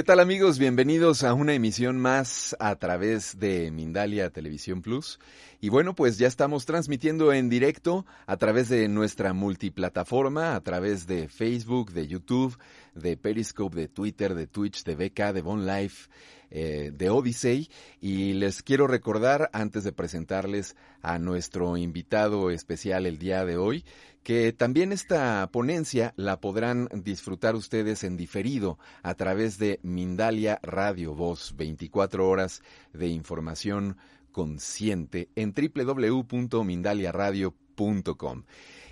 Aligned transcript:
¿Qué 0.00 0.04
tal 0.04 0.20
amigos? 0.20 0.58
Bienvenidos 0.58 1.24
a 1.24 1.34
una 1.34 1.52
emisión 1.52 1.98
más 1.98 2.56
a 2.58 2.74
través 2.76 3.38
de 3.38 3.70
Mindalia 3.70 4.30
Televisión 4.30 4.80
Plus. 4.80 5.20
Y 5.60 5.68
bueno, 5.68 5.94
pues 5.94 6.16
ya 6.16 6.26
estamos 6.26 6.64
transmitiendo 6.64 7.34
en 7.34 7.50
directo 7.50 8.06
a 8.24 8.38
través 8.38 8.70
de 8.70 8.88
nuestra 8.88 9.34
multiplataforma, 9.34 10.54
a 10.54 10.60
través 10.62 11.06
de 11.06 11.28
Facebook, 11.28 11.92
de 11.92 12.06
YouTube, 12.06 12.56
de 12.94 13.18
Periscope, 13.18 13.76
de 13.76 13.88
Twitter, 13.88 14.34
de 14.34 14.46
Twitch, 14.46 14.84
de 14.84 14.94
VK, 14.94 15.34
de 15.34 15.42
Von 15.42 15.66
Life, 15.66 16.08
eh, 16.50 16.92
de 16.94 17.10
Odyssey. 17.10 17.68
Y 18.00 18.32
les 18.32 18.62
quiero 18.62 18.86
recordar, 18.86 19.50
antes 19.52 19.84
de 19.84 19.92
presentarles 19.92 20.76
a 21.02 21.18
nuestro 21.18 21.76
invitado 21.76 22.50
especial 22.50 23.04
el 23.04 23.18
día 23.18 23.44
de 23.44 23.58
hoy, 23.58 23.84
que 24.22 24.52
también 24.52 24.92
esta 24.92 25.48
ponencia 25.50 26.12
la 26.16 26.40
podrán 26.40 26.88
disfrutar 26.92 27.54
ustedes 27.54 28.04
en 28.04 28.16
diferido 28.16 28.78
a 29.02 29.14
través 29.14 29.58
de 29.58 29.80
Mindalia 29.82 30.60
Radio 30.62 31.14
Voz, 31.14 31.54
24 31.56 32.28
horas 32.28 32.62
de 32.92 33.08
información 33.08 33.96
consciente 34.30 35.30
en 35.34 35.54
www.mindaliaradio.com. 35.54 38.44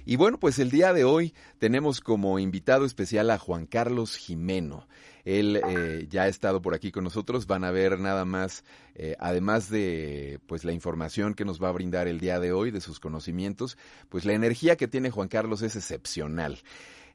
Y 0.05 0.17
bueno, 0.17 0.41
pues 0.41 0.59
el 0.59 0.71
día 0.71 0.93
de 0.95 1.05
hoy 1.05 1.35
tenemos 1.59 2.01
como 2.01 2.39
invitado 2.39 2.87
especial 2.87 3.31
a 3.31 3.37
Juan 3.37 3.67
Carlos 3.67 4.17
Jimeno. 4.17 4.89
Él 5.29 5.61
eh, 5.63 6.07
ya 6.09 6.23
ha 6.23 6.29
estado 6.29 6.63
por 6.63 6.73
aquí 6.73 6.91
con 6.91 7.05
nosotros. 7.05 7.47
Van 7.47 7.63
a 7.63 7.71
ver 7.71 8.01
nada 8.01 8.25
más, 8.25 8.65
eh, 8.95 9.15
además 9.19 9.69
de 9.69 10.41
pues 10.47 10.65
la 10.65 10.73
información 10.73 11.35
que 11.35 11.45
nos 11.45 11.63
va 11.63 11.69
a 11.69 11.73
brindar 11.73 12.09
el 12.09 12.19
día 12.19 12.41
de 12.41 12.53
hoy, 12.53 12.71
de 12.71 12.81
sus 12.81 12.99
conocimientos, 12.99 13.77
pues 14.09 14.25
la 14.25 14.33
energía 14.33 14.77
que 14.77 14.89
tiene 14.89 15.11
Juan 15.11 15.29
Carlos 15.29 15.61
es 15.61 15.77
excepcional. 15.77 16.63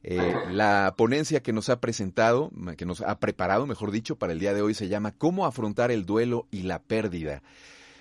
Eh, 0.04 0.32
la 0.52 0.94
ponencia 0.96 1.42
que 1.42 1.52
nos 1.52 1.68
ha 1.70 1.80
presentado, 1.80 2.52
que 2.76 2.86
nos 2.86 3.00
ha 3.00 3.18
preparado, 3.18 3.66
mejor 3.66 3.90
dicho, 3.90 4.14
para 4.14 4.32
el 4.32 4.38
día 4.38 4.54
de 4.54 4.62
hoy 4.62 4.74
se 4.74 4.86
llama 4.86 5.10
¿Cómo 5.10 5.44
afrontar 5.44 5.90
el 5.90 6.06
duelo 6.06 6.46
y 6.52 6.62
la 6.62 6.80
pérdida? 6.80 7.42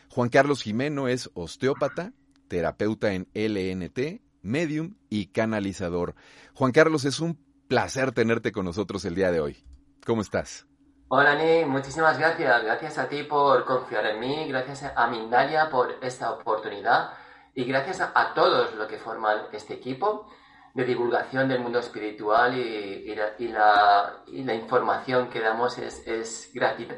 Juan 0.09 0.29
Carlos 0.29 0.61
Jimeno 0.61 1.07
es 1.07 1.31
osteópata, 1.33 2.13
terapeuta 2.49 3.15
en 3.15 3.27
LNT, 3.33 4.21
medium 4.43 4.93
y 5.09 5.27
canalizador. 5.27 6.13
Juan 6.53 6.71
Carlos, 6.71 7.03
es 7.05 7.19
un 7.19 7.39
placer 7.67 8.11
tenerte 8.11 8.51
con 8.51 8.65
nosotros 8.65 9.05
el 9.05 9.15
día 9.15 9.31
de 9.31 9.39
hoy. 9.39 9.57
¿Cómo 10.05 10.21
estás? 10.21 10.65
Hola 11.07 11.35
Nick, 11.35 11.65
muchísimas 11.67 12.17
gracias. 12.17 12.63
Gracias 12.63 12.97
a 12.97 13.07
ti 13.07 13.23
por 13.23 13.63
confiar 13.65 14.05
en 14.07 14.19
mí, 14.19 14.47
gracias 14.49 14.91
a 14.95 15.07
Mindalia 15.07 15.69
por 15.69 15.97
esta 16.01 16.31
oportunidad 16.31 17.11
y 17.53 17.63
gracias 17.63 18.01
a, 18.01 18.33
todos 18.33 18.73
los 18.75 18.87
que 18.87 18.97
forman 18.97 19.43
este 19.53 19.75
equipo 19.75 20.29
de 20.73 20.83
divulgación 20.85 21.47
del 21.47 21.61
mundo 21.61 21.79
espiritual 21.79 22.57
y, 22.57 23.15
la, 23.15 24.53
información 24.55 25.29
que 25.29 25.39
damos 25.39 25.77
es, 25.77 26.05
es 26.05 26.51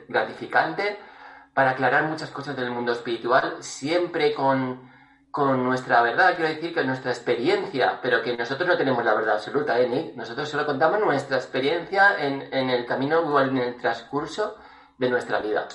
gratificante 0.08 0.98
para 1.54 1.72
aclarar 1.72 2.06
muchas 2.06 2.32
cosas 2.32 2.56
del 2.56 2.72
mundo 2.72 2.94
espiritual, 2.94 3.58
siempre 3.60 4.34
con 4.34 4.95
con 5.36 5.66
nuestra 5.66 6.02
verdad, 6.02 6.34
quiero 6.38 6.50
decir 6.56 6.74
que 6.74 6.82
nuestra 6.86 7.12
experiencia, 7.12 8.00
pero 8.02 8.24
que 8.24 8.38
nosotros 8.38 8.70
no 8.70 8.78
tenemos 8.78 9.04
la 9.04 9.14
verdad 9.14 9.36
absoluta, 9.36 9.78
¿eh, 9.82 9.90
Nick? 9.90 10.16
Nosotros 10.16 10.48
solo 10.48 10.66
contamos 10.66 11.02
nuestra 11.02 11.36
experiencia 11.36 12.26
en, 12.26 12.42
en 12.54 12.70
el 12.70 12.86
camino 12.86 13.20
o 13.20 13.42
en 13.42 13.58
el 13.58 13.76
transcurso 13.76 14.56
de 14.98 15.10
nuestra 15.10 15.42
vida. 15.42 15.68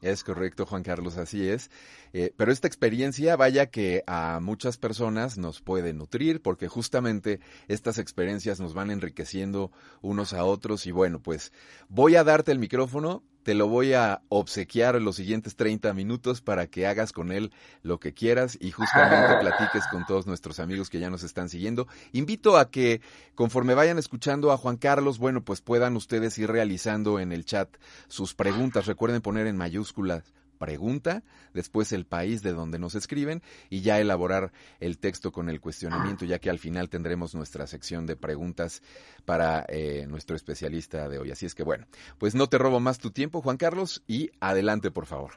Es 0.00 0.22
correcto, 0.22 0.64
Juan 0.64 0.84
Carlos, 0.84 1.16
así 1.16 1.48
es. 1.48 1.72
Eh, 2.12 2.32
pero 2.36 2.52
esta 2.52 2.68
experiencia, 2.68 3.34
vaya 3.34 3.66
que 3.66 4.04
a 4.06 4.38
muchas 4.40 4.76
personas 4.76 5.38
nos 5.38 5.60
puede 5.60 5.92
nutrir, 5.92 6.40
porque 6.40 6.68
justamente 6.68 7.40
estas 7.66 7.98
experiencias 7.98 8.60
nos 8.60 8.74
van 8.74 8.92
enriqueciendo 8.92 9.72
unos 10.02 10.32
a 10.34 10.44
otros. 10.44 10.86
Y 10.86 10.92
bueno, 10.92 11.18
pues 11.20 11.52
voy 11.88 12.14
a 12.14 12.22
darte 12.22 12.52
el 12.52 12.60
micrófono 12.60 13.24
te 13.46 13.54
lo 13.54 13.68
voy 13.68 13.92
a 13.92 14.22
obsequiar 14.28 14.96
en 14.96 15.04
los 15.04 15.14
siguientes 15.14 15.54
30 15.54 15.94
minutos 15.94 16.40
para 16.40 16.66
que 16.66 16.84
hagas 16.84 17.12
con 17.12 17.30
él 17.30 17.52
lo 17.84 18.00
que 18.00 18.12
quieras 18.12 18.58
y 18.60 18.72
justamente 18.72 19.36
platiques 19.40 19.84
con 19.88 20.04
todos 20.04 20.26
nuestros 20.26 20.58
amigos 20.58 20.90
que 20.90 20.98
ya 20.98 21.10
nos 21.10 21.22
están 21.22 21.48
siguiendo. 21.48 21.86
Invito 22.10 22.56
a 22.56 22.72
que 22.72 23.00
conforme 23.36 23.74
vayan 23.74 23.98
escuchando 23.98 24.50
a 24.50 24.56
Juan 24.56 24.78
Carlos, 24.78 25.18
bueno, 25.18 25.44
pues 25.44 25.60
puedan 25.60 25.94
ustedes 25.94 26.36
ir 26.38 26.50
realizando 26.50 27.20
en 27.20 27.30
el 27.30 27.44
chat 27.44 27.68
sus 28.08 28.34
preguntas. 28.34 28.86
Recuerden 28.86 29.22
poner 29.22 29.46
en 29.46 29.56
mayúsculas 29.56 30.24
pregunta, 30.58 31.22
después 31.52 31.92
el 31.92 32.06
país 32.06 32.42
de 32.42 32.52
donde 32.52 32.78
nos 32.78 32.94
escriben 32.94 33.42
y 33.70 33.82
ya 33.82 33.98
elaborar 33.98 34.52
el 34.80 34.98
texto 34.98 35.32
con 35.32 35.48
el 35.48 35.60
cuestionamiento, 35.60 36.24
ya 36.24 36.38
que 36.38 36.50
al 36.50 36.58
final 36.58 36.88
tendremos 36.88 37.34
nuestra 37.34 37.66
sección 37.66 38.06
de 38.06 38.16
preguntas 38.16 38.82
para 39.24 39.64
eh, 39.68 40.06
nuestro 40.08 40.36
especialista 40.36 41.08
de 41.08 41.18
hoy. 41.18 41.30
Así 41.30 41.46
es 41.46 41.54
que 41.54 41.62
bueno, 41.62 41.86
pues 42.18 42.34
no 42.34 42.48
te 42.48 42.58
robo 42.58 42.80
más 42.80 42.98
tu 42.98 43.10
tiempo, 43.10 43.42
Juan 43.42 43.56
Carlos, 43.56 44.02
y 44.06 44.30
adelante, 44.40 44.90
por 44.90 45.06
favor. 45.06 45.32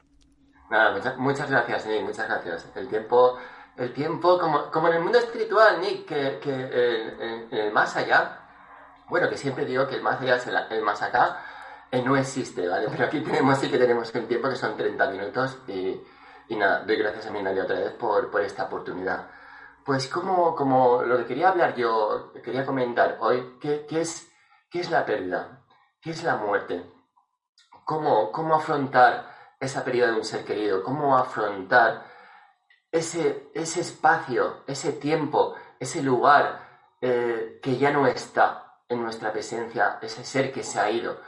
Muchas, 1.18 1.50
gracias, 1.50 1.86
Nick, 1.86 2.02
muchas 2.02 2.28
gracias. 2.28 2.70
El 2.76 2.88
tiempo, 2.88 3.36
el 3.76 3.92
tiempo 3.92 4.38
como, 4.38 4.70
como 4.70 4.88
en 4.88 4.94
el 4.94 5.02
mundo 5.02 5.18
espiritual, 5.18 5.80
Nick, 5.80 6.06
que, 6.06 6.38
que 6.40 7.48
el, 7.50 7.72
más 7.72 7.96
allá, 7.96 8.38
bueno, 9.08 9.28
que 9.28 9.36
siempre 9.36 9.64
digo 9.64 9.88
que 9.88 9.96
el 9.96 10.02
más 10.02 10.20
allá 10.20 10.36
es 10.36 10.46
el 10.46 10.82
más 10.82 11.02
acá, 11.02 11.42
eh, 11.90 12.02
no 12.02 12.16
existe, 12.16 12.68
¿vale? 12.68 12.86
Pero 12.90 13.04
aquí 13.04 13.20
tenemos, 13.20 13.58
sí 13.58 13.70
que 13.70 13.78
tenemos 13.78 14.14
el 14.14 14.28
tiempo 14.28 14.48
que 14.48 14.56
son 14.56 14.76
30 14.76 15.10
minutos 15.10 15.58
y, 15.66 16.00
y 16.48 16.56
nada, 16.56 16.84
doy 16.84 16.96
gracias 16.96 17.26
a 17.26 17.30
mi 17.30 17.42
nadie 17.42 17.62
otra 17.62 17.78
vez 17.80 17.92
por, 17.92 18.30
por 18.30 18.40
esta 18.42 18.64
oportunidad. 18.64 19.28
Pues 19.84 20.08
como, 20.08 20.54
como 20.54 21.02
lo 21.02 21.18
que 21.18 21.26
quería 21.26 21.48
hablar 21.48 21.74
yo, 21.74 22.32
quería 22.44 22.64
comentar 22.64 23.16
hoy, 23.20 23.56
¿qué, 23.60 23.86
qué 23.88 24.02
es, 24.02 24.30
qué 24.70 24.80
es 24.80 24.90
la 24.90 25.04
pérdida? 25.04 25.64
¿Qué 26.00 26.10
es 26.10 26.22
la 26.22 26.36
muerte? 26.36 26.84
¿Cómo, 27.84 28.30
cómo 28.30 28.54
afrontar 28.54 29.28
esa 29.58 29.82
pérdida 29.84 30.06
de 30.06 30.12
un 30.12 30.24
ser 30.24 30.44
querido? 30.44 30.84
¿Cómo 30.84 31.16
afrontar 31.16 32.04
ese, 32.92 33.50
ese 33.52 33.80
espacio, 33.80 34.62
ese 34.66 34.92
tiempo, 34.92 35.56
ese 35.80 36.02
lugar 36.02 36.68
eh, 37.00 37.58
que 37.62 37.78
ya 37.78 37.90
no 37.90 38.06
está 38.06 38.76
en 38.88 39.02
nuestra 39.02 39.32
presencia, 39.32 39.98
ese 40.00 40.24
ser 40.24 40.52
que 40.52 40.62
se 40.62 40.78
ha 40.78 40.88
ido? 40.90 41.18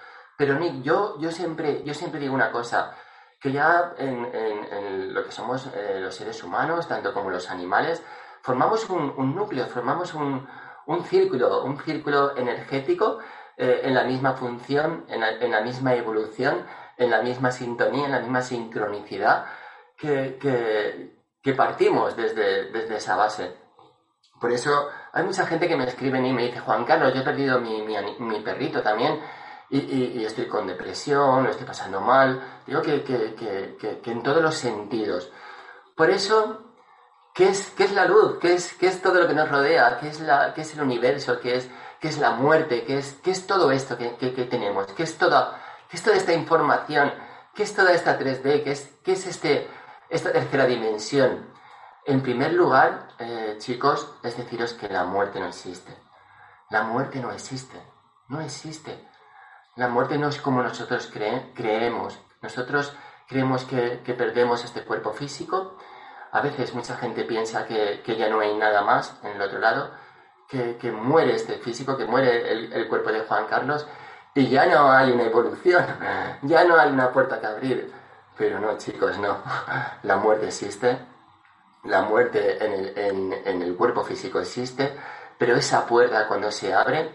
Pero 0.42 0.58
Nick, 0.58 0.82
yo, 0.82 1.20
yo, 1.20 1.30
siempre, 1.30 1.84
yo 1.84 1.94
siempre 1.94 2.19
digo 2.19 2.34
una 2.34 2.50
cosa, 2.50 2.97
que 3.41 3.53
ya 3.53 3.94
en, 3.97 5.14
lo 5.14 5.22
que 5.25 5.30
somos 5.30 5.69
eh, 5.72 6.00
los 6.00 6.16
seres 6.16 6.42
humanos, 6.42 6.88
tanto 6.88 7.14
como 7.14 7.30
los 7.30 7.48
animales, 7.48 8.03
formamos 8.41 8.91
un, 8.91 9.36
núcleo, 9.36 9.69
formamos 9.69 10.14
un, 10.14 10.44
círculo, 11.04 11.62
un 11.62 11.78
círculo 11.78 12.36
energético 12.36 13.20
eh, 13.56 13.82
en 13.84 13.94
la 13.94 14.03
misma 14.03 14.32
función, 14.32 15.04
en 15.06 15.20
la, 15.53 15.60
misma 15.60 15.94
evolución, 15.94 16.66
en 16.97 17.10
la 17.10 17.22
misma 17.22 17.53
sintonía, 17.53 18.06
en 18.06 18.10
la 18.10 18.19
misma 18.19 18.42
sincronicidad, 18.42 19.47
que, 19.97 21.54
partimos 21.56 22.16
desde, 22.16 22.72
desde 22.72 22.97
esa 22.97 23.14
base. 23.14 23.54
Por 24.41 24.50
eso 24.50 24.88
hay 25.12 25.22
mucha 25.22 25.47
gente 25.47 25.69
que 25.69 25.76
me 25.76 25.84
escribe 25.84 26.19
y 26.19 26.32
me 26.32 26.47
dice, 26.47 26.59
Juan 26.59 26.84
Carlos, 26.84 27.14
yo 27.14 27.20
he 27.20 27.24
perdido 27.24 27.60
mi, 27.60 27.86
mi 28.19 28.41
perrito 28.41 28.82
también, 28.82 29.20
y, 29.72 30.25
estoy 30.25 30.47
con 30.47 30.66
depresión, 30.66 31.44
lo 31.44 31.50
estoy 31.50 31.66
pasando 31.66 32.00
mal. 32.00 32.60
Digo 32.66 32.83
que, 32.83 34.00
en 34.05 34.22
todos 34.22 34.43
los 34.43 34.55
sentidos. 34.55 35.31
Por 35.97 36.10
eso, 36.10 36.75
¿qué 37.34 37.49
es, 37.49 37.71
qué 37.71 37.84
es 37.84 37.93
la 37.93 38.05
luz? 38.05 38.38
¿Qué 38.38 38.55
es, 38.55 38.75
¿Qué 38.75 38.88
es 38.88 39.00
todo 39.00 39.21
lo 39.21 39.27
que 39.27 39.34
nos 39.34 39.49
rodea? 39.49 39.99
¿Qué 39.99 40.09
es, 40.09 40.21
la, 40.21 40.53
qué 40.53 40.60
es 40.60 40.75
el 40.75 40.83
universo? 40.83 41.41
¿Qué 41.41 41.56
es, 41.56 41.71
qué 42.00 42.09
es 42.09 42.19
la 42.19 42.33
muerte? 42.33 42.84
¿Qué 42.84 42.99
es, 42.99 43.15
qué 43.22 43.31
es 43.31 43.47
todo 43.47 43.71
esto 43.71 43.97
que, 43.97 44.10
tenemos? 44.50 44.93
¿Qué 44.93 45.05
es, 45.05 45.16
toda, 45.16 45.59
¿Qué 45.89 45.97
es 45.97 46.03
toda 46.03 46.16
esta 46.16 46.34
información? 46.34 47.13
¿Qué 47.54 47.63
es 47.63 47.75
toda 47.75 47.92
esta 47.92 48.18
3D? 48.18 48.65
¿Qué 48.65 48.72
es, 48.72 48.98
qué 49.03 49.13
es 49.13 49.27
este, 49.27 49.71
esta 50.10 50.33
tercera 50.33 50.66
dimensión? 50.66 51.51
En 52.04 52.21
primer 52.21 52.53
lugar, 52.53 53.09
eh, 53.18 53.57
chicos, 53.59 54.16
es 54.22 54.36
deciros 54.36 54.75
que 54.75 54.89
la 54.89 55.04
muerte 55.04 55.41
no 55.41 55.47
existe. 55.47 55.97
La 56.68 56.83
muerte 56.83 57.21
no 57.21 57.30
existe. 57.30 57.80
No 58.28 58.41
existe. 58.41 59.11
La 59.77 59.89
muerte 59.89 60.19
no 60.19 60.28
es 60.28 60.41
como 60.41 60.63
nosotros 60.63 61.10
creemos. 61.54 62.21
Nosotros 62.42 62.95
creemos 63.27 63.65
que, 63.65 64.01
perdemos 64.16 64.65
este 64.65 64.84
cuerpo 64.84 65.13
físico. 65.13 65.77
A 66.30 66.41
veces 66.41 66.74
mucha 66.74 66.97
gente 66.97 67.24
piensa 67.24 67.66
que, 67.66 68.03
ya 68.16 68.28
no 68.28 68.41
hay 68.41 68.57
nada 68.57 68.83
más 68.83 69.19
en 69.22 69.33
el 69.33 69.42
otro 69.42 69.59
lado, 69.59 69.91
que, 70.48 70.92
muere 70.92 71.34
este 71.34 71.54
físico, 71.59 71.97
que 71.97 72.04
muere 72.04 72.53
el, 72.53 72.89
cuerpo 72.89 73.10
de 73.10 73.21
Juan 73.21 73.47
Carlos 73.47 73.86
y 74.34 74.48
ya 74.48 74.66
no 74.66 74.91
hay 74.91 75.10
una 75.10 75.24
evolución, 75.24 75.84
ya 76.42 76.65
no 76.65 76.78
hay 76.78 76.91
una 76.91 77.10
puerta 77.10 77.41
que 77.41 77.47
abrir. 77.47 77.92
Pero 78.36 78.60
no, 78.60 78.77
chicos, 78.78 79.18
no. 79.18 79.39
La 80.03 80.16
muerte 80.16 80.47
existe, 80.47 80.98
la 81.84 82.03
muerte 82.03 82.65
en 82.65 83.63
el, 83.63 83.77
cuerpo 83.77 84.04
físico 84.04 84.39
existe, 84.39 84.97
pero 85.36 85.57
esa 85.57 85.84
puerta 85.84 86.28
cuando 86.28 86.51
se 86.51 86.72
abre, 86.72 87.13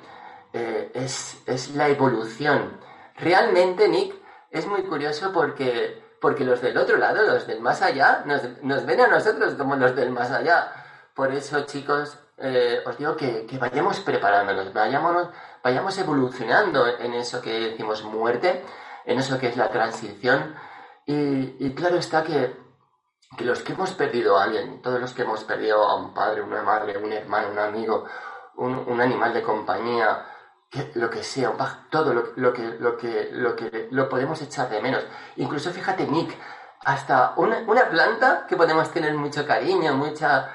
eh, 0.53 0.91
es, 0.94 1.75
la 1.75 1.89
evolución. 1.89 2.79
Realmente, 3.15 3.88
Nick, 3.88 4.15
es 4.51 4.65
muy 4.67 4.83
curioso 4.83 5.31
porque, 5.33 6.03
porque 6.21 6.45
los 6.45 6.61
del 6.61 6.77
otro 6.77 6.97
lado, 6.97 7.23
los 7.23 7.47
del 7.47 7.61
más 7.61 7.81
allá, 7.81 8.23
nos, 8.25 8.85
ven 8.85 9.01
a 9.01 9.07
nosotros 9.07 9.55
como 9.55 9.75
los 9.75 9.95
del 9.95 10.11
más 10.11 10.31
allá. 10.31 10.71
Por 11.13 11.33
eso, 11.33 11.65
chicos, 11.65 12.17
eh, 12.38 12.81
os 12.85 12.97
digo 12.97 13.15
que, 13.15 13.45
que, 13.45 13.57
vayamos 13.57 13.99
preparándonos, 14.01 14.71
vayamos, 14.73 15.29
vayamos 15.63 15.97
evolucionando 15.97 16.88
en 16.88 17.13
eso 17.13 17.41
que 17.41 17.71
decimos 17.71 18.03
muerte, 18.03 18.63
en 19.05 19.19
eso 19.19 19.39
que 19.39 19.47
es 19.47 19.57
la 19.57 19.69
transición. 19.69 20.55
Y, 21.05 21.65
y 21.65 21.73
claro 21.73 21.97
está 21.97 22.23
que, 22.23 22.55
que, 23.38 23.45
los 23.45 23.61
que 23.63 23.73
hemos 23.73 23.91
perdido 23.91 24.38
a 24.38 24.43
alguien, 24.43 24.81
todos 24.81 25.00
los 25.00 25.13
que 25.13 25.23
hemos 25.23 25.43
perdido 25.43 25.83
a 25.83 25.95
un 25.95 26.13
padre, 26.13 26.41
una 26.41 26.61
madre, 26.61 26.97
un 26.97 27.11
hermano, 27.11 27.50
un 27.51 27.59
amigo, 27.59 28.05
un, 28.57 28.75
un 28.75 29.01
animal 29.01 29.33
de 29.33 29.41
compañía, 29.41 30.25
lo 30.95 31.09
que 31.09 31.23
sea, 31.23 31.53
todo 31.89 32.13
lo, 32.13 32.53
que, 32.53 32.61
lo, 32.79 32.97
que, 32.97 33.29
lo 33.31 33.55
que 33.55 33.87
lo 33.91 34.09
podemos 34.09 34.41
echar 34.41 34.69
de 34.69 34.81
menos. 34.81 35.05
Incluso 35.37 35.71
fíjate, 35.71 36.05
Nick, 36.05 36.37
hasta 36.83 37.33
una, 37.37 37.59
una 37.59 37.89
planta 37.89 38.45
que 38.47 38.57
podemos 38.57 38.91
tener 38.91 39.13
mucho 39.13 39.45
cariño, 39.45 39.93
mucha, 39.93 40.53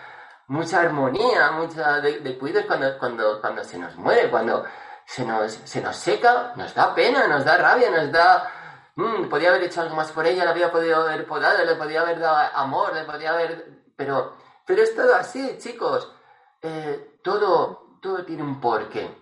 mucha 0.49 0.81
armonía, 0.81 1.53
mucha 1.53 2.01
de, 2.01 2.21
de 2.21 2.67
cuando, 2.67 2.99
cuando, 2.99 3.41
cuando 3.41 3.65
se 3.65 3.79
nos 3.79 3.97
muere, 3.97 4.31
cuando 4.31 4.65
se 5.05 5.25
nos, 5.25 5.53
se 5.53 5.81
nos 5.81 5.97
seca, 5.97 6.53
nos 6.57 6.75
da 6.75 6.95
pena, 6.95 7.27
nos 7.27 7.45
da 7.45 7.57
rabia, 7.57 7.91
nos 7.91 8.13
da... 8.13 8.51
Mmm, 8.95 9.29
podía 9.29 9.49
haber 9.49 9.63
hecho 9.65 9.81
algo 9.81 9.97
más 9.97 10.13
por 10.13 10.27
ella, 10.27 10.45
le 10.45 10.51
había 10.51 10.71
podido 10.71 11.03
haber 11.03 11.27
podado, 11.27 11.65
le 11.65 11.77
podía 11.77 12.03
haber 12.03 12.19
dado 12.19 12.51
amor, 12.55 12.95
le 12.95 13.05
podía 13.05 13.31
haber... 13.31 13.83
Pero, 13.97 14.37
pero 14.67 14.83
es 14.83 14.95
todo 14.95 15.15
así, 15.15 15.57
chicos. 15.59 16.13
Eh, 16.61 17.19
todo, 17.25 17.99
todo 18.03 18.25
tiene 18.25 18.43
un 18.43 18.61
porqué. 18.61 19.22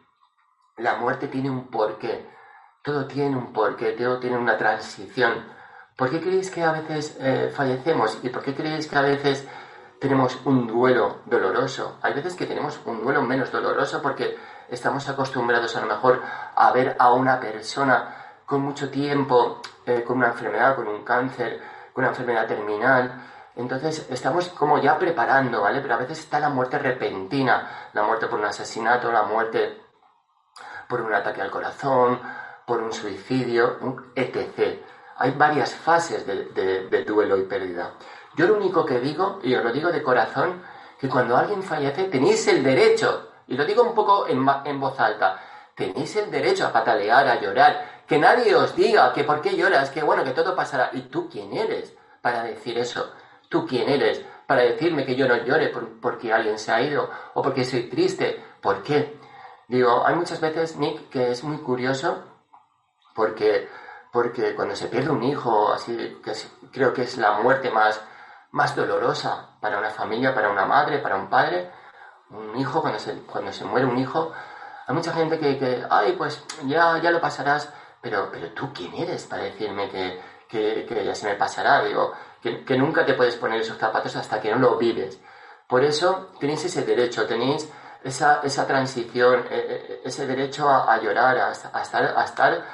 La 0.76 0.96
muerte 0.96 1.28
tiene 1.28 1.50
un 1.50 1.68
porqué. 1.68 2.28
Todo 2.82 3.06
tiene 3.06 3.36
un 3.36 3.52
porqué, 3.52 3.92
todo 3.92 4.18
tiene 4.18 4.38
una 4.38 4.56
transición. 4.56 5.44
¿Por 5.96 6.08
qué 6.08 6.20
creéis 6.20 6.50
que 6.50 6.62
a 6.62 6.72
veces 6.72 7.18
eh, 7.20 7.52
fallecemos? 7.54 8.18
¿Y 8.22 8.30
por 8.30 8.42
qué 8.42 8.54
creéis 8.54 8.86
que 8.86 8.96
a 8.96 9.02
veces 9.02 9.46
tenemos 10.00 10.38
un 10.46 10.66
duelo 10.66 11.18
doloroso? 11.26 11.98
Hay 12.00 12.14
veces 12.14 12.34
que 12.34 12.46
tenemos 12.46 12.80
un 12.86 13.02
duelo 13.02 13.20
menos 13.20 13.52
doloroso 13.52 14.00
porque 14.00 14.34
estamos 14.70 15.06
acostumbrados 15.08 15.76
a 15.76 15.82
lo 15.82 15.86
mejor 15.88 16.22
a 16.56 16.72
ver 16.72 16.96
a 16.98 17.12
una 17.12 17.38
persona 17.38 18.16
con 18.46 18.62
mucho 18.62 18.90
tiempo, 18.90 19.60
eh, 19.84 20.02
con 20.02 20.16
una 20.16 20.28
enfermedad, 20.28 20.74
con 20.74 20.88
un 20.88 21.04
cáncer, 21.04 21.60
con 21.92 22.04
una 22.04 22.12
enfermedad 22.12 22.46
terminal. 22.46 23.22
Entonces 23.56 24.06
estamos 24.10 24.48
como 24.48 24.78
ya 24.78 24.98
preparando, 24.98 25.60
¿vale? 25.60 25.80
Pero 25.80 25.94
a 25.94 25.98
veces 25.98 26.20
está 26.20 26.40
la 26.40 26.48
muerte 26.48 26.78
repentina, 26.78 27.90
la 27.92 28.02
muerte 28.04 28.26
por 28.26 28.38
un 28.38 28.46
asesinato, 28.46 29.12
la 29.12 29.24
muerte 29.24 29.79
por 30.90 31.00
un 31.00 31.14
ataque 31.14 31.40
al 31.40 31.50
corazón, 31.50 32.20
por 32.66 32.82
un 32.82 32.92
suicidio, 32.92 33.78
etc. 34.14 34.80
Hay 35.16 35.30
varias 35.30 35.72
fases 35.72 36.26
de, 36.26 37.04
duelo 37.04 37.38
y 37.38 37.44
pérdida. 37.44 37.92
Yo 38.36 38.48
lo 38.48 38.56
único 38.56 38.84
que 38.84 38.98
digo, 38.98 39.38
y 39.42 39.54
os 39.54 39.64
lo 39.64 39.72
digo 39.72 39.90
de 39.92 40.02
corazón, 40.02 40.62
que 40.98 41.08
cuando 41.08 41.36
alguien 41.36 41.62
fallece 41.62 42.04
tenéis 42.04 42.46
el 42.48 42.62
derecho, 42.62 43.28
y 43.46 43.56
lo 43.56 43.64
digo 43.64 43.84
un 43.84 43.94
poco 43.94 44.26
en, 44.26 44.44
voz 44.80 44.98
alta, 44.98 45.40
tenéis 45.74 46.16
el 46.16 46.30
derecho 46.30 46.66
a 46.66 46.72
patalear, 46.72 47.28
a 47.28 47.40
llorar, 47.40 48.02
que 48.06 48.18
nadie 48.18 48.54
os 48.54 48.74
diga 48.74 49.12
que 49.12 49.24
por 49.24 49.40
qué 49.40 49.56
lloras, 49.56 49.90
que 49.90 50.02
bueno, 50.02 50.24
que 50.24 50.32
todo 50.32 50.56
pasará. 50.56 50.90
¿Y 50.92 51.02
tú 51.02 51.28
quién 51.30 51.56
eres 51.56 51.94
para 52.20 52.42
decir 52.42 52.76
eso? 52.78 53.12
¿Tú 53.48 53.66
quién 53.66 53.88
eres 53.88 54.24
para 54.46 54.62
decirme 54.62 55.06
que 55.06 55.14
yo 55.14 55.28
no 55.28 55.36
llore 55.36 55.72
porque 56.00 56.32
alguien 56.32 56.58
se 56.58 56.72
ha 56.72 56.82
ido 56.82 57.08
o 57.34 57.42
porque 57.42 57.64
soy 57.64 57.88
triste? 57.88 58.42
¿Por 58.60 58.82
qué? 58.82 59.19
Digo, 59.70 60.04
hay 60.04 60.16
muchas 60.16 60.40
veces, 60.40 60.76
Nick, 60.78 61.10
que 61.10 61.30
es 61.30 61.44
muy 61.44 61.58
curioso 61.58 62.24
porque, 63.14 63.68
porque 64.12 64.52
cuando 64.56 64.74
se 64.74 64.88
pierde 64.88 65.10
un 65.10 65.22
hijo, 65.22 65.72
así 65.72 66.20
que 66.24 66.32
creo 66.72 66.92
que 66.92 67.02
es 67.02 67.16
la 67.18 67.38
muerte 67.38 67.70
más, 67.70 68.02
más 68.50 68.74
dolorosa 68.74 69.50
para 69.60 69.78
una 69.78 69.90
familia, 69.90 70.34
para 70.34 70.50
una 70.50 70.66
madre, 70.66 70.98
para 70.98 71.14
un 71.14 71.30
padre, 71.30 71.70
un 72.30 72.58
hijo, 72.58 72.80
cuando 72.80 72.98
se, 72.98 73.22
cuando 73.22 73.52
se 73.52 73.64
muere 73.64 73.86
un 73.86 73.96
hijo, 73.96 74.32
hay 74.88 74.92
mucha 74.92 75.12
gente 75.12 75.38
que, 75.38 75.56
que 75.56 75.84
ay, 75.88 76.14
pues 76.18 76.44
ya, 76.66 76.98
ya 76.98 77.12
lo 77.12 77.20
pasarás, 77.20 77.72
pero, 78.00 78.28
pero 78.32 78.50
tú 78.50 78.72
quién 78.74 78.92
eres 78.94 79.26
para 79.26 79.44
decirme 79.44 79.88
que, 79.88 80.20
que, 80.48 81.04
ya 81.04 81.14
se 81.14 81.28
me 81.28 81.36
pasará, 81.36 81.84
digo, 81.84 82.12
que, 82.42 82.64
que 82.64 82.76
nunca 82.76 83.06
te 83.06 83.14
puedes 83.14 83.36
poner 83.36 83.60
esos 83.60 83.78
zapatos 83.78 84.16
hasta 84.16 84.40
que 84.40 84.50
no 84.50 84.58
lo 84.58 84.76
vives. 84.76 85.20
Por 85.68 85.84
eso 85.84 86.30
tenéis 86.40 86.64
ese 86.64 86.82
derecho, 86.82 87.24
tenéis 87.28 87.70
esa, 88.02 88.40
esa 88.42 88.66
transición, 88.66 89.46
e, 89.50 89.56
e, 89.56 90.00
ese 90.04 90.26
derecho 90.26 90.68
a, 90.68 90.96
llorar, 91.00 91.36
a, 91.38 91.52
estar, 91.52 91.72
a 91.74 92.24
estar, 92.24 92.64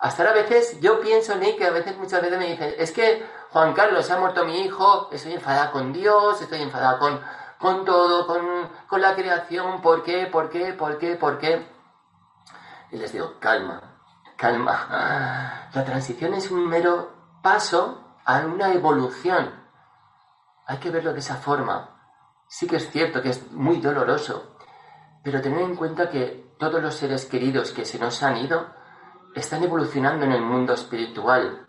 a 0.00 0.08
estar 0.08 0.26
a 0.26 0.32
veces, 0.32 0.80
yo 0.80 1.00
pienso, 1.00 1.36
Nick, 1.36 1.58
que 1.58 1.66
a 1.66 1.70
veces 1.70 1.96
muchas 1.96 2.22
veces 2.22 2.38
me 2.38 2.48
dicen, 2.48 2.74
es 2.76 2.90
que 2.92 3.24
Juan 3.50 3.72
Carlos, 3.74 4.06
se 4.06 4.12
ha 4.12 4.18
muerto 4.18 4.44
mi 4.44 4.62
hijo, 4.62 5.08
estoy 5.12 5.34
enfadada 5.34 5.70
con 5.70 5.92
Dios, 5.92 6.40
estoy 6.40 6.62
enfadada 6.62 6.98
con, 6.98 7.20
con 7.58 7.84
todo, 7.84 8.26
con, 8.26 8.68
con 8.88 9.00
la 9.00 9.14
creación, 9.14 9.80
¿por 9.80 10.02
qué? 10.02 10.26
¿Por 10.26 10.50
qué? 10.50 10.72
¿Por 10.72 10.98
qué? 10.98 11.16
¿Por 11.16 11.38
qué? 11.38 11.68
Y 12.90 12.96
les 12.96 13.12
digo, 13.12 13.38
calma, 13.38 13.80
calma. 14.36 15.68
La 15.72 15.84
transición 15.84 16.34
es 16.34 16.50
un 16.50 16.66
mero 16.68 17.38
paso 17.42 18.18
a 18.24 18.40
una 18.40 18.72
evolución. 18.72 19.52
Hay 20.66 20.78
que 20.78 20.90
verlo 20.90 21.12
de 21.12 21.20
esa 21.20 21.36
forma. 21.36 21.90
Sí 22.48 22.66
que 22.66 22.76
es 22.76 22.90
cierto 22.90 23.22
que 23.22 23.30
es 23.30 23.50
muy 23.52 23.80
doloroso, 23.80 24.51
pero 25.22 25.40
tened 25.40 25.60
en 25.60 25.76
cuenta 25.76 26.10
que 26.10 26.52
todos 26.58 26.82
los 26.82 26.94
seres 26.94 27.26
queridos 27.26 27.72
que 27.72 27.84
se 27.84 27.98
nos 27.98 28.22
han 28.22 28.36
ido 28.38 28.66
están 29.34 29.62
evolucionando 29.62 30.24
en 30.24 30.32
el 30.32 30.42
mundo 30.42 30.74
espiritual. 30.74 31.66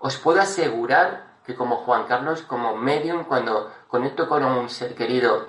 Os 0.00 0.16
puedo 0.16 0.40
asegurar 0.40 1.38
que 1.44 1.54
como 1.54 1.76
Juan 1.78 2.06
Carlos, 2.06 2.42
como 2.42 2.76
medium, 2.76 3.24
cuando 3.24 3.70
conecto 3.88 4.28
con 4.28 4.44
un 4.44 4.68
ser 4.68 4.94
querido 4.94 5.46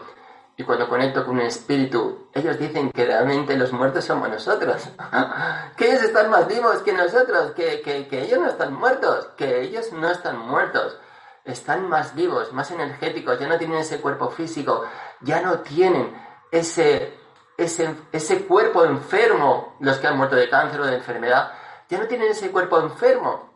y 0.56 0.64
cuando 0.64 0.88
conecto 0.88 1.26
con 1.26 1.36
un 1.36 1.42
espíritu, 1.42 2.30
ellos 2.34 2.60
dicen 2.60 2.92
que 2.92 3.06
realmente 3.06 3.56
los 3.56 3.72
muertos 3.72 4.06
somos 4.06 4.30
nosotros. 4.30 4.90
que 5.78 5.88
ellos 5.88 6.04
están 6.04 6.30
más 6.30 6.48
vivos 6.48 6.80
que 6.80 6.94
nosotros, 6.94 7.52
que, 7.52 7.82
que, 7.82 8.08
que 8.08 8.24
ellos 8.24 8.40
no 8.40 8.48
están 8.48 8.74
muertos, 8.74 9.28
que 9.38 9.62
ellos 9.62 9.92
no 9.94 10.10
están 10.10 10.38
muertos. 10.38 10.98
Están 11.46 11.90
más 11.90 12.16
vivos, 12.16 12.54
más 12.54 12.72
energéticos, 12.72 13.40
ya 13.40 13.48
no 13.48 13.58
tienen 13.58 13.80
ese 13.80 14.00
cuerpo 14.00 14.30
físico, 14.30 14.86
ya 15.22 15.42
no 15.42 15.60
tienen 15.60 16.16
ese 16.52 17.23
ese, 17.58 17.96
ese 18.12 18.46
cuerpo 18.46 18.86
enfermo, 18.86 19.76
los 19.80 19.98
que 19.98 20.08
han 20.08 20.18
muerto 20.18 20.36
de 20.36 20.50
cáncer 20.50 20.82
o 20.82 20.86
de 20.86 20.96
enfermedad, 20.96 21.52
ya 21.90 22.00
no 22.00 22.08
tienen 22.08 22.32
ese 22.32 22.52
cuerpo 22.52 22.80
enfermo, 22.80 23.50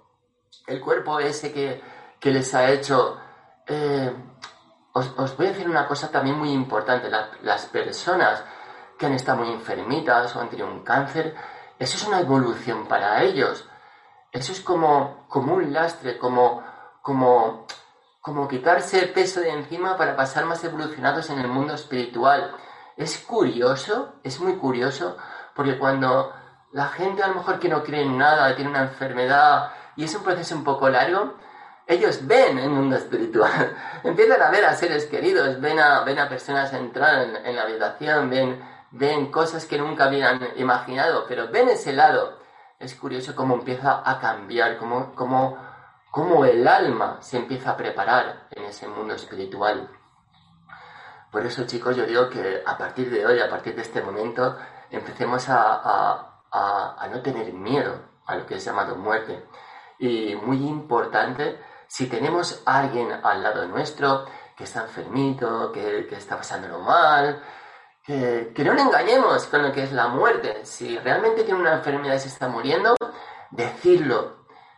el 0.68 0.82
cuerpo 0.82 1.20
ese 1.20 1.52
que, 1.52 1.82
que 2.20 2.32
les 2.32 2.54
ha 2.54 2.70
hecho... 2.70 3.20
Eh, 3.66 4.14
os, 4.94 5.14
os, 5.18 5.38
voy 5.38 5.48
a 5.48 5.50
decir 5.50 5.70
una 5.70 5.88
cosa 5.88 6.10
también 6.10 6.38
muy 6.38 6.52
importante, 6.52 7.10
las 7.42 7.66
personas 7.68 8.44
que 8.98 9.06
han 9.06 9.14
estado 9.14 9.40
muy 9.40 9.52
enfermitas 9.52 10.36
o 10.36 10.42
han 10.42 10.50
tenido 10.50 10.68
un 10.68 10.84
cáncer, 10.84 11.36
eso 11.78 11.98
es 11.98 12.08
una 12.08 12.20
evolución 12.20 12.88
para 12.88 13.22
ellos. 13.22 13.68
Eso 14.32 14.52
es 14.52 14.62
como, 14.62 15.26
como 15.28 15.54
un 15.54 15.72
lastre, 15.72 16.18
como, 16.18 16.64
como, 17.02 17.68
como 18.22 18.48
quitarse 18.48 19.00
el 19.00 19.14
peso 19.14 19.40
de 19.40 19.52
encima 19.52 19.96
para 19.98 20.16
pasar 20.16 20.46
más 20.46 20.64
evolucionados 20.64 21.30
en 21.30 21.40
el 21.40 21.48
mundo 21.48 21.76
espiritual 21.76 22.56
es 22.98 23.20
curioso, 23.20 24.16
es 24.24 24.40
muy 24.40 24.56
curioso, 24.56 25.18
porque 25.56 25.78
cuando 25.78 26.34
la 26.72 26.88
gente 26.88 27.24
a 27.24 27.28
lo 27.28 27.36
mejor 27.36 27.60
que 27.60 27.70
no 27.70 27.84
cree 27.84 28.02
en 28.02 28.18
nada, 28.18 28.56
tiene 28.56 28.72
una 28.72 28.82
enfermedad 28.82 29.72
y 29.96 30.04
es 30.04 30.16
un 30.16 30.24
proceso 30.24 30.56
un 30.56 30.64
poco 30.64 30.90
largo, 30.90 31.36
ellos 31.86 32.26
ven 32.28 32.58
el 32.58 32.70
mundo 32.70 32.98
espiritual, 32.98 33.78
empiezan 34.04 34.42
a 34.42 34.50
ver 34.50 34.66
a 34.66 34.74
seres 34.74 35.06
queridos, 35.06 35.62
ven 35.62 35.80
a, 35.80 36.02
ven 36.02 36.20
a 36.20 36.28
personas 36.28 36.74
entrar 36.74 37.28
en, 37.46 37.56
la 37.56 37.62
habitación, 37.62 38.30
ven, 38.30 38.62
ven 38.92 39.32
cosas 39.32 39.66
que 39.66 39.78
nunca 39.78 40.06
habían 40.06 40.42
imaginado, 40.58 41.26
pero 41.28 41.50
ven 41.50 41.70
ese 41.70 41.94
lado. 41.94 42.40
Es 42.80 42.94
curioso 42.96 43.36
cómo 43.36 43.56
empieza 43.56 44.04
a 44.06 44.20
cambiar, 44.20 44.78
cómo, 44.78 45.14
cómo, 45.16 45.58
cómo 46.12 46.46
el 46.46 46.68
alma 46.68 47.18
se 47.22 47.38
empieza 47.38 47.72
a 47.72 47.78
preparar 47.78 48.48
en 48.52 48.66
ese 48.66 48.88
mundo 48.88 49.16
espiritual. 49.16 49.90
Por 51.32 51.46
eso, 51.46 51.66
chicos, 51.66 51.96
yo 51.96 52.06
digo 52.06 52.30
que 52.30 52.64
a 52.66 52.78
partir 52.78 53.10
de 53.10 53.26
hoy, 53.26 53.40
a 53.40 53.50
partir 53.50 53.76
de 53.76 53.82
este 53.82 54.02
momento, 54.02 54.58
empecemos 54.90 55.46
a, 55.50 56.34
no 57.12 57.22
tener 57.22 57.52
miedo 57.54 58.00
a 58.26 58.36
lo 58.36 58.46
que 58.46 58.56
es 58.56 58.66
llamado 58.66 58.96
muerte. 58.96 59.46
Y 60.00 60.36
muy 60.36 60.58
importante, 60.66 61.60
si 61.88 62.08
tenemos 62.08 62.62
a 62.66 62.80
alguien 62.80 63.12
al 63.12 63.44
lado 63.44 63.68
nuestro 63.68 64.26
que 64.56 64.64
está 64.64 64.82
enfermito, 64.82 65.72
que, 65.72 66.08
está 66.12 66.38
pasándolo 66.38 66.80
mal, 66.80 67.44
que, 68.04 68.54
no 68.64 68.74
le 68.74 68.82
engañemos 68.82 69.46
con 69.48 69.64
lo 69.64 69.72
que 69.72 69.84
es 69.84 69.92
la 69.92 70.08
muerte. 70.08 70.66
Si 70.66 70.98
realmente 70.98 71.44
tiene 71.44 71.60
una 71.60 71.74
enfermedad 71.74 72.16
y 72.16 72.20
se 72.20 72.30
está 72.30 72.48
muriendo, 72.48 72.96
decirlo. 73.52 74.38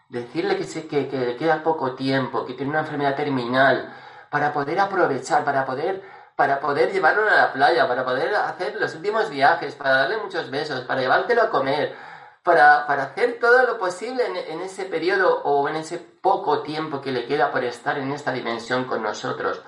Decirle 0.09 0.57
que, 0.57 0.63
se, 0.63 0.87
que, 0.87 1.07
que 1.07 1.35
queda 1.37 1.61
poco 1.61 1.93
tiempo, 1.93 2.43
que 2.43 2.55
tiene 2.55 2.71
una 2.71 2.79
enfermedad 2.79 3.15
terminal, 3.15 3.93
para 4.31 4.51
poder 4.53 4.79
aprovechar, 4.79 5.43
para 5.43 5.65
poder 5.65 6.03
para 6.39 6.61
poder 6.61 6.93
llevarlo 6.93 7.29
a 7.29 7.35
la 7.35 7.51
playa, 7.51 7.85
para 7.85 8.05
poder 8.05 8.33
hacer 8.33 8.77
los 8.79 8.95
últimos 8.95 9.29
viajes, 9.29 9.75
para 9.75 9.97
darle 9.97 10.15
muchos 10.19 10.49
besos, 10.49 10.85
para 10.85 11.01
llevártelo 11.01 11.41
a 11.41 11.49
comer, 11.49 11.97
para, 12.41 12.85
hacer 12.85 13.39
todo 13.41 13.67
lo 13.67 13.77
posible 13.77 14.23
en, 14.25 14.61
ese 14.61 14.85
periodo 14.85 15.41
o 15.43 15.67
en 15.67 15.75
ese 15.75 15.97
poco 15.97 16.61
tiempo 16.61 17.01
que 17.01 17.11
le 17.11 17.25
queda 17.25 17.51
por 17.51 17.65
estar 17.65 17.97
en 17.97 18.13
esta 18.13 18.31
dimensión 18.31 18.85
con 18.85 19.03
nosotros. 19.03 19.61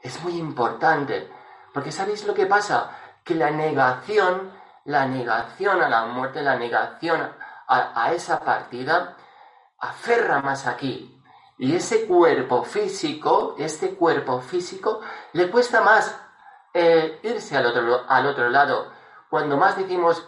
Es 0.00 0.24
muy 0.24 0.38
importante, 0.38 1.30
Porque 1.74 1.92
¿sabéis 1.92 2.26
lo 2.26 2.32
que 2.32 2.46
pasa? 2.46 2.92
Que 3.22 3.34
la 3.34 3.50
negación, 3.50 4.52
la 4.86 5.04
negación 5.04 5.82
a 5.82 5.90
la 5.90 6.06
muerte, 6.06 6.40
la 6.40 6.56
negación 6.56 7.30
a, 7.68 8.12
esa 8.14 8.40
partida, 8.40 9.18
aferra 9.78 10.40
más 10.40 10.66
aquí. 10.66 11.15
Y 11.58 11.74
ese 11.74 12.06
cuerpo 12.06 12.64
físico, 12.64 13.54
este 13.58 13.94
cuerpo 13.94 14.40
físico, 14.40 15.00
le 15.32 15.50
cuesta 15.50 15.80
más 15.80 16.14
eh, 16.74 17.20
irse 17.22 17.56
al 17.56 17.66
otro, 17.66 18.04
al 18.08 18.26
otro 18.26 18.50
lado. 18.50 18.92
Cuando 19.30 19.56
más 19.56 19.76
decimos 19.76 20.26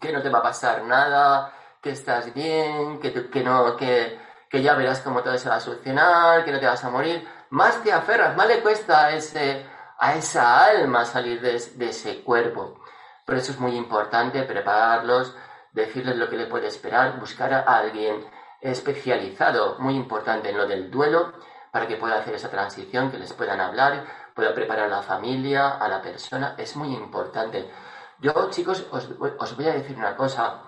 que 0.00 0.12
no 0.12 0.22
te 0.22 0.28
va 0.28 0.40
a 0.40 0.42
pasar 0.42 0.82
nada, 0.84 1.52
que 1.80 1.90
estás 1.90 2.32
bien, 2.34 3.00
que, 3.00 3.30
que 3.30 3.42
no, 3.42 3.76
que, 3.76 4.18
que 4.50 4.62
ya 4.62 4.74
verás 4.74 5.00
cómo 5.00 5.22
todo 5.22 5.36
se 5.38 5.48
va 5.48 5.56
a 5.56 5.60
solucionar, 5.60 6.44
que 6.44 6.52
no 6.52 6.60
te 6.60 6.66
vas 6.66 6.84
a 6.84 6.90
morir, 6.90 7.26
más 7.50 7.82
te 7.82 7.92
aferras, 7.92 8.36
más 8.36 8.46
le 8.46 8.60
cuesta 8.60 9.06
a, 9.06 9.10
ese, 9.12 9.66
a 9.98 10.14
esa 10.14 10.64
alma 10.64 11.04
salir 11.04 11.40
de, 11.40 11.56
ese 11.56 12.22
cuerpo. 12.22 12.80
Por 13.24 13.36
eso 13.36 13.52
es 13.52 13.58
muy 13.58 13.76
importante 13.76 14.42
prepararlos, 14.42 15.34
decirles 15.72 16.16
lo 16.16 16.28
que 16.28 16.36
le 16.36 16.46
puede 16.46 16.68
esperar, 16.68 17.18
buscar 17.18 17.52
a 17.52 17.60
alguien 17.60 18.24
especializado, 18.64 19.76
muy 19.78 19.94
importante 19.94 20.48
en 20.48 20.56
lo 20.56 20.66
del 20.66 20.90
duelo, 20.90 21.32
para 21.70 21.86
que 21.86 21.96
pueda 21.96 22.16
hacer 22.16 22.34
esa 22.34 22.50
transición, 22.50 23.10
que 23.10 23.18
les 23.18 23.32
puedan 23.34 23.60
hablar, 23.60 24.04
pueda 24.34 24.54
preparar 24.54 24.86
a 24.86 24.96
la 24.96 25.02
familia, 25.02 25.76
a 25.76 25.86
la 25.86 26.00
persona, 26.00 26.54
es 26.56 26.74
muy 26.74 26.94
importante. 26.94 27.70
Yo, 28.20 28.32
chicos, 28.50 28.86
os, 28.90 29.10
os 29.38 29.56
voy 29.56 29.68
a 29.68 29.74
decir 29.74 29.96
una 29.96 30.16
cosa, 30.16 30.62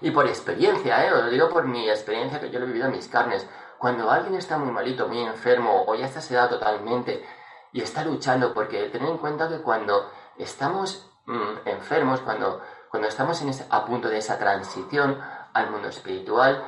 y 0.00 0.10
por 0.12 0.26
experiencia, 0.26 1.04
¿eh? 1.04 1.12
os 1.12 1.24
lo 1.24 1.30
digo 1.30 1.48
por 1.48 1.66
mi 1.66 1.88
experiencia 1.88 2.40
que 2.40 2.50
yo 2.50 2.60
lo 2.60 2.66
he 2.66 2.68
vivido 2.68 2.86
en 2.86 2.92
mis 2.92 3.08
carnes. 3.08 3.48
Cuando 3.78 4.10
alguien 4.10 4.36
está 4.36 4.56
muy 4.56 4.70
malito, 4.70 5.08
muy 5.08 5.20
enfermo, 5.20 5.84
o 5.86 5.94
ya 5.94 6.06
está 6.06 6.20
sedado 6.20 6.50
totalmente 6.50 7.24
y 7.72 7.80
está 7.80 8.04
luchando, 8.04 8.54
porque 8.54 8.88
tened 8.90 9.08
en 9.08 9.18
cuenta 9.18 9.48
que 9.48 9.60
cuando 9.60 10.10
estamos 10.38 11.10
mm, 11.26 11.66
enfermos, 11.68 12.20
cuando, 12.20 12.60
cuando 12.90 13.08
estamos 13.08 13.42
en 13.42 13.50
a 13.70 13.84
punto 13.84 14.08
de 14.08 14.18
esa 14.18 14.38
transición 14.38 15.20
al 15.52 15.70
mundo 15.70 15.88
espiritual, 15.88 16.64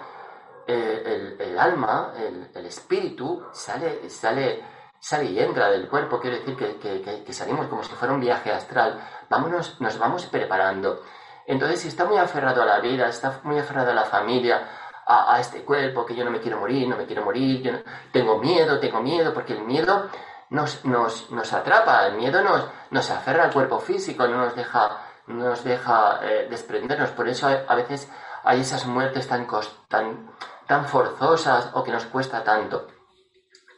eh, 0.69 1.37
el, 1.41 1.59
alma, 1.59 2.13
el, 2.55 2.67
espíritu, 2.67 3.43
sale, 3.53 4.09
sale, 4.11 4.63
sale 5.01 5.25
y 5.25 5.41
entra 5.41 5.71
del 5.71 5.89
cuerpo. 5.89 6.21
Quiero 6.21 6.37
decir 6.37 6.57
que, 6.57 7.33
salimos 7.33 7.67
como 7.69 7.83
si 7.83 7.93
fuera 7.95 8.13
un 8.13 8.21
viaje 8.21 8.53
astral. 8.53 9.01
Vámonos, 9.31 9.81
nos 9.81 9.99
vamos 9.99 10.27
preparando. 10.27 11.03
Entonces, 11.47 11.81
si 11.81 11.89
está 11.89 12.05
muy 12.05 12.19
aferrado 12.19 12.63
a 12.63 12.67
la 12.67 12.81
vida, 12.81 13.09
está 13.09 13.41
muy 13.45 13.59
aferrado 13.59 13.93
a 13.93 13.95
la 13.95 14.05
familia, 14.05 14.69
a, 15.07 15.41
este 15.41 15.65
cuerpo, 15.65 16.05
que 16.05 16.15
yo 16.15 16.23
no 16.23 16.31
me 16.31 16.41
quiero 16.41 16.61
morir, 16.61 16.87
no 16.87 16.97
me 16.97 17.07
quiero 17.07 17.25
morir, 17.25 17.63
yo 17.63 17.73
tengo 18.13 18.37
miedo, 18.37 18.79
tengo 18.79 19.01
miedo, 19.01 19.33
porque 19.33 19.55
el 19.55 19.63
miedo 19.63 20.11
nos, 20.51 20.85
nos, 20.85 21.31
nos 21.31 21.53
atrapa, 21.55 22.07
el 22.07 22.17
miedo 22.17 22.43
nos, 22.43 22.67
nos 22.91 23.11
aferra 23.11 23.45
al 23.45 23.53
cuerpo 23.53 23.79
físico, 23.79 24.29
no 24.29 24.37
nos 24.37 24.55
deja, 24.55 24.99
nos 25.27 25.65
deja 25.65 26.21
eh, 26.23 26.47
desprendernos. 26.51 27.11
Por 27.11 27.27
eso 27.27 27.49
a, 27.49 27.75
veces 27.75 28.11
hay 28.45 28.61
esas 28.61 28.85
muertes 28.87 29.27
tan, 29.27 29.47
tan, 29.89 30.31
tan 30.69 30.85
forzosas 30.85 31.71
o 31.73 31.83
que 31.83 31.91
nos 31.91 32.05
cuesta 32.05 32.45
tanto. 32.45 32.87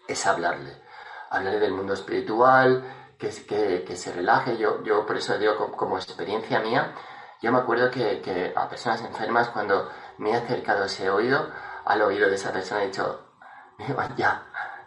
Es 0.07 0.27
hablarle, 0.27 0.83
hablarle 1.31 1.61
del 1.61 1.73
mundo 1.73 1.95
espiritual, 1.95 2.85
que, 3.17 3.31
que, 3.47 3.85
que 3.87 3.97
se 3.97 4.13
relaje. 4.13 4.59
Yo, 4.59 4.83
yo 4.83 5.07
por 5.07 5.17
eso 5.17 5.39
digo 5.39 5.71
como 5.73 5.97
experiencia 5.97 6.61
mía, 6.61 6.93
yo 7.41 7.53
me 7.53 7.59
acuerdo 7.59 7.91
que, 7.91 8.53
a 8.55 8.69
personas 8.69 9.01
enfermas, 9.03 9.49
cuando 9.49 9.89
me 10.19 10.33
he 10.33 10.37
acercado 10.37 10.85
ese 10.85 11.09
oído, 11.09 11.49
al 11.85 12.03
oído 12.03 12.29
de 12.29 12.35
esa 12.35 12.53
persona, 12.53 12.83
he 12.83 12.87
dicho, 12.89 13.21
ya, 14.17 14.43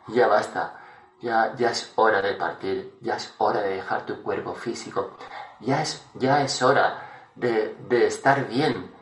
ya 0.07 0.27
basta, 0.27 0.79
ya, 1.21 1.55
ya 1.55 1.71
es 1.71 1.91
hora 1.95 2.21
de 2.21 2.33
partir, 2.33 2.95
ya 3.01 3.15
es 3.15 3.33
hora 3.37 3.61
de 3.61 3.77
dejar 3.77 4.05
tu 4.05 4.21
cuerpo 4.21 4.53
físico, 4.53 5.17
ya 5.61 5.81
es, 5.81 6.05
ya 6.13 6.43
es 6.43 6.61
hora 6.61 7.31
de, 7.33 7.75
de 7.87 8.05
estar 8.05 8.45
bien, 8.47 8.93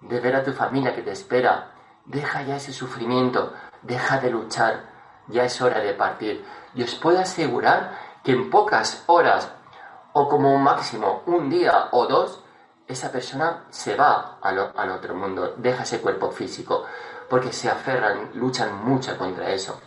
de 0.00 0.20
ver 0.20 0.36
a 0.36 0.44
tu 0.44 0.52
familia 0.52 0.94
que 0.94 1.02
te 1.02 1.12
espera, 1.12 1.73
deja 2.04 2.42
ya 2.42 2.56
ese 2.56 2.72
sufrimiento, 2.72 3.52
deja 3.82 4.18
de 4.18 4.30
luchar, 4.30 4.84
ya 5.28 5.44
es 5.44 5.60
hora 5.60 5.80
de 5.80 5.94
partir. 5.94 6.44
Y 6.74 6.82
os 6.82 6.94
puedo 6.94 7.18
asegurar 7.18 7.98
que 8.22 8.32
en 8.32 8.50
pocas 8.50 9.04
horas, 9.06 9.50
o 10.12 10.28
como 10.28 10.56
máximo 10.58 11.22
un 11.26 11.50
día 11.50 11.88
o 11.92 12.06
dos, 12.06 12.44
esa 12.86 13.10
persona 13.10 13.64
se 13.70 13.96
va 13.96 14.38
al, 14.42 14.58
otro 14.90 15.14
mundo, 15.14 15.54
deja 15.56 15.84
ese 15.84 16.00
cuerpo 16.00 16.30
físico, 16.30 16.84
porque 17.28 17.52
se 17.52 17.70
aferran, 17.70 18.30
luchan 18.34 18.84
mucho 18.84 19.16
contra 19.16 19.50
eso. 19.50 19.80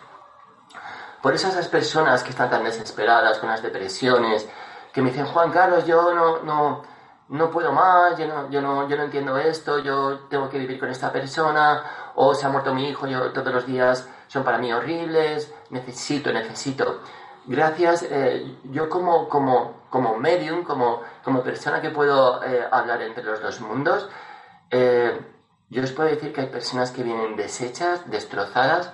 Por 1.22 1.34
eso 1.34 1.48
esas 1.48 1.68
personas 1.68 2.24
que 2.24 2.32
están 2.32 2.50
tan 2.50 2.64
desesperadas 2.64 3.38
con 3.38 3.50
las 3.50 3.62
depresiones, 3.62 4.48
que 4.92 5.02
me 5.02 5.12
dicen, 5.12 5.26
Juan 5.28 5.52
Carlos, 5.52 5.86
yo 5.86 6.14
no, 6.14 6.40
no, 6.44 6.84
no 7.30 7.52
puedo 7.52 7.72
más, 7.72 8.18
yo 8.18 8.28
no, 8.28 8.50
yo, 8.50 8.62
no, 8.62 8.88
yo 8.88 8.98
no 8.98 9.04
entiendo 9.04 9.38
esto, 9.38 9.80
yo 9.80 10.20
tengo 10.30 10.50
que 10.50 10.60
vivir 10.60 10.80
con 10.80 10.90
esta 10.90 11.12
persona, 11.12 11.84
o 12.16 12.34
se 12.34 12.46
ha 12.46 12.50
muerto 12.50 12.74
mi 12.74 12.90
hijo, 12.90 13.08
yo 13.08 13.32
todos 13.32 13.54
los 13.54 13.66
días 13.66 14.10
son 14.28 14.44
para 14.44 14.58
mí 14.58 14.72
horribles, 14.72 15.54
necesito, 15.70 16.32
necesito 16.32 17.02
gracias, 17.48 18.04
eh, 18.04 18.58
yo 18.66 18.90
como, 18.90 19.28
como, 19.28 19.88
como 19.90 20.18
medium, 20.18 20.64
como, 20.64 21.02
como 21.24 21.42
persona 21.42 21.82
que 21.82 21.90
puedo 21.90 22.44
eh, 22.44 22.68
hablar 22.70 23.02
entre 23.02 23.24
los 23.24 23.42
dos 23.42 23.62
mundos, 23.62 24.08
eh, 24.70 25.20
yo 25.70 25.84
os 25.84 25.92
puedo 25.92 26.10
decir 26.10 26.34
que 26.34 26.42
hay 26.42 26.48
personas 26.48 26.92
que 26.92 27.04
vienen 27.04 27.36
deshechas, 27.36 28.10
destrozadas, 28.10 28.94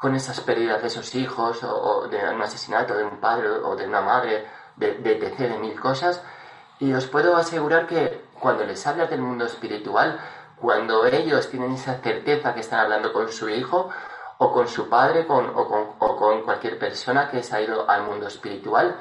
con 0.00 0.14
esas 0.14 0.40
pérdidas 0.40 0.82
de 0.82 0.88
esos 0.88 1.14
hijos, 1.14 1.62
o, 1.64 2.08
de 2.08 2.18
un 2.28 2.42
asesinato 2.42 2.94
de 2.94 3.04
un 3.04 3.18
padre 3.18 3.48
o 3.48 3.74
de 3.74 3.86
una 3.86 4.00
madre, 4.00 4.46
de, 4.76 4.94
de 4.94 5.12
etc., 5.12 5.38
de 5.38 5.58
mil 5.58 5.78
cosas, 5.80 6.22
y 6.80 6.92
os 6.92 7.06
puedo 7.06 7.36
asegurar 7.36 7.86
que 7.86 8.24
cuando 8.40 8.64
les 8.64 8.86
hablas 8.86 9.10
del 9.10 9.20
mundo 9.20 9.46
espiritual, 9.46 10.20
cuando 10.60 11.06
ellos 11.06 11.50
tienen 11.50 11.72
esa 11.72 11.98
certeza 11.98 12.54
que 12.54 12.60
están 12.60 12.80
hablando 12.80 13.12
con 13.12 13.30
su 13.30 13.48
hijo, 13.48 13.90
o 14.38 14.52
con 14.52 14.68
su 14.68 14.88
padre 14.88 15.26
con, 15.26 15.46
o, 15.48 15.68
con, 15.68 15.86
o, 15.98 16.16
con, 16.16 16.42
cualquier 16.42 16.78
persona 16.78 17.30
que 17.30 17.42
se 17.42 17.56
ha 17.56 17.62
ido 17.62 17.88
al 17.88 18.02
mundo 18.02 18.26
espiritual 18.26 18.96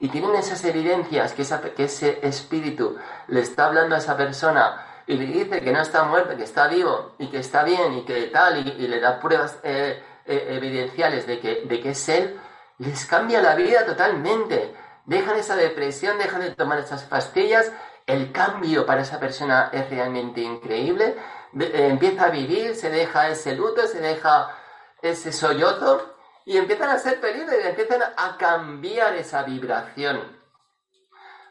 y 0.00 0.08
tienen 0.08 0.34
esas 0.34 0.64
evidencias 0.64 1.32
que, 1.32 1.42
esa, 1.42 1.60
que 1.60 1.84
ese 1.84 2.18
espíritu 2.22 2.96
le 3.28 3.40
está 3.40 3.66
hablando 3.66 3.94
a 3.94 3.98
esa 3.98 4.16
persona 4.16 4.84
y 5.06 5.14
le 5.16 5.26
dice 5.26 5.60
que 5.60 5.72
no 5.72 5.80
está 5.80 6.04
muerto, 6.04 6.36
que 6.36 6.44
está 6.44 6.66
vivo 6.66 7.12
y 7.18 7.28
que 7.28 7.38
está 7.38 7.62
bien 7.62 7.94
y 7.94 8.04
que 8.04 8.24
tal, 8.24 8.66
y, 8.66 8.88
le 8.88 9.00
da 9.00 9.20
pruebas 9.20 9.58
eh, 9.62 10.02
eh, 10.26 10.46
evidenciales 10.50 11.26
de 11.26 11.38
que, 11.38 11.62
de 11.64 11.80
que 11.80 11.90
es 11.90 12.08
él, 12.08 12.40
les 12.78 13.06
cambia 13.06 13.40
la 13.40 13.54
vida 13.54 13.84
totalmente. 13.84 14.74
Dejan 15.06 15.36
esa 15.36 15.56
depresión, 15.56 16.18
dejan 16.18 16.40
de 16.40 16.54
tomar 16.54 16.78
esas 16.78 17.04
pastillas, 17.04 17.72
el 18.06 18.32
cambio 18.32 18.86
para 18.86 19.02
esa 19.02 19.20
persona 19.20 19.70
es 19.72 19.88
realmente 19.90 20.40
increíble, 20.40 21.16
eh, 21.58 21.88
empieza 21.90 22.26
a 22.26 22.30
vivir, 22.30 22.74
se 22.74 22.90
deja 22.90 23.28
ese 23.28 23.54
luto, 23.54 23.86
se 23.86 24.00
deja 24.00 24.56
ese 25.00 25.32
sollozo 25.32 26.14
y 26.44 26.56
empiezan 26.56 26.90
a 26.90 26.98
ser 26.98 27.18
felices 27.18 27.56
y 27.62 27.68
empiezan 27.68 28.02
a 28.02 28.36
cambiar 28.36 29.14
esa 29.14 29.42
vibración. 29.42 30.40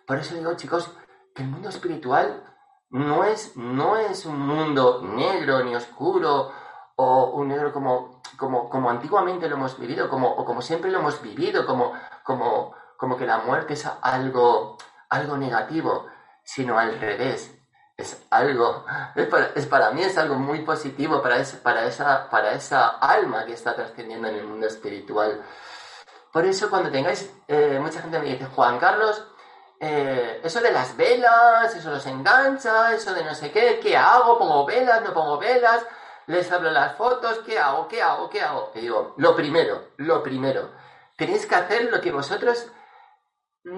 Por 0.06 0.18
eso 0.18 0.36
digo, 0.36 0.56
chicos, 0.56 0.92
que 1.34 1.44
el 1.44 1.50
mundo 1.50 1.70
espiritual 1.70 2.44
no 2.90 3.24
es, 3.24 3.56
no 3.56 3.98
es 3.98 4.26
un 4.26 4.40
mundo 4.40 5.02
negro 5.02 5.64
ni 5.64 5.76
oscuro 5.76 6.52
o 6.96 7.32
un 7.32 7.48
negro 7.48 7.72
como, 7.72 8.22
como, 8.38 8.70
como 8.70 8.90
antiguamente 8.90 9.48
lo 9.48 9.56
hemos 9.56 9.80
vivido, 9.80 10.10
como, 10.10 10.30
o 10.30 10.44
como 10.44 10.62
siempre 10.62 10.92
lo 10.92 11.00
hemos 11.00 11.22
vivido, 11.22 11.66
como, 11.66 11.94
como, 12.24 12.76
como 13.02 13.18
que 13.18 13.26
la 13.26 13.40
muerte 13.40 13.74
es 13.74 13.90
algo, 14.04 14.78
algo 15.10 15.36
negativo, 15.36 16.06
sino 16.44 16.78
al 16.78 17.00
revés 17.00 17.52
es 17.98 18.28
algo, 18.30 18.86
es 19.56 19.66
para, 19.66 19.90
mí 19.90 20.04
es 20.04 20.20
algo 20.20 20.36
muy 20.36 20.60
positivo 20.60 21.20
para, 21.20 21.44
para, 21.64 21.86
esa, 21.86 22.30
para 22.30 22.52
esa 22.52 22.90
alma 22.90 23.44
que 23.48 23.54
está 23.54 23.74
trascendiendo 23.74 24.28
en 24.28 24.36
el 24.36 24.46
mundo 24.46 24.68
espiritual. 24.68 25.42
Por 26.32 26.46
eso 26.46 26.70
cuando 26.70 26.92
tengáis, 26.92 27.34
eh, 27.48 27.80
mucha 27.82 28.04
gente 28.04 28.20
me 28.20 28.26
dice, 28.26 28.46
Juan 28.46 28.78
Carlos, 28.78 29.26
eh, 29.80 30.40
eso 30.44 30.62
de 30.62 30.72
las 30.72 30.96
velas, 30.96 31.76
eso 31.76 31.90
los 31.90 32.06
engancha, 32.06 32.94
eso 32.94 33.16
de 33.16 33.24
no 33.24 33.34
sé 33.34 33.52
qué, 33.52 33.80
¿qué 33.82 33.98
hago? 33.98 34.38
¿Pongo 34.38 34.64
velas? 34.64 35.02
¿No 35.02 35.12
pongo 35.12 35.40
velas? 35.40 35.84
Les 36.28 36.52
hablo 36.52 36.70
las 36.70 36.96
fotos, 36.98 37.40
¿qué 37.48 37.58
hago? 37.58 37.88
¿Qué 37.88 38.00
hago? 38.04 38.30
¿Qué 38.30 38.44
hago? 38.44 38.72
Y 38.76 38.82
digo, 38.82 39.16
lo 39.18 39.36
primero, 39.36 39.88
lo 39.98 40.22
primero, 40.22 40.70
tenéis 41.18 41.48
que 41.48 41.56
hacer 41.56 41.86
lo 41.92 42.00
que 42.00 42.12
vosotros 42.12 42.68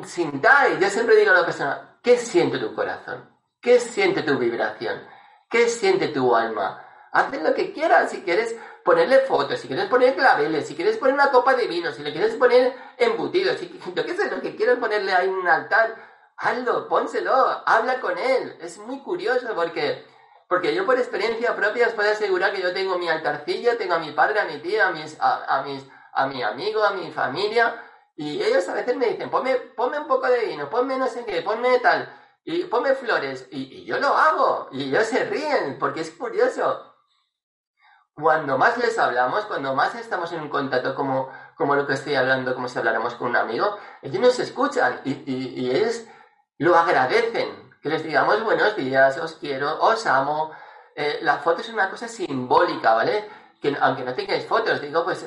sintáis. 0.06 0.80
Yo 0.80 0.90
siempre 0.90 1.16
digo 1.16 1.32
a 1.32 1.36
la 1.36 1.46
persona, 1.46 2.00
¿qué 2.02 2.18
siente 2.18 2.58
tu 2.60 2.74
corazón? 2.76 3.30
¿Qué 3.62 3.80
siente 3.80 4.24
tu 4.24 4.38
vibración? 4.38 5.08
¿Qué 5.50 5.68
siente 5.70 6.10
tu 6.10 6.36
alma? 6.36 6.86
Haz 7.12 7.32
lo 7.42 7.54
que 7.54 7.72
quieras. 7.72 8.12
Si 8.12 8.24
quieres 8.24 8.56
ponerle 8.84 9.20
fotos, 9.20 9.60
si 9.60 9.68
quieres 9.68 9.86
poner 9.86 10.16
claveles, 10.16 10.68
si 10.68 10.76
quieres 10.76 10.98
poner 10.98 11.14
una 11.14 11.32
copa 11.32 11.54
de 11.56 11.68
vino, 11.68 11.92
si 11.92 12.04
le 12.04 12.12
quieres 12.12 12.36
poner 12.36 12.76
embutidos, 12.98 13.58
si 13.58 13.80
yo 13.96 14.06
qué 14.06 14.16
sé, 14.16 14.30
lo 14.30 14.42
que 14.42 14.56
quieras 14.56 14.78
ponerle 14.80 15.14
ahí 15.14 15.28
en 15.28 15.34
un 15.34 15.48
altar, 15.48 15.96
hazlo, 16.38 16.88
pónselo, 16.88 17.34
habla 17.66 18.00
con 18.00 18.18
él. 18.18 18.58
Es 18.60 18.78
muy 18.80 19.00
curioso 19.00 19.48
porque, 19.56 20.06
porque 20.50 20.76
yo 20.76 20.86
por 20.86 20.98
experiencia 20.98 21.56
propia 21.56 21.88
os 21.88 21.94
puedo 21.94 22.12
asegurar 22.12 22.52
que 22.52 22.62
yo 22.62 22.74
tengo 22.74 22.98
mi 22.98 23.10
altarcillo, 23.10 23.78
tengo 23.78 23.94
a 23.96 24.00
mi 24.00 24.12
padre, 24.12 24.40
a 24.40 24.46
mi 24.46 24.58
tía, 24.60 24.88
a, 24.88 24.92
mis, 24.92 25.16
a, 25.20 25.64
mis, 25.66 25.86
a 26.12 26.28
mi 26.28 26.44
amigo, 26.44 26.84
a 26.84 26.92
mi 26.92 27.12
familia, 27.12 27.82
Y 28.16 28.42
ellos 28.42 28.68
a 28.70 28.74
veces 28.74 28.96
me 28.96 29.08
dicen, 29.08 29.30
ponme, 29.30 29.56
ponme 29.56 30.00
un 30.00 30.08
poco 30.08 30.28
de 30.28 30.46
vino, 30.46 30.70
ponme 30.70 30.98
no 30.98 31.08
sé 31.08 31.26
qué, 31.26 31.42
ponme 31.42 31.80
tal, 31.80 32.14
y 32.44 32.66
ponme 32.66 32.94
flores. 32.94 33.48
Y, 33.52 33.84
yo 33.86 34.00
lo 34.00 34.16
hago, 34.16 34.70
y 34.72 34.90
ellos 34.90 35.06
se 35.08 35.26
ríen, 35.26 35.78
porque 35.80 36.02
es 36.02 36.12
curioso 36.12 36.90
cuando 38.14 38.60
más 38.60 38.78
les 38.78 38.98
hablamos, 39.00 39.46
cuando 39.46 39.74
más 39.74 39.96
estamos 39.96 40.32
en 40.34 40.42
un 40.42 40.50
contacto 40.50 40.94
como, 40.94 41.30
como 41.56 41.76
lo 41.76 41.88
que 41.88 41.94
estoy 41.94 42.14
hablando, 42.14 42.54
como 42.54 42.68
si 42.68 42.78
habláramos 42.78 43.16
con 43.16 43.30
un 43.30 43.36
amigo, 43.36 43.78
ellos 44.04 44.22
nos 44.22 44.40
escuchan 44.40 45.02
y, 45.04 45.12
y, 45.26 45.54
y 45.62 45.72
ellos 45.72 46.04
lo 46.60 46.76
agradecen. 46.76 47.64
Que 47.82 47.90
les 47.90 48.04
digamos 48.04 48.42
buenos 48.44 48.76
días, 48.76 49.18
os 49.18 49.34
quiero, 49.36 49.78
os 49.82 50.06
amo. 50.06 50.52
Eh, 50.96 51.20
la 51.22 51.40
foto 51.40 51.62
es 51.62 51.70
una 51.70 51.90
cosa 51.90 52.08
simbólica, 52.08 52.94
¿vale? 52.94 53.28
Que 53.64 53.78
aunque 53.80 54.04
no 54.04 54.14
tengáis 54.14 54.46
fotos, 54.46 54.82
digo, 54.82 55.06
pues 55.06 55.26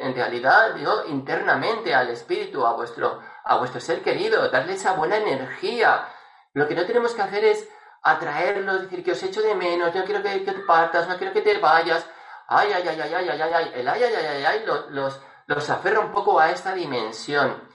en 0.00 0.14
realidad, 0.14 0.72
digo, 0.74 1.04
internamente 1.08 1.94
al 1.94 2.08
espíritu, 2.08 2.64
a 2.64 2.72
vuestro, 2.72 3.20
a 3.44 3.58
vuestro 3.58 3.78
ser 3.78 4.00
querido, 4.00 4.48
darle 4.48 4.72
esa 4.72 4.94
buena 4.94 5.18
energía. 5.18 6.08
Lo 6.54 6.66
que 6.66 6.74
no 6.74 6.86
tenemos 6.86 7.12
que 7.12 7.20
hacer 7.20 7.44
es 7.44 7.68
atraerlos, 8.02 8.80
decir 8.80 9.04
que 9.04 9.12
os 9.12 9.22
echo 9.22 9.42
de 9.42 9.54
menos, 9.54 9.94
no 9.94 10.04
quiero 10.04 10.22
que, 10.22 10.42
que 10.42 10.52
te 10.52 10.60
partas, 10.60 11.06
no 11.06 11.18
quiero 11.18 11.34
que 11.34 11.42
te 11.42 11.58
vayas, 11.58 12.06
ay, 12.48 12.72
ay, 12.72 12.88
ay, 12.88 13.00
ay, 13.02 13.14
ay, 13.14 13.28
ay, 13.28 13.52
ay, 13.52 13.72
el 13.74 13.86
ay, 13.86 14.02
ay, 14.02 14.14
ay, 14.14 14.26
ay, 14.26 14.44
ay, 14.44 14.64
los, 14.90 15.20
los 15.46 15.68
aferra 15.68 16.00
un 16.00 16.10
poco 16.10 16.40
a 16.40 16.50
esta 16.50 16.72
dimensión. 16.72 17.68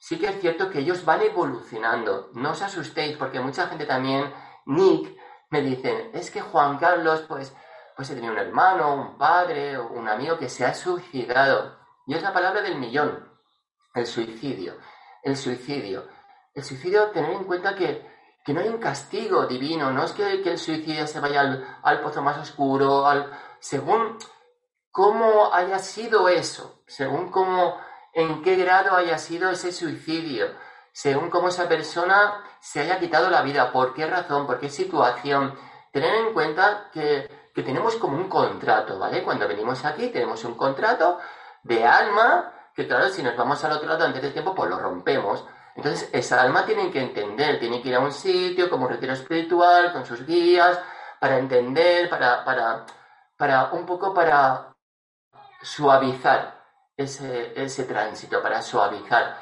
Sí 0.00 0.18
que 0.18 0.26
es 0.26 0.40
cierto 0.40 0.70
que 0.70 0.80
ellos 0.80 1.04
van 1.04 1.22
evolucionando. 1.22 2.30
No 2.32 2.50
os 2.50 2.62
asustéis, 2.62 3.16
porque 3.16 3.38
mucha 3.38 3.68
gente 3.68 3.86
también, 3.86 4.34
Nick, 4.66 5.16
me 5.50 5.60
dicen, 5.60 6.10
es 6.12 6.32
que 6.32 6.40
Juan 6.40 6.78
Carlos, 6.78 7.24
pues, 7.28 7.54
pues 7.96 8.10
he 8.10 8.14
tenido 8.14 8.32
un 8.32 8.38
hermano, 8.38 8.94
un 8.94 9.18
padre, 9.18 9.78
un 9.78 10.08
amigo 10.08 10.38
que 10.38 10.48
se 10.48 10.64
ha 10.64 10.74
suicidado. 10.74 11.78
Y 12.06 12.14
es 12.14 12.22
la 12.22 12.32
palabra 12.32 12.62
del 12.62 12.76
millón, 12.76 13.28
el 13.94 14.06
suicidio. 14.06 14.74
El 15.22 15.36
suicidio. 15.36 16.06
El 16.54 16.64
suicidio, 16.64 17.10
tener 17.10 17.32
en 17.32 17.44
cuenta 17.44 17.74
que, 17.74 18.06
que 18.44 18.52
no 18.52 18.60
hay 18.60 18.68
un 18.68 18.78
castigo 18.78 19.46
divino, 19.46 19.90
no 19.92 20.04
es 20.04 20.12
que, 20.12 20.42
que 20.42 20.50
el 20.50 20.58
suicidio 20.58 21.06
se 21.06 21.20
vaya 21.20 21.40
al, 21.40 21.78
al 21.82 22.00
pozo 22.00 22.22
más 22.22 22.38
oscuro, 22.38 23.06
al, 23.06 23.30
según 23.60 24.18
cómo 24.90 25.52
haya 25.52 25.78
sido 25.78 26.28
eso, 26.28 26.82
según 26.86 27.30
cómo, 27.30 27.78
en 28.12 28.42
qué 28.42 28.56
grado 28.56 28.96
haya 28.96 29.16
sido 29.18 29.50
ese 29.50 29.72
suicidio, 29.72 30.46
según 30.92 31.30
cómo 31.30 31.48
esa 31.48 31.68
persona 31.68 32.44
se 32.60 32.80
haya 32.80 33.00
quitado 33.00 33.30
la 33.30 33.42
vida, 33.42 33.72
por 33.72 33.94
qué 33.94 34.06
razón, 34.06 34.46
por 34.46 34.60
qué 34.60 34.68
situación. 34.68 35.54
Tener 35.92 36.14
en 36.14 36.34
cuenta 36.34 36.90
que, 36.92 37.41
que 37.54 37.62
tenemos 37.62 37.96
como 37.96 38.16
un 38.16 38.28
contrato, 38.28 38.98
¿vale? 38.98 39.22
Cuando 39.22 39.46
venimos 39.46 39.84
aquí 39.84 40.08
tenemos 40.08 40.44
un 40.44 40.54
contrato 40.54 41.18
de 41.62 41.84
alma, 41.84 42.52
que 42.74 42.86
claro, 42.86 43.08
si 43.08 43.22
nos 43.22 43.36
vamos 43.36 43.62
al 43.64 43.72
otro 43.72 43.88
lado 43.88 44.04
antes 44.04 44.22
del 44.22 44.32
tiempo, 44.32 44.54
pues 44.54 44.70
lo 44.70 44.78
rompemos. 44.78 45.44
Entonces, 45.74 46.10
esa 46.12 46.42
alma 46.42 46.64
tiene 46.64 46.90
que 46.90 47.00
entender, 47.00 47.58
tiene 47.58 47.80
que 47.80 47.88
ir 47.88 47.94
a 47.94 48.00
un 48.00 48.12
sitio 48.12 48.68
como 48.68 48.84
un 48.84 48.92
retiro 48.92 49.12
espiritual, 49.12 49.92
con 49.92 50.04
sus 50.04 50.26
guías, 50.26 50.78
para 51.20 51.38
entender, 51.38 52.10
para, 52.10 52.44
para, 52.44 52.84
para 53.36 53.72
un 53.72 53.86
poco 53.86 54.12
para 54.12 54.72
suavizar 55.62 56.62
ese, 56.96 57.52
ese 57.60 57.84
tránsito, 57.84 58.42
para 58.42 58.60
suavizar, 58.60 59.38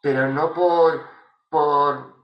pero 0.00 0.28
no 0.28 0.52
por, 0.52 1.08
por, 1.48 2.16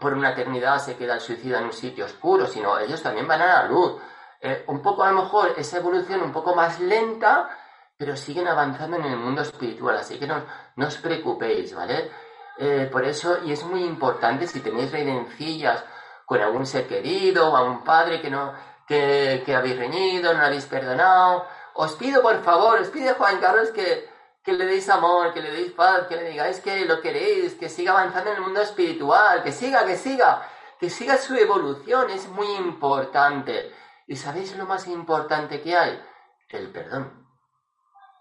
por 0.00 0.14
una 0.14 0.30
eternidad 0.30 0.78
se 0.78 0.96
queda 0.96 1.14
el 1.14 1.20
suicida 1.20 1.58
en 1.58 1.64
un 1.64 1.72
sitio 1.72 2.04
oscuro, 2.04 2.46
sino 2.46 2.78
ellos 2.78 3.02
también 3.02 3.26
van 3.26 3.42
a 3.42 3.46
la 3.46 3.62
luz. 3.64 4.00
Eh, 4.46 4.62
un 4.68 4.80
poco 4.80 5.02
a 5.02 5.10
lo 5.10 5.22
mejor 5.22 5.54
esa 5.56 5.78
evolución 5.78 6.22
un 6.22 6.32
poco 6.32 6.54
más 6.54 6.78
lenta, 6.78 7.50
pero 7.98 8.14
siguen 8.14 8.46
avanzando 8.46 8.96
en 8.96 9.06
el 9.06 9.16
mundo 9.16 9.42
espiritual, 9.42 9.96
así 9.96 10.20
que 10.20 10.26
no, 10.28 10.40
no 10.76 10.86
os 10.86 10.98
preocupéis, 10.98 11.74
¿vale? 11.74 12.12
Eh, 12.56 12.88
por 12.92 13.04
eso, 13.04 13.38
y 13.44 13.50
es 13.50 13.64
muy 13.64 13.82
importante 13.82 14.46
si 14.46 14.60
tenéis 14.60 14.92
redencillas 14.92 15.84
con 16.24 16.40
algún 16.40 16.64
ser 16.64 16.86
querido 16.86 17.50
o 17.50 17.56
a 17.56 17.64
un 17.64 17.82
padre 17.82 18.20
que 18.20 18.30
no, 18.30 18.52
que, 18.86 19.42
que 19.44 19.56
habéis 19.56 19.78
reñido, 19.78 20.32
no 20.32 20.44
habéis 20.44 20.66
perdonado. 20.66 21.44
Os 21.74 21.94
pido, 21.94 22.22
por 22.22 22.40
favor, 22.44 22.78
os 22.78 22.88
pide 22.90 23.14
Juan 23.14 23.40
Carlos 23.40 23.70
que, 23.70 24.08
que 24.44 24.52
le 24.52 24.64
deis 24.66 24.88
amor, 24.88 25.34
que 25.34 25.42
le 25.42 25.50
deis 25.50 25.72
paz, 25.72 26.06
que 26.06 26.14
le 26.14 26.30
digáis 26.30 26.60
que 26.60 26.84
lo 26.84 27.00
queréis, 27.00 27.54
que 27.54 27.68
siga 27.68 27.90
avanzando 27.90 28.30
en 28.30 28.36
el 28.36 28.42
mundo 28.42 28.60
espiritual, 28.60 29.42
que 29.42 29.50
siga, 29.50 29.84
que 29.84 29.96
siga, 29.96 30.48
que 30.78 30.88
siga 30.88 31.18
su 31.18 31.34
evolución, 31.34 32.10
es 32.10 32.28
muy 32.28 32.46
importante. 32.54 33.74
¿Y 34.06 34.16
sabéis 34.16 34.56
lo 34.56 34.66
más 34.66 34.86
importante 34.86 35.60
que 35.62 35.76
hay? 35.76 36.02
El 36.48 36.70
perdón. 36.70 37.26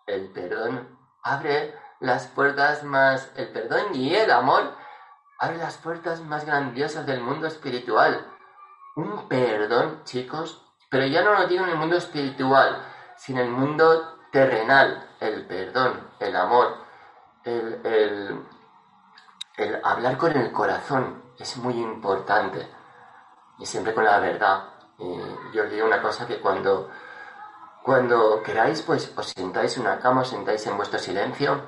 El 0.07 0.31
perdón 0.31 0.97
abre 1.23 1.75
las 1.99 2.27
puertas 2.27 2.83
más, 2.83 3.31
el 3.35 3.49
perdón 3.49 3.95
y 3.95 4.13
el 4.15 4.31
amor 4.31 4.75
abre 5.39 5.57
las 5.57 5.77
puertas 5.77 6.21
más 6.21 6.45
grandiosas 6.45 7.05
del 7.05 7.21
mundo 7.21 7.47
espiritual 7.47 8.35
un 8.95 9.27
perdón, 9.27 10.03
chicos, 10.05 10.61
pero 10.89 11.05
ya 11.05 11.21
no 11.21 11.33
lo 11.33 11.47
digo 11.47 11.65
en 11.65 11.71
el 11.71 11.77
mundo 11.77 11.97
espiritual, 11.97 12.81
sino 13.17 13.41
en 13.41 13.47
el 13.47 13.51
mundo 13.51 14.19
terrenal, 14.31 15.09
el 15.19 15.45
perdón, 15.45 16.09
el 16.19 16.35
amor, 16.35 16.77
el, 17.43 17.81
el, 19.57 19.81
hablar 19.83 20.17
con 20.17 20.31
el 20.31 20.51
corazón 20.51 21.23
es 21.37 21.57
muy 21.57 21.73
importante 21.73 22.67
y 23.59 23.65
siempre 23.65 23.93
con 23.93 24.05
la 24.05 24.19
verdad. 24.19 24.69
Y 24.99 25.17
yo 25.53 25.63
os 25.63 25.69
digo 25.69 25.85
una 25.85 26.01
cosa 26.01 26.25
que 26.25 26.39
cuando, 26.39 26.89
cuando 27.83 28.41
queráis, 28.43 28.81
pues 28.81 29.11
os 29.15 29.27
sentáis 29.27 29.75
en 29.77 29.83
una 29.83 29.99
cama, 29.99 30.21
os 30.21 30.29
sentáis 30.29 30.65
en 30.67 30.77
vuestro 30.77 30.99
silencio 30.99 31.61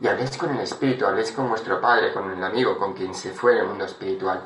y 0.00 0.08
habléis 0.08 0.36
con 0.36 0.50
el 0.50 0.60
espíritu, 0.60 1.06
habléis 1.06 1.32
con 1.32 1.48
vuestro 1.48 1.80
padre, 1.80 2.12
con 2.12 2.30
el 2.30 2.42
amigo, 2.42 2.76
con 2.76 2.92
quien 2.92 3.14
se 3.14 3.32
fue 3.32 3.52
en 3.52 3.58
el 3.58 3.66
mundo 3.66 3.84
espiritual. 3.84 4.42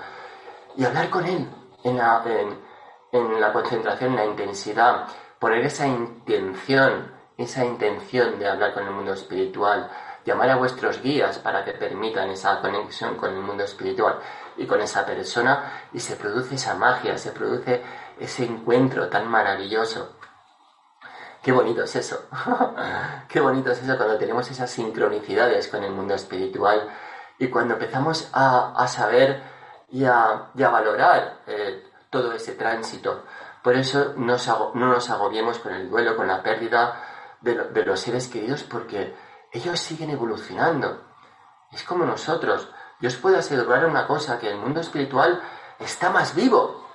Y 0.76 0.84
hablar 0.84 1.08
con 1.08 1.24
él 1.24 1.48
en 1.84 1.96
la, 1.96 2.22
en, 3.12 3.40
la 3.40 3.52
concentración, 3.52 4.10
en 4.10 4.16
la 4.16 4.26
intensidad, 4.26 5.06
poner 5.38 5.64
esa 5.64 5.86
intención, 5.86 7.12
esa 7.38 7.64
intención 7.64 8.38
de 8.38 8.48
hablar 8.48 8.74
con 8.74 8.84
el 8.84 8.90
mundo 8.90 9.14
espiritual, 9.14 9.90
llamar 10.26 10.50
a 10.50 10.56
vuestros 10.56 11.00
guías 11.00 11.38
para 11.38 11.64
que 11.64 11.72
permitan 11.72 12.28
esa 12.30 12.60
conexión 12.60 13.16
con 13.16 13.32
el 13.32 13.40
mundo 13.40 13.64
espiritual 13.64 14.18
y 14.56 14.66
con 14.66 14.80
esa 14.80 15.06
persona 15.06 15.88
y 15.92 16.00
se 16.00 16.16
produce 16.16 16.56
esa 16.56 16.74
magia, 16.74 17.16
se 17.16 17.30
produce 17.30 17.82
ese 18.18 18.44
encuentro 18.44 19.08
tan 19.08 19.28
maravilloso. 19.28 20.16
Qué 21.42 21.52
bonito 21.52 21.84
es 21.84 21.96
eso. 21.96 22.28
Qué 23.28 23.40
bonito 23.40 23.70
es 23.70 23.82
eso 23.82 23.96
cuando 23.96 24.18
tenemos 24.18 24.50
esas 24.50 24.70
sincronicidades 24.70 25.68
con 25.68 25.84
el 25.84 25.92
mundo 25.92 26.14
espiritual 26.14 26.88
y 27.38 27.48
cuando 27.48 27.74
empezamos 27.74 28.30
a, 28.32 28.72
a 28.76 28.88
saber 28.88 29.42
y 29.90 30.04
a, 30.04 30.50
valorar 30.54 31.42
eh, 31.46 31.84
todo 32.10 32.32
ese 32.32 32.52
tránsito. 32.52 33.24
Por 33.62 33.74
eso 33.74 34.14
no 34.16 34.36
nos 34.74 35.10
agobiemos 35.10 35.58
con 35.58 35.72
el 35.72 35.90
duelo, 35.90 36.16
con 36.16 36.28
la 36.28 36.42
pérdida 36.42 37.02
de, 37.40 37.84
los 37.84 38.00
seres 38.00 38.28
queridos, 38.28 38.62
porque 38.62 39.14
ellos 39.52 39.80
siguen 39.80 40.10
evolucionando. 40.10 41.02
Es 41.72 41.82
como 41.82 42.04
nosotros. 42.04 42.68
Yo 43.00 43.08
os 43.08 43.16
puedo 43.16 43.38
asegurar 43.38 43.86
una 43.86 44.06
cosa, 44.06 44.38
que 44.38 44.50
el 44.50 44.56
mundo 44.56 44.80
espiritual 44.80 45.42
está 45.78 46.10
más 46.10 46.34
vivo 46.34 46.85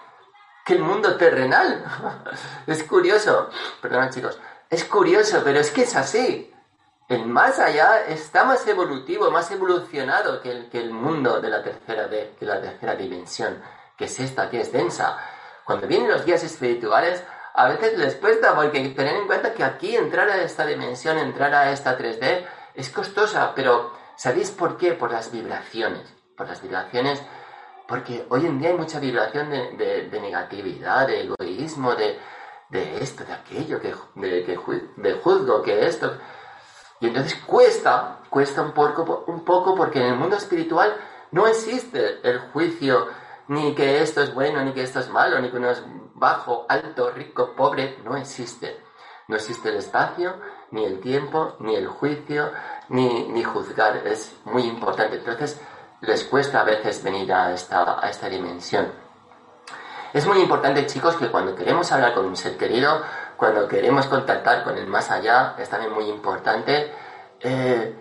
que 0.66 0.74
el 0.74 0.80
mundo 0.80 1.16
terrenal. 1.18 1.84
es 2.68 2.84
curioso. 2.84 3.50
Perdón 3.82 4.10
chicos. 4.10 4.40
Es 4.70 4.86
curioso, 4.86 5.42
pero 5.44 5.60
es 5.60 5.72
que 5.72 5.84
es 5.84 5.96
así 5.96 6.52
el 7.12 7.26
más 7.26 7.60
allá 7.60 8.06
está 8.08 8.46
más 8.46 8.66
evolutivo, 8.66 9.30
más 9.32 9.52
evolucionado 9.52 10.42
que 10.42 10.50
el, 10.50 10.70
que 10.70 10.80
el 10.80 10.92
mundo 10.92 11.42
de 11.42 11.50
la, 11.50 11.62
tercera 11.62 12.08
de, 12.08 12.34
la 12.40 12.62
tercera 12.62 12.96
dimensión, 12.96 13.62
que 13.98 14.06
es 14.06 14.18
esta, 14.22 14.50
que 14.50 14.62
es 14.62 14.72
densa. 14.72 15.18
Cuando 15.66 15.88
vienen 15.88 16.10
los 16.10 16.24
guías 16.24 16.42
espirituales, 16.42 17.22
a 17.54 17.68
veces 17.68 17.98
les 17.98 18.16
cuesta 18.16 18.56
porque 18.56 18.80
tener 18.96 19.16
en 19.16 19.28
cuenta 19.28 19.54
que 19.54 19.62
aquí 19.62 19.94
entrar 19.94 20.30
a 20.30 20.42
esta 20.42 20.66
dimensión, 20.66 21.18
entrar 21.18 21.54
a 21.54 21.74
esta 21.74 21.98
3D, 21.98 22.46
es 22.76 22.90
costosa, 22.90 23.52
pero 23.54 23.92
¿sabéis 24.16 24.50
por 24.52 24.78
qué? 24.78 24.94
Por 24.94 25.12
las 25.12 25.34
vibraciones. 25.34 26.14
Por 26.38 26.48
las 26.48 26.62
vibraciones, 26.62 27.22
porque 27.92 28.26
hoy 28.30 28.46
en 28.46 28.58
día 28.58 28.70
hay 28.70 28.78
mucha 28.78 29.02
vibración 29.02 29.50
de, 29.50 30.08
negatividad, 30.14 31.08
de 31.08 31.24
egoísmo, 31.24 31.94
de, 31.94 32.18
de 32.70 33.04
esto, 33.04 33.26
de 33.26 33.34
aquello, 33.34 33.82
que, 33.82 33.94
de, 34.16 34.44
de 34.96 35.14
juzgo, 35.16 35.62
que 35.62 35.86
esto. 35.86 36.14
Y 37.02 37.08
entonces 37.08 37.36
cuesta, 37.46 38.20
cuesta 38.30 38.62
un 38.62 38.72
poco, 38.72 39.26
un 39.28 39.44
poco 39.44 39.76
porque 39.76 40.00
en 40.00 40.06
el 40.06 40.16
mundo 40.16 40.38
espiritual 40.38 40.96
no 41.32 41.48
existe 41.48 42.22
el 42.24 42.40
juicio 42.54 43.10
ni 43.50 43.76
que 43.76 44.02
esto 44.02 44.22
es 44.22 44.34
bueno, 44.34 44.64
ni 44.64 44.72
que 44.72 44.84
esto 44.84 45.02
es 45.02 45.10
malo, 45.10 45.42
ni 45.42 45.52
que 45.52 45.58
uno 45.58 45.72
es 45.72 45.84
bajo, 46.14 46.66
alto, 46.70 47.12
rico, 47.12 47.54
pobre, 47.58 47.98
no 48.06 48.16
existe. 48.16 48.80
No 49.28 49.36
existe 49.36 49.68
el 49.68 49.76
espacio, 49.76 50.36
ni 50.72 50.86
el 50.86 51.02
tiempo, 51.02 51.58
ni 51.60 51.76
el 51.76 51.88
juicio, 51.88 52.52
ni, 52.88 53.28
ni 53.28 53.44
juzgar. 53.44 54.08
Es 54.08 54.34
muy 54.46 54.64
importante. 54.64 55.18
Entonces, 55.18 55.60
les 56.02 56.24
cuesta 56.26 56.62
a 56.62 56.64
veces 56.64 57.04
venir 57.04 57.32
a 57.34 57.54
esta, 57.54 58.04
a 58.04 58.10
esta 58.10 58.28
dimensión. 58.30 58.92
Es 60.14 60.28
muy 60.28 60.40
importante, 60.40 60.86
chicos, 60.88 61.16
que 61.16 61.30
cuando 61.30 61.56
queremos 61.56 61.92
hablar 61.92 62.14
con 62.14 62.26
un 62.26 62.36
ser 62.36 62.58
querido, 62.58 63.02
cuando 63.38 63.68
queremos 63.68 64.08
contactar 64.08 64.64
con 64.64 64.78
el 64.78 64.88
más 64.88 65.10
allá, 65.10 65.56
es 65.58 65.70
también 65.70 65.94
muy 65.94 66.06
importante 66.10 66.92
eh, 67.40 67.96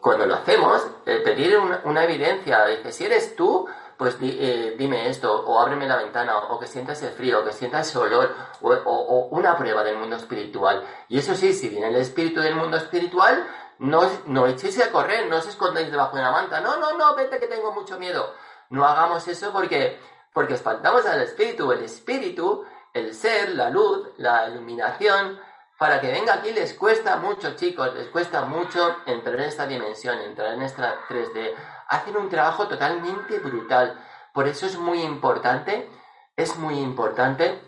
cuando 0.00 0.26
lo 0.26 0.36
hacemos, 0.36 0.86
eh, 1.04 1.20
pedir 1.24 1.58
una, 1.58 2.04
evidencia, 2.04 2.64
dice, 2.66 2.92
si 2.92 3.04
eres 3.04 3.34
tú, 3.34 3.66
pues 3.96 4.16
eh, 4.20 4.76
dime 4.78 5.08
esto, 5.08 5.44
o 5.46 5.58
ábreme 5.58 5.88
la 5.88 5.96
ventana, 5.96 6.38
o, 6.38 6.60
que 6.60 6.66
sientas 6.66 7.02
el 7.02 7.10
frío, 7.10 7.40
o 7.40 7.44
que 7.44 7.52
sientas 7.52 7.88
ese 7.88 7.98
olor, 7.98 8.32
o, 8.62 9.28
una 9.32 9.56
prueba 9.56 9.82
del 9.82 9.96
mundo 9.96 10.16
espiritual. 10.16 10.84
Y 11.08 11.18
eso 11.18 11.34
sí, 11.34 11.52
si 11.52 11.68
viene 11.68 11.88
el 11.88 11.96
espíritu 11.96 12.40
del 12.40 12.54
mundo 12.54 12.76
espiritual, 12.76 13.46
no, 13.78 14.02
no 14.26 14.46
echéis 14.46 14.80
a 14.82 14.90
correr, 14.90 15.28
no 15.28 15.36
os 15.36 15.46
escondáis 15.46 15.90
debajo 15.90 16.16
de 16.16 16.22
una 16.22 16.32
manta, 16.32 16.60
no, 16.60 16.76
no, 16.78 16.96
no, 16.96 17.14
vete 17.14 17.38
que 17.38 17.46
tengo 17.46 17.72
mucho 17.72 17.98
miedo. 17.98 18.34
No 18.70 18.84
hagamos 18.86 19.26
eso 19.28 19.52
porque, 19.52 20.00
porque 20.32 20.54
espantamos 20.54 21.06
al 21.06 21.22
espíritu. 21.22 21.70
El 21.72 21.84
espíritu, 21.84 22.64
el 22.92 23.14
ser, 23.14 23.50
la 23.50 23.70
luz, 23.70 24.08
la 24.16 24.48
iluminación, 24.48 25.38
para 25.78 26.00
que 26.00 26.10
venga 26.10 26.34
aquí 26.34 26.52
les 26.52 26.72
cuesta 26.74 27.16
mucho, 27.16 27.54
chicos, 27.54 27.94
les 27.94 28.08
cuesta 28.08 28.42
mucho 28.46 28.96
entrar 29.04 29.36
en 29.36 29.42
esta 29.42 29.66
dimensión, 29.66 30.18
entrar 30.20 30.54
en 30.54 30.62
esta 30.62 31.06
3D. 31.08 31.54
Hacen 31.88 32.16
un 32.16 32.30
trabajo 32.30 32.66
totalmente 32.66 33.38
brutal. 33.38 34.00
Por 34.32 34.48
eso 34.48 34.66
es 34.66 34.78
muy 34.78 35.02
importante, 35.02 35.88
es 36.34 36.56
muy 36.56 36.78
importante 36.78 37.60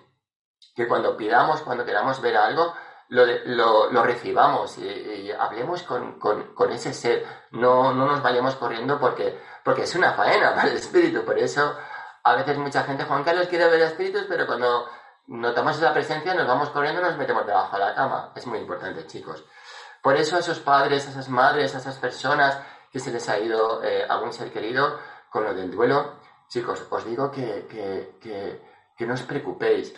que 0.74 0.88
cuando 0.88 1.16
pidamos, 1.16 1.60
cuando 1.62 1.84
queramos 1.84 2.20
ver 2.20 2.36
algo, 2.36 2.74
lo, 3.08 4.02
recibamos 4.02 4.78
y, 4.78 5.30
hablemos 5.32 5.82
con, 5.82 6.72
ese 6.72 6.92
ser. 6.92 7.26
No, 7.52 7.92
no 7.92 8.06
nos 8.06 8.22
vayamos 8.22 8.56
corriendo 8.56 8.98
porque, 8.98 9.40
porque 9.64 9.82
es 9.82 9.94
una 9.94 10.12
faena 10.12 10.54
para 10.54 10.68
el 10.68 10.76
espíritu. 10.76 11.24
Por 11.24 11.38
eso 11.38 11.76
a 12.24 12.36
veces 12.36 12.58
mucha 12.58 12.82
gente, 12.84 13.04
Juan 13.04 13.24
Carlos 13.24 13.48
quiere 13.48 13.68
ver 13.68 13.80
espíritus, 13.82 14.26
pero 14.28 14.46
cuando 14.46 14.88
notamos 15.28 15.76
esa 15.76 15.92
presencia, 15.92 16.34
nos 16.34 16.46
vamos 16.46 16.70
corriendo 16.70 17.00
y 17.00 17.04
nos 17.04 17.16
metemos 17.16 17.46
debajo 17.46 17.76
de 17.76 17.84
la 17.84 17.94
cama. 17.94 18.32
Es 18.34 18.46
muy 18.46 18.58
importante, 18.58 19.06
chicos. 19.06 19.44
Por 20.02 20.16
eso 20.16 20.36
a 20.36 20.40
esos 20.40 20.60
padres, 20.60 21.06
a 21.06 21.10
esas 21.10 21.28
madres, 21.28 21.74
a 21.74 21.78
esas 21.78 21.96
personas 21.98 22.60
que 22.90 23.00
se 23.00 23.10
les 23.10 23.28
ha 23.28 23.38
ido 23.38 23.82
eh, 23.82 24.06
algún 24.08 24.32
ser 24.32 24.52
querido 24.52 24.98
con 25.30 25.44
lo 25.44 25.54
del 25.54 25.70
duelo, 25.70 26.14
chicos, 26.48 26.86
os 26.88 27.04
digo 27.04 27.30
que, 27.30 27.66
que, 28.96 29.06
no 29.06 29.14
os 29.14 29.22
preocupéis. 29.22 29.94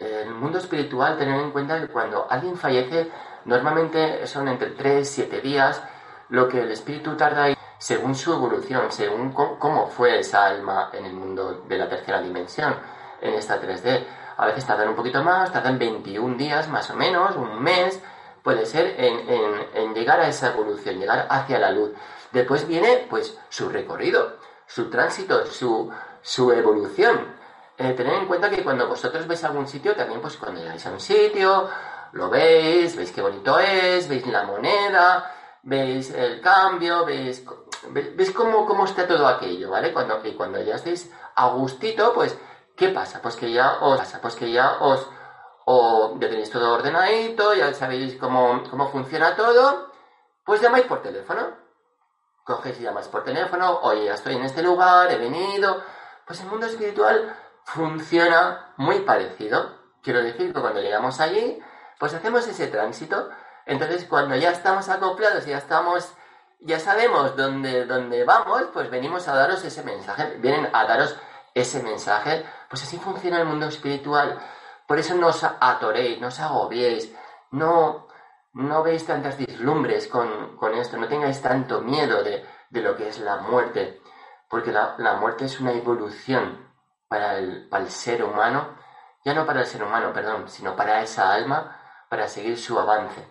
En 0.00 0.28
el 0.28 0.34
mundo 0.34 0.58
espiritual, 0.58 1.18
tened 1.18 1.40
en 1.40 1.50
cuenta 1.50 1.80
que 1.80 1.88
cuando 1.88 2.26
alguien 2.30 2.56
fallece, 2.56 3.10
normalmente 3.44 4.26
son 4.26 4.48
entre 4.48 4.70
3 4.70 5.02
y 5.02 5.04
7 5.04 5.40
días 5.40 5.82
lo 6.28 6.48
que 6.48 6.60
el 6.62 6.70
espíritu 6.70 7.16
tarda 7.16 7.48
según 7.78 8.14
su 8.14 8.32
evolución, 8.32 8.90
según 8.90 9.32
cómo 9.32 9.86
fue 9.88 10.18
esa 10.18 10.46
alma 10.46 10.90
en 10.92 11.06
el 11.06 11.12
mundo 11.12 11.64
de 11.68 11.78
la 11.78 11.88
tercera 11.88 12.20
dimensión, 12.20 12.74
en 13.20 13.34
esta 13.34 13.60
3D 13.60 14.04
a 14.38 14.46
veces 14.46 14.66
tardan 14.66 14.88
un 14.88 14.94
poquito 14.94 15.22
más, 15.22 15.52
tardan 15.52 15.78
21 15.78 16.36
días 16.36 16.68
más 16.68 16.88
o 16.90 16.94
menos, 16.94 17.34
un 17.34 17.60
mes, 17.60 18.00
puede 18.42 18.66
ser 18.66 18.94
en, 18.96 19.94
llegar 19.94 20.20
a 20.20 20.28
esa 20.28 20.50
evolución, 20.50 20.98
llegar 20.98 21.26
hacia 21.28 21.58
la 21.58 21.72
luz. 21.72 21.90
Después 22.30 22.66
viene 22.68 23.06
pues 23.10 23.36
su 23.48 23.68
recorrido, 23.68 24.36
su 24.66 24.90
tránsito, 24.90 25.44
su, 25.46 25.90
su 26.22 26.52
evolución. 26.52 27.36
Eh, 27.78 27.92
tened 27.94 28.12
en 28.12 28.26
cuenta 28.26 28.50
que 28.50 28.64
cuando 28.64 28.88
vosotros 28.88 29.26
veis 29.26 29.44
algún 29.44 29.68
sitio, 29.68 29.94
también 29.94 30.20
pues 30.20 30.36
cuando 30.36 30.60
llegáis 30.60 30.84
a 30.86 30.90
un 30.90 31.00
sitio, 31.00 31.68
lo 32.12 32.28
veis, 32.28 32.96
veis 32.96 33.12
qué 33.12 33.22
bonito 33.22 33.58
es, 33.58 34.08
veis 34.08 34.26
la 34.26 34.42
moneda, 34.42 35.32
veis 35.62 36.10
el 36.10 36.40
cambio, 36.40 37.04
veis, 37.04 37.44
veis, 37.90 38.32
cómo, 38.32 38.66
cómo, 38.66 38.84
está 38.84 39.06
todo 39.06 39.28
aquello, 39.28 39.70
¿vale? 39.70 39.92
Cuando, 39.92 40.20
y 40.24 40.34
cuando 40.34 40.60
ya 40.60 40.74
estéis 40.74 41.12
a 41.36 41.46
gustito, 41.50 42.12
pues 42.12 42.36
¿Qué 42.78 42.90
pasa? 42.90 43.20
Pues 43.20 43.34
que 43.34 43.50
ya 43.50 43.78
os, 43.80 43.98
pasa, 43.98 44.20
pues 44.20 44.36
que 44.36 44.52
ya 44.52 44.78
os, 44.78 45.04
o 45.66 46.16
ya 46.20 46.28
tenéis 46.28 46.48
todo 46.48 46.74
ordenadito, 46.74 47.52
ya 47.52 47.74
sabéis 47.74 48.14
cómo, 48.20 48.62
cómo 48.70 48.88
funciona 48.88 49.34
todo, 49.34 49.90
pues 50.44 50.60
llamáis 50.60 50.86
por 50.86 51.02
teléfono. 51.02 51.56
Cogéis 52.44 52.78
y 52.78 52.84
llamáis 52.84 53.08
por 53.08 53.24
teléfono, 53.24 53.80
oye, 53.82 54.04
ya 54.04 54.14
estoy 54.14 54.36
en 54.36 54.44
este 54.44 54.62
lugar, 54.62 55.10
he 55.10 55.18
venido. 55.18 55.82
Pues 56.24 56.40
el 56.40 56.46
mundo 56.46 56.66
espiritual 56.66 57.36
funciona 57.68 58.72
muy 58.78 59.00
parecido. 59.00 59.76
Quiero 60.02 60.22
decir 60.22 60.52
que 60.54 60.60
cuando 60.60 60.80
llegamos 60.80 61.20
allí, 61.20 61.60
pues 61.98 62.14
hacemos 62.14 62.46
ese 62.48 62.68
tránsito. 62.68 63.28
Entonces, 63.66 64.06
cuando 64.06 64.36
ya 64.36 64.52
estamos 64.52 64.88
acoplados, 64.88 65.44
ya 65.44 65.58
estamos, 65.58 66.14
ya 66.60 66.80
sabemos 66.80 67.36
dónde, 67.36 67.84
dónde 67.84 68.24
vamos, 68.24 68.64
pues 68.72 68.90
venimos 68.90 69.28
a 69.28 69.34
daros 69.34 69.62
ese 69.64 69.82
mensaje. 69.82 70.36
Vienen 70.38 70.70
a 70.72 70.86
daros 70.86 71.14
ese 71.54 71.82
mensaje, 71.82 72.44
pues 72.70 72.82
así 72.84 72.96
funciona 72.98 73.38
el 73.38 73.46
mundo 73.46 73.66
espiritual. 73.66 74.40
Por 74.86 74.98
eso 74.98 75.14
no 75.14 75.26
os 75.26 75.44
atoréis, 75.44 76.18
no 76.20 76.28
os 76.28 76.40
agobiéis, 76.40 77.14
no, 77.50 78.08
no 78.54 78.82
veis 78.82 79.04
tantas 79.04 79.36
dislumbres 79.36 80.08
con, 80.08 80.74
esto, 80.74 80.96
no 80.96 81.06
tengáis 81.06 81.42
tanto 81.42 81.82
miedo 81.82 82.22
de, 82.22 82.46
lo 82.70 82.96
que 82.96 83.08
es 83.08 83.18
la 83.20 83.36
muerte, 83.36 84.00
porque 84.48 84.72
la, 84.72 85.18
muerte 85.20 85.44
es 85.44 85.60
una 85.60 85.72
evolución 85.72 86.67
para 87.08 87.38
el, 87.38 87.68
para 87.68 87.84
el 87.84 87.90
ser 87.90 88.22
humano, 88.22 88.76
ya 89.24 89.34
no 89.34 89.46
para 89.46 89.60
el 89.60 89.66
ser 89.66 89.82
humano, 89.82 90.12
perdón, 90.12 90.48
sino 90.48 90.76
para 90.76 91.02
esa 91.02 91.32
alma, 91.32 91.76
para 92.08 92.28
seguir 92.28 92.58
su 92.58 92.78
avance. 92.78 93.26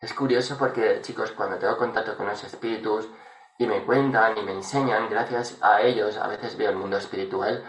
Es 0.00 0.14
curioso 0.14 0.56
porque, 0.58 1.00
chicos, 1.02 1.32
cuando 1.32 1.58
tengo 1.58 1.76
contacto 1.76 2.16
con 2.16 2.26
los 2.26 2.42
espíritus, 2.44 3.08
y 3.60 3.66
me 3.66 3.84
cuentan 3.84 4.38
y 4.38 4.42
me 4.42 4.52
enseñan, 4.52 5.10
gracias 5.10 5.58
a 5.60 5.82
ellos 5.82 6.16
a 6.16 6.26
veces 6.28 6.56
veo 6.56 6.70
el 6.70 6.76
mundo 6.76 6.96
espiritual 6.96 7.62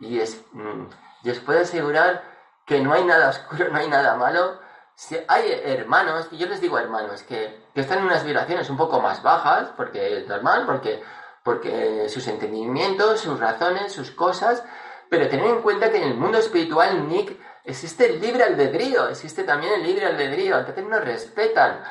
y, 0.00 0.18
es, 0.18 0.42
mm, 0.52 0.84
y 1.22 1.30
os 1.30 1.38
puedo 1.40 1.60
asegurar 1.60 2.22
que 2.64 2.80
no 2.80 2.94
hay 2.94 3.04
nada 3.04 3.28
oscuro, 3.30 3.68
no 3.70 3.78
hay 3.78 3.88
nada 3.88 4.16
malo. 4.16 4.58
Si 4.94 5.18
hay 5.28 5.60
hermanos, 5.64 6.28
y 6.30 6.38
yo 6.38 6.46
les 6.46 6.62
digo 6.62 6.78
hermanos, 6.78 7.24
que, 7.24 7.68
que 7.74 7.80
están 7.82 7.98
en 7.98 8.04
unas 8.04 8.24
vibraciones 8.24 8.70
un 8.70 8.78
poco 8.78 9.00
más 9.00 9.22
bajas, 9.22 9.68
porque 9.76 10.20
es 10.20 10.28
normal, 10.28 10.64
porque, 10.64 11.02
porque 11.44 12.08
sus 12.08 12.26
entendimientos, 12.26 13.20
sus 13.20 13.38
razones, 13.38 13.92
sus 13.92 14.10
cosas, 14.10 14.64
pero 15.08 15.28
tener 15.28 15.46
en 15.46 15.62
cuenta 15.62 15.92
que 15.92 15.98
en 15.98 16.04
el 16.04 16.14
mundo 16.14 16.38
espiritual, 16.38 17.08
Nick, 17.08 17.38
existe 17.62 18.06
el 18.06 18.20
libre 18.20 18.42
albedrío, 18.42 19.08
existe 19.08 19.44
también 19.44 19.74
el 19.74 19.84
libre 19.84 20.06
albedrío, 20.06 20.58
entonces 20.58 20.84
nos 20.84 21.04
respetan. 21.04 21.84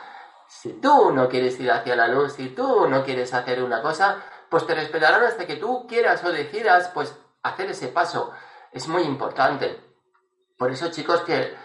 Si 0.47 0.73
tú 0.73 1.11
no 1.11 1.29
quieres 1.29 1.57
ir 1.59 1.71
hacia 1.71 1.95
la 1.95 2.07
luz, 2.07 2.33
si 2.33 2.49
tú 2.49 2.87
no 2.89 3.03
quieres 3.03 3.33
hacer 3.33 3.63
una 3.63 3.81
cosa, 3.81 4.17
pues 4.49 4.67
te 4.67 4.75
respetarán 4.75 5.23
hasta 5.23 5.47
que 5.47 5.55
tú 5.55 5.87
quieras 5.87 6.23
o 6.23 6.31
decidas, 6.31 6.89
pues, 6.93 7.17
hacer 7.43 7.69
ese 7.69 7.87
paso. 7.87 8.31
Es 8.71 8.87
muy 8.87 9.03
importante. 9.03 9.79
Por 10.57 10.71
eso, 10.71 10.89
chicos, 10.91 11.21
que, 11.21 11.55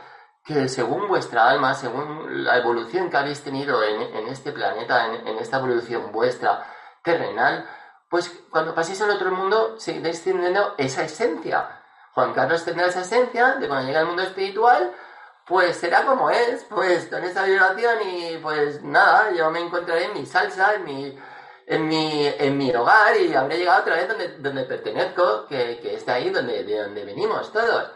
que 0.45 0.69
según 0.69 1.09
vuestra 1.09 1.49
alma, 1.49 1.75
según 1.75 2.45
la 2.45 2.57
evolución 2.57 3.11
que 3.11 3.17
habéis 3.17 3.43
tenido 3.43 3.83
en, 3.83 4.29
este 4.29 4.53
planeta, 4.53 5.07
en, 5.07 5.39
esta 5.39 5.59
evolución 5.59 6.11
vuestra 6.13 6.65
terrenal, 7.03 7.69
pues 8.09 8.29
cuando 8.51 8.75
paséis 8.75 9.01
al 9.03 9.11
otro 9.11 9.31
mundo, 9.31 9.79
seguiréis 9.79 10.23
teniendo 10.23 10.75
esa 10.79 11.05
esencia. 11.05 11.83
Juan 12.15 12.33
Carlos 12.33 12.65
tendrá 12.65 12.87
esa 12.87 13.03
esencia 13.03 13.57
de 13.57 13.69
cuando 13.69 13.87
llega 13.87 14.01
al 14.01 14.07
mundo 14.07 14.23
espiritual, 14.23 14.93
pues 15.47 15.77
será 15.77 16.05
como 16.05 16.31
es, 16.31 16.65
pues 16.65 17.07
con 17.07 17.23
esa 17.25 17.45
vibración 17.45 17.99
y 18.07 18.39
pues 18.39 18.83
nada, 18.83 19.31
yo 19.33 19.51
me 19.51 19.61
encontraré 19.61 20.05
en 20.05 20.15
mi 20.15 20.27
salsa, 20.27 20.75
en 20.75 20.85
mi, 20.85 21.19
en 21.67 21.87
mi, 21.87 22.27
en 22.27 22.57
mi 22.57 22.75
hogar 22.75 23.17
y 23.17 23.35
habré 23.35 23.59
llegado 23.59 23.83
otra 23.83 23.97
vez 23.97 24.09
donde, 24.09 24.39
donde 24.39 24.65
pertenezco, 24.65 25.47
que, 25.47 25.79
que 25.81 25.95
está 25.95 26.15
ahí 26.15 26.31
donde, 26.31 26.65
de 26.65 26.83
donde 26.83 27.05
venimos 27.05 27.53
todos. 27.53 27.93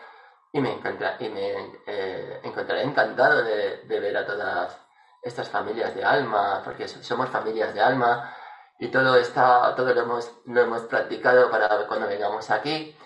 Y 0.52 0.60
me, 0.60 0.74
encontraré, 0.74 1.24
y 1.24 1.28
me 1.30 1.50
eh, 1.86 2.40
encontraré 2.42 2.82
encantado 2.82 3.42
de, 3.42 3.82
ver 3.86 4.16
a 4.16 4.26
todas 4.26 4.78
estas 5.22 5.48
familias 5.48 5.94
de 5.94 6.04
alma, 6.04 6.60
porque 6.62 6.86
somos 6.86 7.30
familias 7.30 7.72
de 7.72 7.80
alma 7.80 8.36
y 8.78 8.88
todo 8.88 9.16
está, 9.16 9.74
todo 9.74 9.94
lo 9.94 10.02
hemos, 10.02 10.32
lo 10.46 10.60
hemos 10.60 10.82
practicado 10.82 11.50
para 11.50 11.86
cuando 11.86 12.08
vengamos 12.08 12.50
aquí 12.50 12.96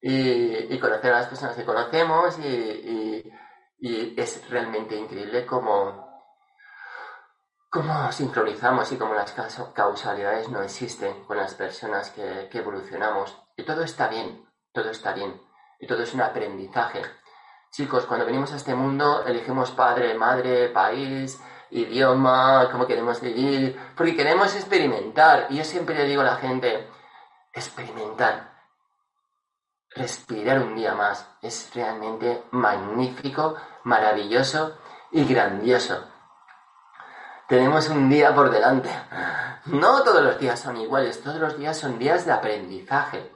y, 0.00 0.74
y 0.74 0.78
conocer 0.78 1.12
a 1.12 1.18
las 1.20 1.26
personas 1.28 1.56
que 1.56 1.64
conocemos 1.64 2.38
y, 2.38 2.46
y 2.46 3.32
y 3.78 4.18
es 4.20 4.48
realmente 4.48 4.96
increíble 4.96 5.44
cómo, 5.46 6.22
cómo 7.70 8.10
sincronizamos 8.10 8.90
y 8.92 8.96
cómo 8.96 9.14
las 9.14 9.32
causalidades 9.74 10.48
no 10.48 10.62
existen 10.62 11.24
con 11.24 11.36
las 11.36 11.54
personas 11.54 12.10
que, 12.10 12.48
evolucionamos. 12.52 13.36
Y 13.56 13.64
todo 13.64 13.82
está 13.82 14.08
bien, 14.08 14.48
todo 14.72 14.90
está 14.90 15.12
bien. 15.12 15.40
Y 15.78 15.86
todo 15.86 16.02
es 16.02 16.14
un 16.14 16.22
aprendizaje. 16.22 17.02
Chicos, 17.70 18.06
cuando 18.06 18.24
venimos 18.24 18.52
a 18.52 18.56
este 18.56 18.74
mundo 18.74 19.24
elegimos 19.26 19.70
padre, 19.72 20.14
madre, 20.14 20.70
país, 20.70 21.38
idioma, 21.70 22.68
cómo 22.70 22.86
queremos 22.86 23.20
vivir, 23.20 23.78
porque 23.96 24.16
queremos 24.16 24.54
experimentar. 24.54 25.46
Y 25.50 25.56
yo 25.56 25.64
siempre 25.64 25.94
le 25.94 26.04
digo 26.04 26.22
a 26.22 26.26
la 26.26 26.36
gente, 26.36 26.88
experimentar 27.52 28.56
respirar 29.96 30.60
un 30.60 30.76
día 30.76 30.94
más. 30.94 31.26
Es 31.42 31.70
realmente 31.74 32.44
magnífico, 32.52 33.56
maravilloso 33.84 34.78
y 35.10 35.24
grandioso. 35.24 36.04
Tenemos 37.48 37.88
un 37.88 38.08
día 38.08 38.34
por 38.34 38.50
delante. 38.50 38.90
No 39.66 40.02
todos 40.02 40.22
los 40.22 40.38
días 40.38 40.60
son 40.60 40.76
iguales, 40.76 41.22
todos 41.22 41.38
los 41.38 41.58
días 41.58 41.78
son 41.78 41.98
días 41.98 42.26
de 42.26 42.32
aprendizaje. 42.32 43.32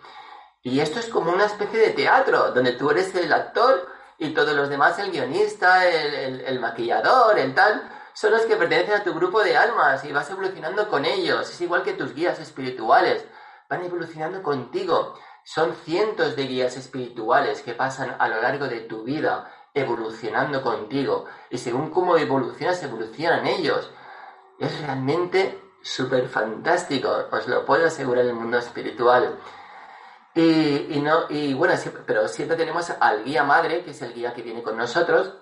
Y 0.63 0.81
esto 0.81 0.99
es 0.99 1.09
como 1.09 1.33
una 1.33 1.47
especie 1.47 1.81
de 1.81 1.91
teatro, 1.91 2.51
donde 2.53 2.73
tú 2.73 2.91
eres 2.91 3.15
el 3.15 3.33
actor 3.33 3.89
y 4.19 4.35
todos 4.35 4.55
los 4.55 4.69
demás 4.69 4.99
el 4.99 5.11
guionista, 5.11 5.87
el, 5.87 6.61
maquillador, 6.61 7.39
el 7.39 7.55
tal. 7.55 7.89
Son 8.13 8.33
los 8.33 8.43
que 8.43 8.57
pertenecen 8.57 8.95
a 8.95 9.05
tu 9.05 9.15
grupo 9.15 9.43
de 9.43 9.57
almas 9.57 10.05
y 10.05 10.13
vas 10.13 10.31
evolucionando 10.31 10.89
con 10.89 11.05
ellos. 11.05 11.49
Es 11.49 11.61
igual 11.61 11.83
que 11.83 11.93
tus 11.93 12.15
guías 12.15 12.39
espirituales, 12.39 13.25
van 13.69 13.85
evolucionando 13.85 14.43
contigo. 14.43 15.15
Son 15.45 15.75
cientos 15.85 16.37
de 16.37 16.47
guías 16.47 16.77
espirituales 16.77 17.63
que 17.63 17.75
pasan 17.75 18.17
a 18.19 18.29
lo 18.29 18.43
largo 18.43 18.69
de 18.69 18.81
tu 18.81 19.05
vida 19.05 19.51
evolucionando 19.73 20.63
contigo. 20.63 21.27
Y 21.51 21.59
según 21.59 21.91
cómo 21.91 22.17
evolucionas, 22.19 22.83
evolucionan 22.83 23.47
ellos. 23.47 23.91
Es 24.59 24.81
realmente 24.81 25.59
súper 25.83 26.29
fantástico, 26.29 27.11
os 27.31 27.49
lo 27.49 27.65
puedo 27.65 27.87
asegurar 27.87 28.25
en 28.25 28.31
el 28.31 28.37
mundo 28.37 28.59
espiritual. 28.59 29.39
Y, 30.35 31.01
no, 31.03 31.25
y 31.29 31.55
bueno, 31.55 31.75
pero 32.07 32.29
siempre 32.29 32.57
tenemos 32.57 32.91
al 32.91 33.25
guía 33.25 33.45
madre, 33.45 33.83
que 33.83 33.91
es 33.93 34.03
el 34.03 34.13
guía 34.13 34.35
que 34.35 34.43
viene 34.43 34.63
con 34.63 34.77
nosotros 34.77 35.35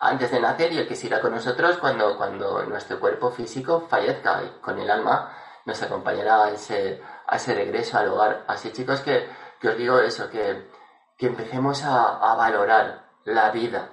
antes 0.00 0.30
de 0.30 0.40
nacer 0.40 0.72
y 0.72 0.78
el 0.78 0.88
que 0.88 0.94
siga 0.94 1.20
con 1.20 1.32
nosotros 1.32 1.78
cuando, 1.78 2.16
cuando 2.16 2.64
nuestro 2.64 3.00
cuerpo 3.00 3.30
físico 3.30 3.86
fallezca. 3.88 4.42
Y 4.42 4.60
con 4.60 4.78
el 4.78 4.90
alma 4.90 5.32
nos 5.64 5.82
acompañará 5.82 6.44
a 6.44 6.50
ese, 6.50 7.02
a 7.26 7.36
ese 7.36 7.54
regreso 7.54 7.98
al 7.98 8.08
hogar. 8.08 8.44
Así 8.46 8.72
chicos 8.72 9.00
que, 9.00 9.28
que 9.60 9.68
os 9.68 9.76
digo 9.76 9.98
eso, 9.98 10.28
que, 10.30 10.70
que 11.16 11.26
empecemos 11.26 11.82
a, 11.84 12.18
a 12.18 12.34
valorar 12.36 13.06
la 13.24 13.50
vida, 13.50 13.90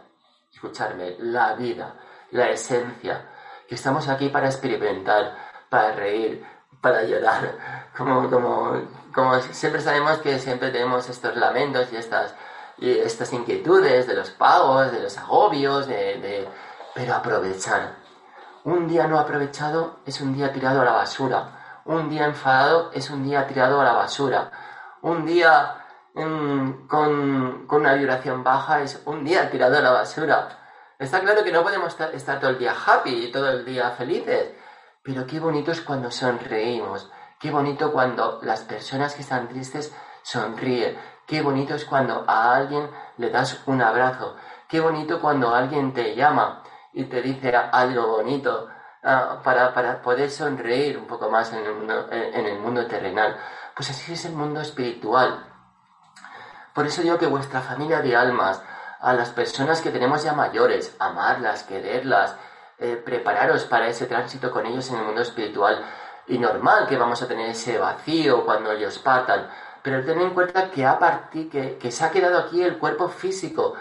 escucharme, 0.52 1.16
la 1.20 1.54
vida, 1.54 1.96
la 2.32 2.50
esencia, 2.50 3.30
que 3.68 3.76
estamos 3.76 4.08
aquí 4.10 4.30
para 4.30 4.48
experimentar, 4.48 5.36
para 5.70 5.94
reír, 5.94 6.46
para 6.82 7.04
llorar, 7.04 7.90
como, 7.98 8.30
como, 8.30 8.82
como 9.14 9.40
siempre 9.40 9.82
sabemos 9.82 10.20
que 10.20 10.38
siempre 10.40 10.72
tenemos 10.72 11.10
estos 11.10 11.36
lamentos 11.36 11.92
y 11.92 11.96
estas, 11.96 12.36
estas 12.80 13.32
inquietudes 13.34 14.08
de 14.08 14.16
los 14.16 14.32
pagos, 14.32 14.92
de 14.92 15.02
los 15.02 15.18
agobios, 15.18 15.88
de, 15.88 16.20
de, 16.20 16.50
pero 16.94 17.16
aprovechar. 17.16 17.96
Un 18.64 18.88
día 18.88 19.08
no 19.08 19.20
aprovechado 19.20 20.00
es 20.06 20.22
un 20.22 20.34
día 20.34 20.52
tirado 20.52 20.82
a 20.82 20.86
la 20.86 20.94
basura. 20.94 21.82
Un 21.86 22.10
día 22.10 22.26
enfadado 22.26 22.92
es 22.94 23.10
un 23.10 23.24
día 23.24 23.46
tirado 23.46 23.82
a 23.82 23.84
la 23.84 23.94
basura. 23.94 24.52
Un 25.02 25.26
día 25.26 25.84
con, 26.14 26.88
con, 27.68 27.82
una 27.82 27.94
vibración 27.94 28.44
baja 28.44 28.82
es 28.82 29.02
un 29.06 29.24
día 29.24 29.50
tirado 29.50 29.78
a 29.78 29.82
la 29.82 29.92
basura. 29.92 30.48
Está 31.00 31.20
claro 31.20 31.44
que 31.44 31.52
no 31.52 31.64
podemos 31.64 31.98
estar, 32.14 32.40
todo 32.40 32.52
el 32.52 32.60
día 32.60 32.74
happy 32.74 33.26
y 33.26 33.32
todo 33.32 33.50
el 33.50 33.66
día 33.66 33.92
felices, 33.92 34.54
pero 35.02 35.26
qué 35.26 35.40
bonito 35.40 35.72
es 35.72 35.82
cuando 35.82 36.12
sonreímos, 36.12 37.12
qué 37.40 37.52
bonito 37.52 37.92
cuando 37.92 38.40
las 38.44 38.62
personas 38.62 39.16
que 39.16 39.24
están 39.24 39.50
tristes 39.50 39.94
sonríen, 40.22 40.98
qué 41.34 41.42
bonito 41.42 41.74
es 41.74 41.86
cuando 41.86 42.26
a 42.28 42.54
alguien 42.54 42.88
le 43.18 43.32
das 43.32 43.64
un 43.66 43.82
abrazo, 43.82 44.36
qué 44.70 44.80
bonito 44.80 45.20
cuando 45.20 45.56
alguien 45.56 45.92
te 45.92 46.14
llama 46.14 46.62
y 46.94 47.06
te 47.06 47.24
dice 47.24 47.56
algo 47.56 48.06
bonito 48.18 48.70
uh, 49.02 49.42
para, 49.42 49.74
para, 49.74 50.00
poder 50.00 50.30
sonreír 50.30 50.96
un 50.96 51.08
poco 51.08 51.32
más 51.32 51.52
en 51.52 51.66
el, 51.66 51.74
mundo, 51.74 52.08
en 52.12 52.46
el 52.46 52.60
mundo 52.60 52.86
terrenal. 52.86 53.36
Pues 53.76 53.90
así 53.90 54.14
es 54.14 54.26
el 54.26 54.34
mundo 54.34 54.62
espiritual. 54.62 55.44
Por 56.72 56.86
eso 56.86 57.02
digo 57.02 57.18
que 57.18 57.26
vuestra 57.26 57.62
familia 57.62 58.04
de 58.04 58.16
almas, 58.16 58.62
a 59.02 59.14
las 59.14 59.32
personas 59.32 59.82
que 59.82 59.90
tenemos 59.90 60.24
ya 60.24 60.34
mayores, 60.34 60.96
amarlas, 61.00 61.64
quererlas, 61.64 62.36
eh, 62.78 63.02
prepararos 63.04 63.64
para 63.64 63.88
ese 63.88 64.06
tránsito 64.06 64.52
con 64.52 64.68
ellos 64.68 64.88
en 64.92 64.98
el 64.98 65.06
mundo 65.06 65.22
espiritual. 65.22 65.84
Y 66.28 66.38
normal 66.38 66.86
que 66.86 66.96
vamos 66.96 67.24
a 67.24 67.28
tener 67.28 67.50
ese 67.50 67.80
vacío 67.80 68.46
cuando 68.46 68.72
ellos 68.72 69.00
partan, 69.00 69.50
pero 69.84 70.04
ten 70.06 70.22
en 70.22 70.34
cuenta 70.34 70.72
que, 70.72 70.86
a 70.86 70.98
partir, 70.98 71.50
que, 71.50 71.78
que 71.78 71.92
se 71.92 72.06
ha 72.06 72.12
quedado 72.12 72.40
aquí 72.40 72.64
el 72.64 72.78
cuerpo 72.78 73.10
físico, 73.10 73.76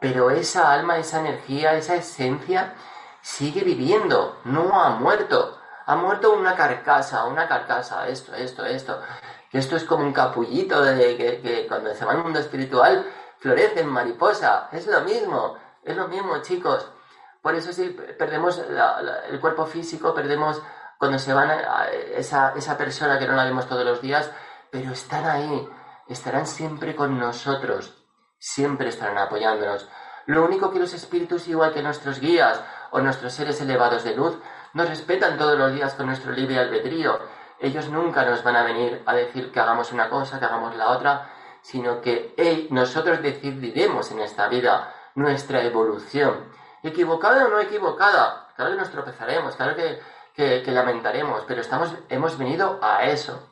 pero 0.00 0.30
esa 0.30 0.72
alma, 0.72 0.98
esa 0.98 1.20
energía, 1.20 1.74
esa 1.74 1.94
esencia 1.94 2.74
sigue 3.20 3.62
viviendo, 3.62 4.40
no 4.44 4.82
ha 4.82 4.90
muerto. 4.90 5.58
Ha 5.86 5.96
muerto 5.96 6.32
una 6.32 6.54
carcasa, 6.54 7.24
una 7.24 7.48
carcasa, 7.48 8.08
esto, 8.08 8.34
esto, 8.34 8.64
esto 8.64 9.00
que 9.52 9.58
esto 9.58 9.76
es 9.76 9.84
como 9.84 10.02
un 10.02 10.14
capullito 10.14 10.82
de 10.82 11.16
que, 11.16 11.66
cuando 11.68 11.94
se 11.94 12.06
va 12.06 12.12
al 12.12 12.22
mundo 12.22 12.38
espiritual 12.38 13.06
florecen 13.38 13.86
mariposa. 13.86 14.70
Es 14.72 14.86
lo 14.86 15.02
mismo, 15.02 15.58
es 15.84 15.94
lo 15.94 16.08
mismo, 16.08 16.40
chicos. 16.40 16.88
Por 17.42 17.54
eso 17.54 17.70
si 17.70 17.90
perdemos 17.90 18.58
el 19.28 19.40
cuerpo 19.40 19.66
físico, 19.66 20.14
perdemos 20.14 20.62
cuando 20.98 21.18
se 21.18 21.34
van 21.34 21.50
a, 21.50 21.86
esa, 21.90 22.54
esa 22.56 22.78
persona 22.78 23.18
que 23.18 23.26
no 23.26 23.34
la 23.34 23.44
vemos 23.44 23.68
todos 23.68 23.84
los 23.84 24.00
días, 24.00 24.30
pero 24.72 24.90
están 24.90 25.24
ahí, 25.24 25.68
estarán 26.08 26.48
siempre 26.48 26.96
con 26.96 27.16
nosotros, 27.16 28.04
siempre 28.38 28.88
estarán 28.88 29.18
apoyándonos. 29.18 29.88
Lo 30.26 30.44
único 30.44 30.72
que 30.72 30.80
los 30.80 30.94
espíritus, 30.94 31.46
igual 31.46 31.72
que 31.72 31.82
nuestros 31.82 32.18
guías 32.18 32.60
o 32.90 33.00
nuestros 33.00 33.32
seres 33.32 33.60
elevados 33.60 34.02
de 34.02 34.16
luz, 34.16 34.36
nos 34.74 34.88
respetan 34.88 35.38
todos 35.38 35.56
los 35.56 35.72
días 35.72 35.94
con 35.94 36.06
nuestro 36.06 36.32
libre 36.32 36.58
albedrío 36.58 37.20
ellos 37.62 37.88
nunca 37.90 38.24
nos 38.24 38.42
van 38.42 38.56
a 38.56 38.64
venir 38.64 39.02
a 39.06 39.14
decir 39.14 39.52
que 39.52 39.60
hagamos 39.60 39.92
una 39.92 40.10
cosa, 40.10 40.40
que 40.40 40.44
hagamos 40.44 40.74
la 40.74 40.88
otra, 40.88 41.30
sino 41.62 42.00
que 42.00 42.34
nosotros 42.70 43.22
decidiremos 43.22 44.10
en 44.10 44.18
esta 44.18 44.48
vida 44.48 44.92
nuestra 45.14 45.62
evolución. 45.62 46.52
Equivocada 46.82 47.46
o 47.46 47.48
no 47.48 47.60
equivocada, 47.60 48.48
claro 48.56 48.72
que 48.72 48.78
nos 48.78 48.90
tropezaremos, 48.90 49.54
claro 49.54 49.76
que, 49.76 50.72
lamentaremos, 50.72 51.44
pero 51.46 51.60
estamos, 51.60 51.94
hemos 52.08 52.36
venido 52.36 52.80
a 52.82 53.04
eso. 53.04 53.51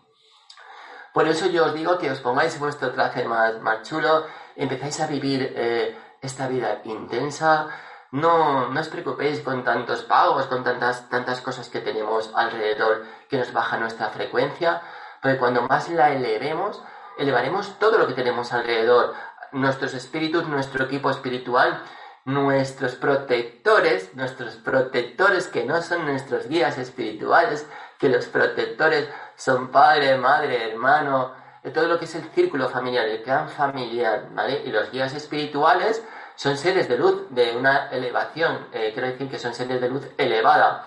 Por 1.12 1.26
eso 1.26 1.46
yo 1.46 1.66
os 1.66 1.74
digo 1.74 1.98
que 1.98 2.10
os 2.10 2.20
pongáis 2.20 2.58
vuestro 2.58 2.92
traje 2.92 3.24
más, 3.24 3.60
más 3.60 3.82
chulo, 3.82 4.26
empezáis 4.56 5.00
a 5.00 5.06
vivir 5.06 5.52
eh, 5.56 5.98
esta 6.20 6.46
vida 6.48 6.80
intensa, 6.84 7.68
no, 8.12 8.68
no 8.68 8.80
os 8.80 8.88
preocupéis 8.88 9.40
con 9.40 9.62
tantos 9.62 10.02
pagos, 10.02 10.46
con 10.46 10.64
tantas, 10.64 11.08
tantas 11.08 11.40
cosas 11.40 11.68
que 11.68 11.80
tenemos 11.80 12.30
alrededor 12.34 13.06
que 13.28 13.38
nos 13.38 13.52
baja 13.52 13.76
nuestra 13.78 14.10
frecuencia, 14.10 14.82
porque 15.22 15.38
cuando 15.38 15.62
más 15.62 15.88
la 15.88 16.10
elevemos, 16.12 16.82
elevaremos 17.18 17.78
todo 17.78 17.98
lo 17.98 18.06
que 18.06 18.14
tenemos 18.14 18.52
alrededor, 18.52 19.14
nuestros 19.52 19.94
espíritus, 19.94 20.46
nuestro 20.48 20.84
equipo 20.84 21.10
espiritual, 21.10 21.82
nuestros 22.24 22.94
protectores, 22.96 24.14
nuestros 24.14 24.56
protectores 24.56 25.48
que 25.48 25.64
no 25.64 25.80
son 25.82 26.04
nuestros 26.06 26.48
guías 26.48 26.78
espirituales, 26.78 27.66
que 27.98 28.08
los 28.08 28.26
protectores 28.26 29.08
son 29.40 29.68
padre, 29.68 30.18
madre, 30.18 30.70
hermano, 30.70 31.32
todo 31.72 31.88
lo 31.88 31.98
que 31.98 32.04
es 32.04 32.14
el 32.14 32.24
círculo 32.30 32.68
familiar, 32.68 33.06
el 33.06 33.22
clan 33.22 33.48
familiar, 33.48 34.28
¿vale? 34.32 34.62
Y 34.66 34.70
los 34.70 34.90
guías 34.90 35.14
espirituales 35.14 36.04
son 36.36 36.58
seres 36.58 36.90
de 36.90 36.98
luz 36.98 37.24
de 37.30 37.56
una 37.56 37.88
elevación, 37.88 38.68
eh, 38.70 38.90
quiero 38.92 39.08
decir 39.08 39.30
que 39.30 39.38
son 39.38 39.54
seres 39.54 39.80
de 39.80 39.88
luz 39.88 40.06
elevada, 40.18 40.84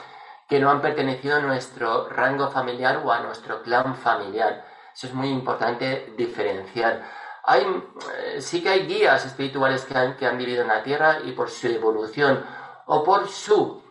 que 0.47 0.59
no 0.59 0.69
han 0.69 0.81
pertenecido 0.81 1.37
a 1.37 1.39
nuestro 1.39 2.09
rango 2.09 2.51
familiar 2.51 3.01
o 3.03 3.11
a 3.11 3.21
nuestro 3.21 3.63
clan 3.63 3.95
familiar. 3.95 4.63
Eso 4.93 5.07
es 5.07 5.15
muy 5.15 5.29
importante 5.29 6.13
diferenciar. 6.15 7.01
Hay, 7.45 7.63
eh, 7.63 8.39
sí 8.39 8.61
que 8.61 8.69
hay 8.69 8.85
guías 8.85 9.25
espirituales 9.25 9.83
que 9.85 9.97
han, 9.97 10.15
que 10.15 10.27
han 10.27 10.37
vivido 10.37 10.61
en 10.61 10.67
la 10.67 10.83
Tierra 10.83 11.21
y 11.23 11.31
por 11.31 11.49
su 11.49 11.67
evolución 11.69 12.45
o 12.85 13.03
por 13.03 13.27
su 13.29 13.82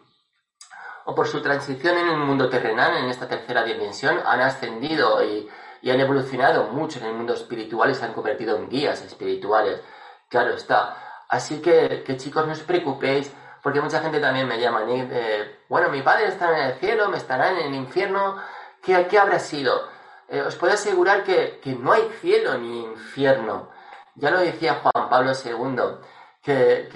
o 1.04 1.14
por 1.14 1.26
su 1.26 1.42
transición 1.42 1.98
en 1.98 2.08
el 2.08 2.18
mundo 2.18 2.48
terrenal, 2.48 2.96
en 2.96 3.06
esta 3.06 3.28
tercera 3.28 3.64
dimensión, 3.64 4.20
han 4.24 4.40
ascendido 4.40 5.22
y, 5.24 5.48
han 5.90 6.00
evolucionado 6.00 6.68
mucho 6.68 7.00
en 7.00 7.06
el 7.06 7.14
mundo 7.14 7.34
espiritual 7.34 7.90
y 7.90 7.94
se 7.94 8.04
han 8.04 8.12
convertido 8.12 8.56
en 8.56 8.68
guías 8.68 9.02
espirituales. 9.02 9.80
Claro 10.28 10.54
está, 10.54 10.96
Así 11.28 11.60
que, 11.62 12.04
chicos, 12.18 12.46
no 12.46 12.52
os 12.52 12.60
preocupéis, 12.60 13.32
porque 13.62 13.80
mucha 13.80 14.00
gente 14.00 14.20
también 14.20 14.46
me 14.46 14.60
llama, 14.60 14.82
y 14.84 15.08
bueno, 15.68 15.88
mi 15.88 16.02
padre 16.02 16.26
está 16.28 16.56
en 16.56 16.66
el 16.66 16.78
cielo, 16.78 17.08
me 17.08 17.16
estará 17.16 17.50
en 17.52 17.58
el 17.58 17.74
infierno, 17.74 18.36
¿qué, 18.82 19.06
qué 19.08 19.18
habrá 19.18 19.38
sido? 19.38 19.88
Eh, 20.32 20.40
os 20.40 20.56
puedo 20.56 20.72
asegurar 20.72 21.24
que, 21.24 21.60
no 21.78 21.92
hay 21.92 22.08
cielo 22.20 22.56
ni 22.56 22.84
infierno. 22.84 23.68
Ya 24.14 24.30
lo 24.30 24.40
decía 24.40 24.80
Juan 24.82 25.10
Pablo 25.10 25.32
II, 25.32 25.98
que, 26.42 26.88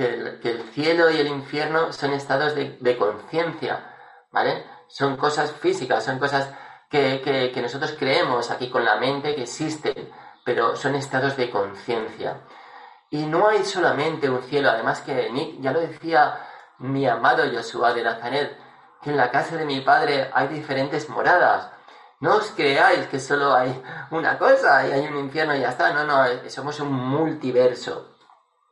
el, 0.42 0.62
cielo 0.72 1.10
y 1.10 1.18
el 1.18 1.26
infierno 1.28 1.92
son 1.92 2.12
estados 2.12 2.54
de, 2.54 2.96
conciencia, 2.98 3.95
Son 4.88 5.16
cosas 5.16 5.52
físicas, 5.52 6.04
son 6.04 6.18
cosas 6.18 6.50
que, 6.88 7.20
que 7.52 7.62
nosotros 7.62 7.94
creemos 7.98 8.50
aquí 8.50 8.70
con 8.70 8.84
la 8.84 8.96
mente 8.96 9.34
que 9.34 9.42
existen, 9.42 10.10
pero 10.44 10.76
son 10.76 10.94
estados 10.94 11.36
de 11.36 11.50
conciencia. 11.50 12.40
Y 13.10 13.26
no 13.26 13.48
hay 13.48 13.64
solamente 13.64 14.28
un 14.28 14.42
cielo, 14.42 14.70
además 14.70 15.00
que 15.00 15.30
Nick, 15.30 15.60
ya 15.60 15.72
lo 15.72 15.80
decía 15.80 16.46
mi 16.78 17.06
amado 17.06 17.44
Joshua 17.52 17.92
de 17.92 18.02
Nazaret, 18.02 18.58
que 19.02 19.10
en 19.10 19.16
la 19.16 19.30
casa 19.30 19.56
de 19.56 19.64
mi 19.64 19.80
padre 19.80 20.30
hay 20.32 20.48
diferentes 20.48 21.08
moradas. 21.08 21.70
No 22.20 22.36
os 22.36 22.50
creáis 22.52 23.06
que 23.08 23.20
solo 23.20 23.54
hay 23.54 23.82
una 24.10 24.38
cosa 24.38 24.86
y 24.86 24.92
hay 24.92 25.06
un 25.06 25.18
infierno 25.18 25.54
y 25.54 25.60
ya 25.60 25.70
está. 25.70 25.92
No, 25.92 26.04
no, 26.04 26.24
somos 26.48 26.80
un 26.80 26.92
multiverso 26.92 28.16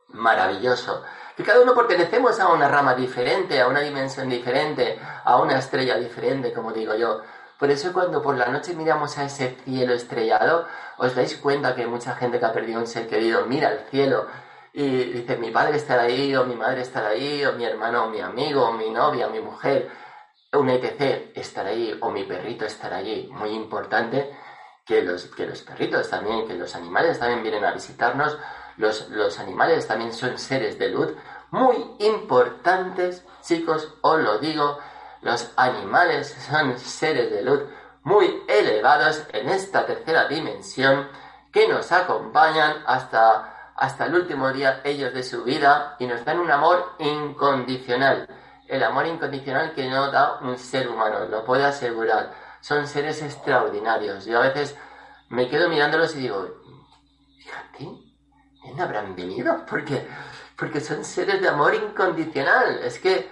maravilloso. 0.09 1.03
Que 1.37 1.43
cada 1.43 1.61
uno 1.61 1.75
pertenecemos 1.75 2.39
a 2.39 2.49
una 2.53 2.69
rama 2.69 2.95
diferente, 2.95 3.61
a 3.61 3.67
una 3.67 3.81
dimensión 3.81 4.29
diferente, 4.29 4.99
a 5.25 5.37
una 5.39 5.59
estrella 5.59 5.97
diferente, 5.97 6.53
como 6.53 6.73
digo 6.73 6.95
yo. 6.95 7.23
Por 7.59 7.71
eso 7.71 7.93
cuando 7.93 8.23
por 8.23 8.37
la 8.37 8.47
noche 8.47 8.75
miramos 8.75 9.17
a 9.19 9.25
ese 9.25 9.57
cielo 9.65 9.95
estrellado, 9.95 10.67
os 10.99 11.15
dais 11.15 11.37
cuenta 11.39 11.75
que 11.75 11.87
mucha 11.87 12.15
gente 12.15 12.39
que 12.39 12.45
ha 12.45 12.53
perdido 12.53 12.81
un 12.81 12.87
ser 12.87 13.09
querido 13.09 13.47
mira 13.47 13.69
al 13.69 13.81
cielo 13.91 14.27
y 14.73 15.05
dice, 15.05 15.37
mi 15.37 15.51
padre 15.51 15.77
estará 15.77 16.03
ahí, 16.03 16.35
o 16.35 16.45
mi 16.45 16.57
madre 16.57 16.81
estará 16.83 17.09
ahí, 17.09 17.45
o 17.45 17.53
mi 17.53 17.65
hermano, 17.65 18.05
o 18.05 18.11
mi 18.11 18.21
amigo, 18.21 18.65
o 18.67 18.73
mi 18.73 18.91
novia, 18.91 19.29
o 19.29 19.31
mi 19.31 19.41
mujer, 19.41 19.89
un 20.53 20.69
ETC 20.69 21.33
estará 21.37 21.71
ahí, 21.71 21.97
o 22.01 22.11
mi 22.11 22.25
perrito 22.25 22.65
estará 22.65 22.97
allí. 22.97 23.29
Muy 23.31 23.51
importante 23.51 24.37
que 24.85 25.03
los, 25.03 25.27
que 25.27 25.47
los 25.47 25.63
perritos 25.63 26.11
también, 26.11 26.47
que 26.47 26.55
los 26.55 26.75
animales 26.75 27.19
también 27.19 27.43
vienen 27.43 27.65
a 27.65 27.73
visitarnos. 27.73 28.37
Los, 28.77 29.09
los 29.11 29.39
animales 29.39 29.87
también 29.87 30.13
son 30.13 30.39
seres 30.39 30.79
de 30.79 30.89
luz 30.89 31.15
muy 31.51 31.77
importantes, 32.01 33.25
chicos, 33.43 33.95
os 34.01 34.21
lo 34.21 34.39
digo. 34.39 34.79
Los 35.23 35.53
animales 35.57 36.37
son 36.49 36.79
seres 36.79 37.31
de 37.31 37.43
luz 37.43 37.63
muy 38.03 38.43
elevados 38.49 39.25
en 39.33 39.49
esta 39.49 39.87
tercera 39.87 40.29
dimensión 40.29 41.09
que 41.53 41.69
nos 41.69 41.93
acompañan 41.93 42.83
hasta 42.87 43.55
hasta 43.77 44.07
el 44.07 44.15
último 44.15 44.53
día 44.53 44.81
ellos 44.85 45.13
de 45.13 45.23
su 45.23 45.43
vida 45.45 45.97
y 45.99 46.07
nos 46.07 46.25
dan 46.25 46.39
un 46.39 46.51
amor 46.51 46.95
incondicional. 46.99 48.29
El 48.69 48.83
amor 48.83 49.07
incondicional 49.07 49.75
que 49.75 49.89
no 49.89 50.11
da 50.11 50.39
un 50.41 50.57
ser 50.59 50.89
humano, 50.89 51.27
lo 51.27 51.45
puedo 51.45 51.67
asegurar. 51.67 52.33
Son 52.61 52.87
seres 52.87 53.21
extraordinarios. 53.23 54.25
Yo 54.25 54.39
a 54.39 54.49
veces 54.49 54.77
me 55.29 55.49
quedo 55.49 55.69
mirándolos 55.69 56.15
y 56.17 56.21
digo, 56.21 56.49
fíjate, 57.39 58.04
¿no 58.77 58.83
habrán 58.83 59.15
venido? 59.15 59.65
Porque, 59.69 60.07
porque 60.57 60.81
son 60.81 61.05
seres 61.05 61.41
de 61.41 61.49
amor 61.49 61.75
incondicional. 61.75 62.81
Es 62.83 62.99
que 62.99 63.29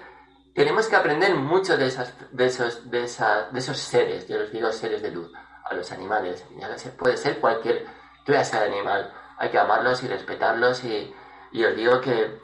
tenemos 0.54 0.88
que 0.88 0.96
aprender 0.96 1.34
mucho 1.34 1.76
de, 1.76 1.86
esas, 1.86 2.14
de, 2.30 2.46
esos, 2.46 2.90
de, 2.90 3.00
de 3.00 3.58
esos 3.58 3.78
seres, 3.78 4.28
yo 4.28 4.38
los 4.38 4.52
digo 4.52 4.70
seres 4.72 5.02
de 5.02 5.10
luz, 5.10 5.30
a 5.64 5.74
los 5.74 5.90
animales. 5.92 6.44
Ya 6.58 6.68
puede 6.96 7.16
ser 7.16 7.38
cualquier 7.38 7.86
clase 8.24 8.58
de 8.58 8.64
animal 8.64 9.12
hay 9.42 9.50
que 9.50 9.58
amarlos 9.58 10.00
y 10.04 10.06
respetarlos 10.06 10.84
y, 10.84 11.12
os 11.64 11.76
digo 11.76 12.00
que, 12.00 12.40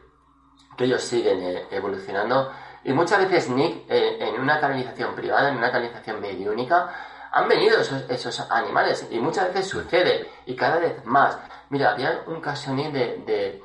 ellos 0.78 1.02
siguen 1.02 1.42
eh, 1.42 1.66
evolucionando. 1.70 2.52
Y 2.84 2.92
muchas 2.92 3.20
veces, 3.20 3.50
Nick, 3.50 3.84
eh, 3.88 4.16
en 4.20 4.40
una 4.40 4.60
canalización 4.60 5.14
privada, 5.14 5.48
en 5.48 5.56
una 5.56 5.70
canalización 5.70 6.20
mediúnica, 6.20 6.92
han 7.38 7.48
venido 7.48 7.78
esos, 7.80 8.50
animales 8.50 9.06
y 9.10 9.18
muchas 9.20 9.48
veces 9.48 9.68
sucede 9.68 10.28
y 10.46 10.56
cada 10.56 10.78
vez 10.78 11.04
más. 11.04 11.38
Mira, 11.70 11.92
había 11.92 12.22
un 12.26 12.40
caso, 12.40 12.72
Nick, 12.74 12.92
de, 12.92 13.62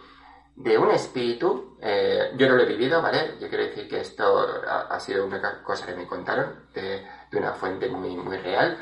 de, 0.55 0.77
un 0.77 0.91
espíritu, 0.91 1.77
eh, 1.81 2.31
yo 2.35 2.47
no 2.47 2.55
lo 2.55 2.63
he 2.63 2.67
vivido, 2.67 3.01
¿vale? 3.01 3.35
Yo 3.39 3.49
quiero 3.49 3.63
decir 3.63 3.87
que 3.87 4.01
esto 4.01 4.47
ha, 4.89 4.99
sido 4.99 5.25
una 5.25 5.63
cosa 5.63 5.87
que 5.87 5.95
me 5.95 6.05
contaron 6.05 6.67
de, 6.73 7.03
una 7.33 7.53
fuente 7.53 7.89
muy, 7.89 8.15
muy 8.15 8.37
real. 8.37 8.77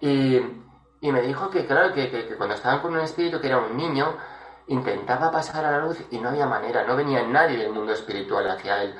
Y, 0.00 0.40
y 1.00 1.12
me 1.12 1.22
dijo 1.22 1.48
que, 1.50 1.64
claro, 1.66 1.92
que, 1.94 2.34
cuando 2.36 2.56
estaban 2.56 2.80
con 2.80 2.92
un 2.94 3.00
espíritu 3.00 3.40
que 3.40 3.46
era 3.46 3.58
un 3.58 3.76
niño, 3.76 4.16
intentaba 4.66 5.30
pasar 5.30 5.64
a 5.64 5.70
la 5.70 5.78
luz 5.78 5.98
y 6.10 6.18
no 6.18 6.30
había 6.30 6.46
manera, 6.46 6.84
no 6.84 6.96
venía 6.96 7.22
nadie 7.22 7.58
del 7.58 7.70
mundo 7.70 7.92
espiritual 7.92 8.50
hacia 8.50 8.82
él. 8.82 8.94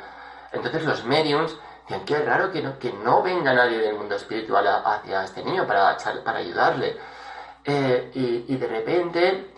Entonces 0.53 0.85
los 0.85 1.05
mediums 1.05 1.59
decían, 1.85 2.05
qué 2.05 2.19
raro 2.19 2.51
que 2.51 2.63
no, 2.63 2.79
que 2.79 2.93
no 2.93 3.23
venga 3.23 3.55
nadie 3.55 3.79
del 3.79 3.97
mundo 3.97 4.17
espiritual 4.17 4.67
hacia 4.67 5.25
este 5.25 5.45
niño 5.45 5.67
para, 5.67 5.97
para 6.25 6.39
ayudarle. 6.39 6.97
Eh, 7.65 8.11
y, 8.15 8.53
y 8.53 8.57
de 8.57 8.67
repente 8.67 9.55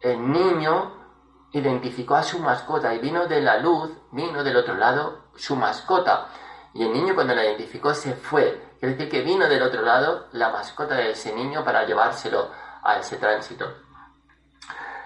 el 0.00 0.30
niño 0.30 1.48
identificó 1.52 2.16
a 2.16 2.22
su 2.22 2.40
mascota 2.40 2.92
y 2.94 2.98
vino 2.98 3.26
de 3.26 3.40
la 3.40 3.58
luz, 3.58 3.90
vino 4.10 4.42
del 4.42 4.56
otro 4.56 4.74
lado 4.74 5.26
su 5.36 5.54
mascota. 5.56 6.28
Y 6.72 6.82
el 6.82 6.92
niño 6.92 7.14
cuando 7.14 7.34
la 7.34 7.44
identificó 7.44 7.94
se 7.94 8.14
fue 8.14 8.74
Quiere 8.84 8.98
decir 8.98 9.10
que 9.10 9.22
vino 9.22 9.48
del 9.48 9.62
otro 9.62 9.80
lado 9.80 10.26
la 10.32 10.50
mascota 10.50 10.96
de 10.96 11.12
ese 11.12 11.34
niño 11.34 11.64
para 11.64 11.86
llevárselo 11.86 12.50
a 12.82 12.98
ese 12.98 13.16
tránsito. 13.16 13.64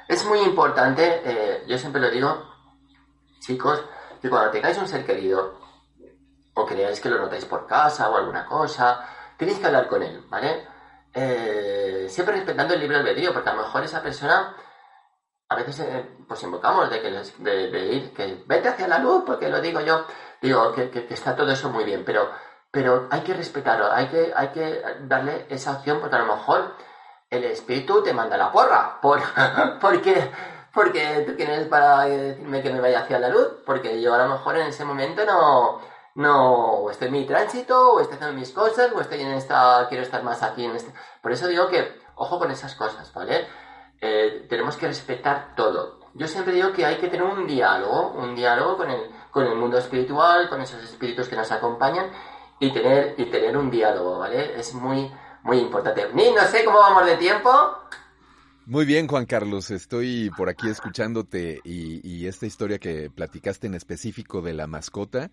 Es 0.09 0.27
muy 0.27 0.41
importante, 0.41 1.23
eh, 1.25 1.65
yo 1.65 1.79
siempre 1.79 2.01
lo 2.01 2.11
digo, 2.11 2.45
chicos, 3.39 3.81
que 4.21 4.29
cuando 4.29 4.51
tengáis 4.51 4.77
un 4.79 4.89
ser 4.89 5.07
querido, 5.07 5.61
o 6.59 6.67
creáis 6.67 7.01
que 7.01 7.09
lo 7.09 7.19
notáis 7.19 7.45
por 7.45 7.67
casa 7.67 8.11
o 8.11 8.17
alguna 8.17 8.45
cosa, 8.45 9.05
tenéis 9.37 9.59
que 9.59 9.67
hablar 9.67 9.89
con 9.89 10.03
él, 10.03 10.25
¿vale? 10.29 10.67
Eh, 11.15 12.07
siempre 12.09 12.37
respetando 12.37 12.75
el 12.75 12.81
libre 12.81 12.99
albedrío, 12.99 13.33
porque 13.33 13.51
a 13.51 13.55
lo 13.55 13.63
mejor 13.63 13.85
esa 13.85 14.03
persona, 14.03 14.55
a 15.49 15.57
veces 15.57 15.81
eh, 15.81 16.17
pues 16.27 16.43
invocamos 16.43 16.91
de, 16.91 17.01
que 17.01 17.11
de, 17.11 17.79
ir, 17.95 18.13
que 18.13 18.45
vete 18.47 18.69
hacia 18.69 18.89
la 18.89 18.99
luz, 18.99 19.23
porque 19.27 19.49
lo 19.49 19.61
digo 19.61 19.81
yo, 19.81 20.05
digo 20.43 20.73
que, 20.73 21.07
está 21.11 21.35
todo 21.35 21.51
eso 21.51 21.71
muy 21.71 21.85
bien, 21.85 22.05
pero 22.05 22.29
pero 22.71 23.09
hay 23.11 23.23
que 23.23 23.33
respetarlo, 23.33 23.91
hay 23.91 24.09
que, 24.09 24.33
hay 24.37 24.49
que 24.49 24.83
darle 25.01 25.47
esa 25.49 25.73
opción 25.73 26.01
porque 26.01 26.17
a 26.17 26.19
lo 26.19 26.37
mejor 26.37 26.75
el 27.31 27.45
espíritu 27.45 28.03
te 28.03 28.13
manda 28.13 28.37
la 28.37 28.53
porra, 28.53 29.01
por, 29.01 29.21
porque, 29.81 30.31
porque 30.73 31.25
tú 31.27 31.35
tienes 31.35 31.67
para 31.67 32.03
decirme 32.05 32.63
que 32.63 32.71
me 32.71 32.81
vaya 32.81 33.01
hacia 33.01 33.19
la 33.19 33.31
luz, 33.31 33.63
porque 33.65 34.01
yo 34.01 34.15
a 34.15 34.19
lo 34.19 34.29
mejor 34.29 34.59
en 34.59 34.67
ese 34.67 34.85
momento 34.85 35.25
no, 35.25 35.81
no, 36.19 36.91
estoy 36.91 37.07
en 37.07 37.13
mi 37.13 37.27
tránsito, 37.27 37.93
o 37.93 38.01
estoy 38.01 38.17
haciendo 38.17 38.37
mis 38.37 38.51
cosas, 38.51 38.91
o 38.93 39.01
estoy 39.01 39.21
en 39.21 39.29
esta, 39.29 39.87
quiero 39.89 40.03
estar 40.03 40.25
más 40.25 40.43
aquí 40.43 40.65
en 40.65 40.73
este. 40.73 40.93
Por 41.23 41.31
eso 41.31 41.47
digo 41.47 41.69
que, 41.69 41.97
ojo 42.17 42.41
con 42.41 42.51
esas 42.51 42.75
cosas, 42.75 43.13
¿vale? 43.15 43.47
Eh, 44.01 44.45
tenemos 44.49 44.77
que 44.77 44.89
respetar 44.89 45.55
todo. 45.55 46.01
Yo 46.15 46.27
siempre 46.27 46.55
digo 46.55 46.73
que 46.73 46.85
hay 46.85 46.97
que 46.97 47.07
tener 47.07 47.23
un 47.23 47.47
diálogo, 47.47 48.15
un 48.15 48.35
diálogo 48.35 48.79
con 48.79 48.91
el, 48.91 49.01
con 49.31 49.47
el 49.47 49.55
mundo 49.55 49.79
espiritual, 49.79 50.49
con 50.49 50.61
esos 50.61 50.83
espíritus 50.83 51.29
que 51.29 51.37
nos 51.37 51.53
acompañan 51.53 52.11
y 52.59 52.73
tener, 52.73 53.15
y 53.17 53.27
tener 53.27 53.57
un 53.57 53.71
diálogo, 53.71 54.19
¿vale? 54.19 54.59
Es 54.59 54.75
muy, 54.75 55.09
muy 55.45 55.59
importante. 55.59 56.09
Ni, 56.15 56.33
no 56.33 56.43
sé 56.47 56.65
cómo 56.65 56.81
vamos 56.81 57.07
de 57.07 57.17
tiempo. 57.17 57.49
Muy 58.67 58.87
bien, 58.87 59.07
Juan 59.07 59.25
Carlos, 59.25 59.71
estoy 59.71 60.31
por 60.37 60.49
aquí 60.49 60.69
escuchándote 60.69 61.61
y, 61.63 62.01
y 62.05 62.27
esta 62.27 62.45
historia 62.45 62.81
que 62.81 63.09
platicaste 63.09 63.69
en 63.69 63.75
específico 63.75 64.43
de 64.43 64.55
la 64.55 64.67
mascota. 64.67 65.31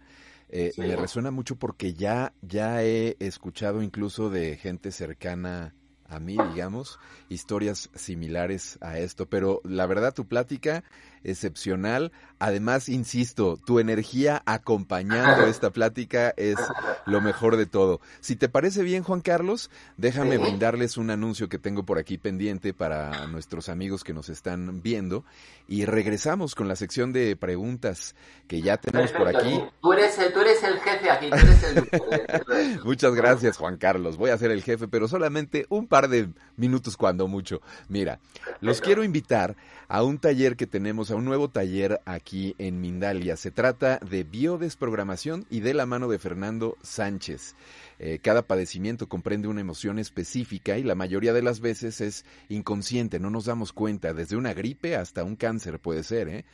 Eh, 0.50 0.74
Me 0.78 0.96
resuena 0.96 1.32
mucho 1.32 1.56
porque 1.56 1.94
ya, 1.94 2.34
ya 2.42 2.84
he 2.84 3.16
escuchado 3.20 3.82
incluso 3.82 4.30
de 4.30 4.58
gente 4.58 4.92
cercana 4.92 5.74
a 6.08 6.20
mí, 6.20 6.38
digamos, 6.38 7.00
historias 7.30 7.90
similares 7.96 8.78
a 8.82 9.00
esto. 9.00 9.28
Pero 9.28 9.62
la 9.64 9.86
verdad, 9.88 10.14
tu 10.14 10.28
plática 10.28 10.84
excepcional. 11.26 12.12
Además, 12.40 12.90
insisto, 12.90 13.58
tu 13.66 13.80
energía 13.80 14.42
acompañando 14.46 15.46
esta 15.48 15.72
plática 15.72 16.34
es 16.38 16.58
lo 17.06 17.22
mejor 17.22 17.58
de 17.58 17.66
todo. 17.66 18.00
Si 18.20 18.36
te 18.36 18.50
parece 18.50 18.84
bien, 18.84 19.04
Juan 19.04 19.22
Carlos, 19.22 19.70
déjame 19.98 20.38
brindarles 20.38 20.98
un 20.98 21.10
anuncio 21.10 21.50
que 21.50 21.60
tengo 21.60 21.84
por 21.84 21.98
aquí 21.98 22.18
pendiente 22.18 22.74
para 22.74 23.28
nuestros 23.28 23.70
amigos 23.70 24.04
que 24.04 24.14
nos 24.14 24.30
están 24.30 24.82
viendo 24.82 25.24
y 25.68 25.86
regresamos 25.86 26.56
con 26.56 26.68
la 26.68 26.76
sección 26.76 27.12
de 27.12 27.36
preguntas 27.36 28.16
que 28.48 28.62
ya 28.62 28.78
tenemos 28.78 29.12
por 29.12 29.28
aquí. 29.28 29.64
Tú 29.82 29.94
eres, 29.94 30.18
el, 30.20 30.34
tú 30.34 30.42
eres 30.42 30.64
el 30.64 30.80
jefe 30.80 31.10
aquí, 31.10 31.30
tú 31.30 31.36
eres 31.36 31.64
el... 31.64 32.82
Muchas 32.84 33.16
gracias, 33.16 33.58
Juan 33.58 33.78
Carlos. 33.78 34.18
Voy 34.18 34.30
a 34.30 34.38
ser 34.38 34.52
el 34.52 34.62
jefe, 34.62 34.88
pero 34.88 35.08
solamente 35.08 35.66
un 35.70 35.88
par 35.88 36.08
de 36.08 36.30
minutos 36.58 36.98
cuando 36.98 37.28
mucho. 37.28 37.62
Mira, 37.88 38.20
los 38.62 38.82
quiero 38.82 39.04
invitar 39.04 39.56
a 39.88 40.04
un 40.04 40.18
taller 40.18 40.56
que 40.56 40.68
tenemos, 40.68 41.12
un 41.16 41.26
nuevo 41.26 41.50
taller 41.50 42.02
aquí 42.06 42.56
en 42.58 42.82
Mindalia. 42.82 43.38
Se 43.38 43.52
trata 43.52 44.00
de 44.00 44.24
biodesprogramación 44.24 45.46
y 45.50 45.62
de 45.62 45.74
la 45.74 45.86
mano 45.86 46.08
de 46.08 46.20
Fernando 46.20 46.78
Sánchez. 46.82 47.56
Eh, 48.00 48.20
cada 48.22 48.42
padecimiento 48.42 49.08
comprende 49.08 49.48
una 49.48 49.62
emoción 49.62 50.00
específica 50.00 50.78
y 50.78 50.84
la 50.84 50.96
mayoría 50.96 51.34
de 51.34 51.42
las 51.42 51.60
veces 51.60 52.02
es 52.02 52.26
inconsciente, 52.50 53.20
no 53.20 53.30
nos 53.30 53.46
damos 53.46 53.74
cuenta, 53.74 54.14
desde 54.14 54.36
una 54.36 54.54
gripe 54.54 54.96
hasta 54.96 55.24
un 55.24 55.36
cáncer 55.36 55.80
puede 55.80 56.04
ser. 56.04 56.28
¿eh? 56.28 56.46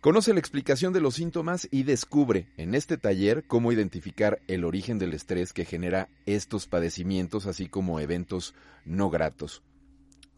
Conoce 0.00 0.34
la 0.34 0.40
explicación 0.40 0.92
de 0.92 1.00
los 1.00 1.14
síntomas 1.14 1.66
y 1.70 1.84
descubre 1.84 2.48
en 2.56 2.74
este 2.74 2.98
taller 2.98 3.44
cómo 3.46 3.72
identificar 3.72 4.40
el 4.48 4.64
origen 4.64 4.98
del 4.98 5.14
estrés 5.14 5.52
que 5.52 5.64
genera 5.64 6.08
estos 6.26 6.66
padecimientos, 6.66 7.46
así 7.46 7.68
como 7.68 8.00
eventos 8.00 8.54
no 8.84 9.08
gratos. 9.08 9.62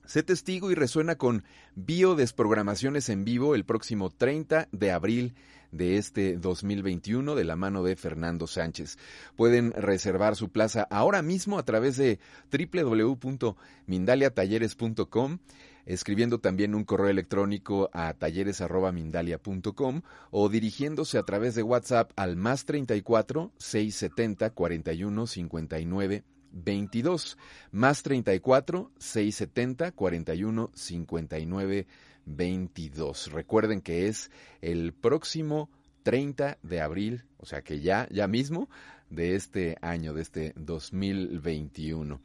Sé 0.07 0.23
testigo 0.23 0.71
y 0.71 0.77
resuena 0.77 1.17
con 1.17 1.43
biodesprogramaciones 1.75 3.09
en 3.09 3.25
vivo 3.25 3.57
el 3.57 3.65
próximo 3.65 4.11
30 4.11 4.69
de 4.71 4.93
abril 4.93 5.35
de 5.73 5.99
este 5.99 6.37
2021 6.37 7.35
de 7.35 7.43
la 7.43 7.57
mano 7.57 7.83
de 7.83 7.97
Fernando 7.97 8.47
Sánchez. 8.47 8.99
Pueden 9.35 9.73
reservar 9.73 10.37
su 10.37 10.51
plaza 10.51 10.87
ahora 10.91 11.23
mismo 11.23 11.59
a 11.59 11.65
través 11.65 11.97
de 11.97 12.21
www.mindaliatalleres.com 12.53 15.39
escribiendo 15.87 16.39
también 16.39 16.77
un 16.77 16.85
correo 16.85 17.09
electrónico 17.09 17.91
a 17.93 18.13
talleres.mindalia.com 18.13 20.03
o 20.31 20.49
dirigiéndose 20.49 21.19
a 21.19 21.25
través 21.25 21.57
de 21.57 21.65
WhatsApp 21.65 22.13
al 22.17 22.37
más 22.37 22.65
34 22.65 23.51
670 23.59 24.51
41 24.51 25.27
59 25.27 26.36
22 26.65 27.37
más 27.71 28.03
34 28.03 28.91
670 28.99 29.93
41 29.93 30.71
59 30.75 31.87
22. 32.27 33.33
Recuerden 33.33 33.81
que 33.81 34.09
es 34.09 34.31
el 34.61 34.93
próximo 34.93 35.71
30 36.03 36.59
de 36.63 36.81
abril, 36.81 37.25
o 37.39 37.47
sea 37.47 37.63
que 37.63 37.81
ya, 37.81 38.09
ya 38.11 38.27
mismo, 38.27 38.69
de 39.11 39.35
este 39.35 39.77
año, 39.81 40.15
de 40.15 40.23
este 40.23 40.53
2021. 40.57 42.21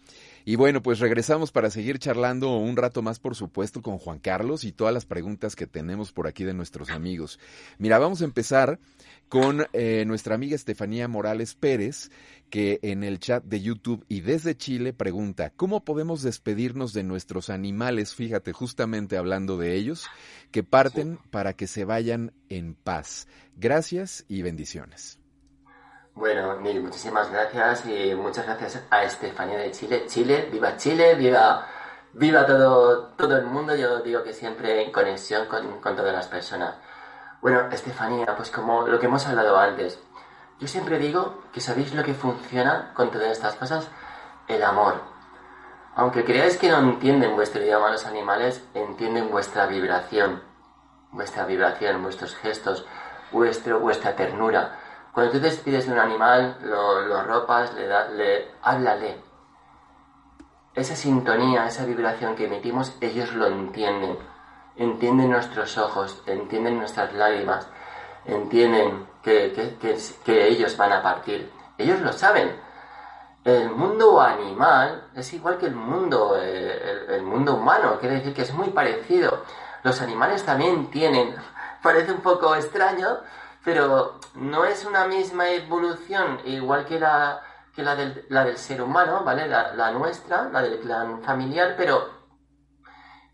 Y 0.45 0.55
bueno, 0.55 0.81
pues 0.81 0.99
regresamos 0.99 1.51
para 1.51 1.69
seguir 1.69 1.99
charlando 1.99 2.57
un 2.57 2.75
rato 2.75 3.01
más, 3.01 3.19
por 3.19 3.35
supuesto, 3.35 3.81
con 3.81 3.97
Juan 3.97 4.19
Carlos 4.19 4.63
y 4.63 4.71
todas 4.71 4.93
las 4.93 5.05
preguntas 5.05 5.55
que 5.55 5.67
tenemos 5.67 6.11
por 6.11 6.27
aquí 6.27 6.43
de 6.43 6.53
nuestros 6.53 6.89
amigos. 6.89 7.39
Mira, 7.77 7.99
vamos 7.99 8.21
a 8.21 8.25
empezar 8.25 8.79
con 9.29 9.65
eh, 9.71 10.03
nuestra 10.05 10.35
amiga 10.35 10.55
Estefanía 10.55 11.07
Morales 11.07 11.55
Pérez, 11.55 12.11
que 12.49 12.79
en 12.81 13.03
el 13.03 13.19
chat 13.19 13.43
de 13.45 13.61
YouTube 13.61 14.03
y 14.09 14.19
desde 14.19 14.57
Chile 14.57 14.91
pregunta, 14.91 15.51
¿cómo 15.51 15.85
podemos 15.85 16.21
despedirnos 16.21 16.91
de 16.91 17.03
nuestros 17.03 17.49
animales? 17.49 18.13
Fíjate, 18.13 18.51
justamente 18.51 19.15
hablando 19.15 19.57
de 19.57 19.75
ellos, 19.75 20.05
que 20.51 20.63
parten 20.63 21.17
para 21.29 21.53
que 21.53 21.67
se 21.67 21.85
vayan 21.85 22.33
en 22.49 22.73
paz. 22.73 23.27
Gracias 23.55 24.25
y 24.27 24.41
bendiciones. 24.41 25.20
Bueno, 26.13 26.57
Nil, 26.57 26.81
muchísimas 26.81 27.31
gracias 27.31 27.85
y 27.85 28.13
muchas 28.15 28.45
gracias 28.45 28.83
a 28.89 29.03
Estefanía 29.03 29.57
de 29.57 29.71
Chile. 29.71 30.05
Chile, 30.07 30.49
viva 30.51 30.75
Chile, 30.75 31.15
viva, 31.15 31.65
viva 32.13 32.45
todo, 32.45 33.07
todo 33.15 33.37
el 33.37 33.45
mundo. 33.45 33.75
Yo 33.75 34.01
digo 34.01 34.21
que 34.21 34.33
siempre 34.33 34.83
en 34.83 34.91
conexión 34.91 35.47
con, 35.47 35.79
con 35.79 35.95
todas 35.95 36.13
las 36.13 36.27
personas. 36.27 36.75
Bueno, 37.41 37.69
Estefanía, 37.71 38.35
pues 38.35 38.51
como 38.51 38.85
lo 38.87 38.99
que 38.99 39.05
hemos 39.05 39.25
hablado 39.25 39.57
antes, 39.57 39.99
yo 40.59 40.67
siempre 40.67 40.99
digo 40.99 41.43
que 41.53 41.61
sabéis 41.61 41.93
lo 41.95 42.03
que 42.03 42.13
funciona 42.13 42.91
con 42.93 43.09
todas 43.09 43.31
estas 43.31 43.55
cosas, 43.55 43.87
el 44.47 44.61
amor. 44.63 44.95
Aunque 45.95 46.25
creáis 46.25 46.57
que 46.57 46.69
no 46.69 46.79
entienden 46.79 47.35
vuestro 47.35 47.63
idioma 47.63 47.89
los 47.89 48.05
animales, 48.05 48.61
entienden 48.73 49.31
vuestra 49.31 49.65
vibración, 49.65 50.43
vuestra 51.11 51.45
vibración, 51.45 52.03
vuestros 52.03 52.35
gestos, 52.35 52.85
vuestro, 53.31 53.79
vuestra 53.79 54.15
ternura. 54.15 54.77
Cuando 55.13 55.33
tú 55.33 55.39
despides 55.39 55.87
de 55.87 55.93
un 55.93 55.99
animal, 55.99 56.57
lo, 56.61 57.01
lo 57.01 57.23
ropas, 57.23 57.73
le, 57.73 57.87
da, 57.87 58.07
le 58.07 58.51
háblale. 58.61 59.17
Esa 60.73 60.95
sintonía, 60.95 61.65
esa 61.65 61.85
vibración 61.85 62.35
que 62.35 62.45
emitimos, 62.45 62.95
ellos 63.01 63.33
lo 63.33 63.47
entienden. 63.47 64.17
Entienden 64.77 65.31
nuestros 65.31 65.77
ojos, 65.77 66.23
entienden 66.25 66.77
nuestras 66.77 67.13
lágrimas, 67.13 67.67
entienden 68.25 69.05
que, 69.21 69.51
que, 69.51 69.97
que, 70.23 70.47
ellos 70.47 70.77
van 70.77 70.93
a 70.93 71.03
partir. 71.03 71.51
Ellos 71.77 71.99
lo 71.99 72.13
saben. 72.13 72.55
El 73.43 73.69
mundo 73.71 74.21
animal 74.21 75.09
es 75.13 75.33
igual 75.33 75.57
que 75.57 75.65
el 75.65 75.75
mundo, 75.75 76.37
eh, 76.39 77.05
el, 77.09 77.23
mundo 77.23 77.55
humano, 77.55 77.97
quiere 77.99 78.15
decir 78.15 78.33
que 78.33 78.43
es 78.43 78.53
muy 78.53 78.69
parecido. 78.69 79.43
Los 79.83 80.01
animales 80.01 80.43
también 80.45 80.89
tienen, 80.89 81.35
parece 81.83 82.13
un 82.13 82.21
poco 82.21 82.55
extraño, 82.55 83.19
pero 83.63 84.19
no 84.35 84.65
es 84.65 84.85
una 84.85 85.05
misma 85.05 85.49
evolución 85.49 86.39
igual 86.45 86.85
que 86.85 86.99
la, 86.99 87.41
que 87.75 87.83
la, 87.83 87.95
del, 87.95 88.25
la 88.29 88.43
del 88.43 88.57
ser 88.57 88.81
humano, 88.81 89.23
¿vale? 89.23 89.47
La, 89.47 89.73
la, 89.73 89.91
nuestra, 89.91 90.49
la 90.49 90.61
del 90.61 90.79
clan 90.79 91.21
familiar, 91.21 91.75
pero, 91.77 92.09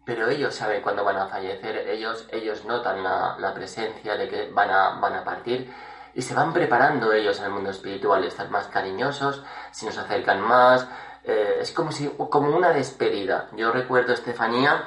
pero 0.06 0.30
ellos 0.30 0.54
saben 0.54 0.82
cuándo 0.82 1.04
van 1.04 1.18
a 1.18 1.28
fallecer, 1.28 1.88
ellos, 1.90 2.28
ellos 2.32 2.66
notan 2.66 3.04
la, 3.04 3.36
la, 3.40 3.54
presencia 3.54 4.16
de 4.16 4.28
que 4.28 4.52
van 4.52 4.70
a, 4.70 5.00
van 5.00 5.16
a 5.16 5.24
partir 5.24 5.74
y 6.14 6.22
se 6.22 6.34
van 6.34 6.52
preparando 6.52 7.14
ellos 7.14 7.40
al 7.42 7.52
mundo 7.52 7.70
espiritual, 7.70 8.24
están 8.24 8.52
más 8.52 8.68
cariñosos, 8.68 9.44
si 9.72 9.86
nos 9.86 9.98
acercan 9.98 10.42
más, 10.42 10.88
eh, 11.24 11.58
es 11.62 11.72
como, 11.72 11.92
si, 11.92 12.08
como 12.08 12.56
una 12.56 12.72
despedida. 12.72 13.50
Yo 13.56 13.72
recuerdo, 13.72 14.14
Estefanía, 14.14 14.84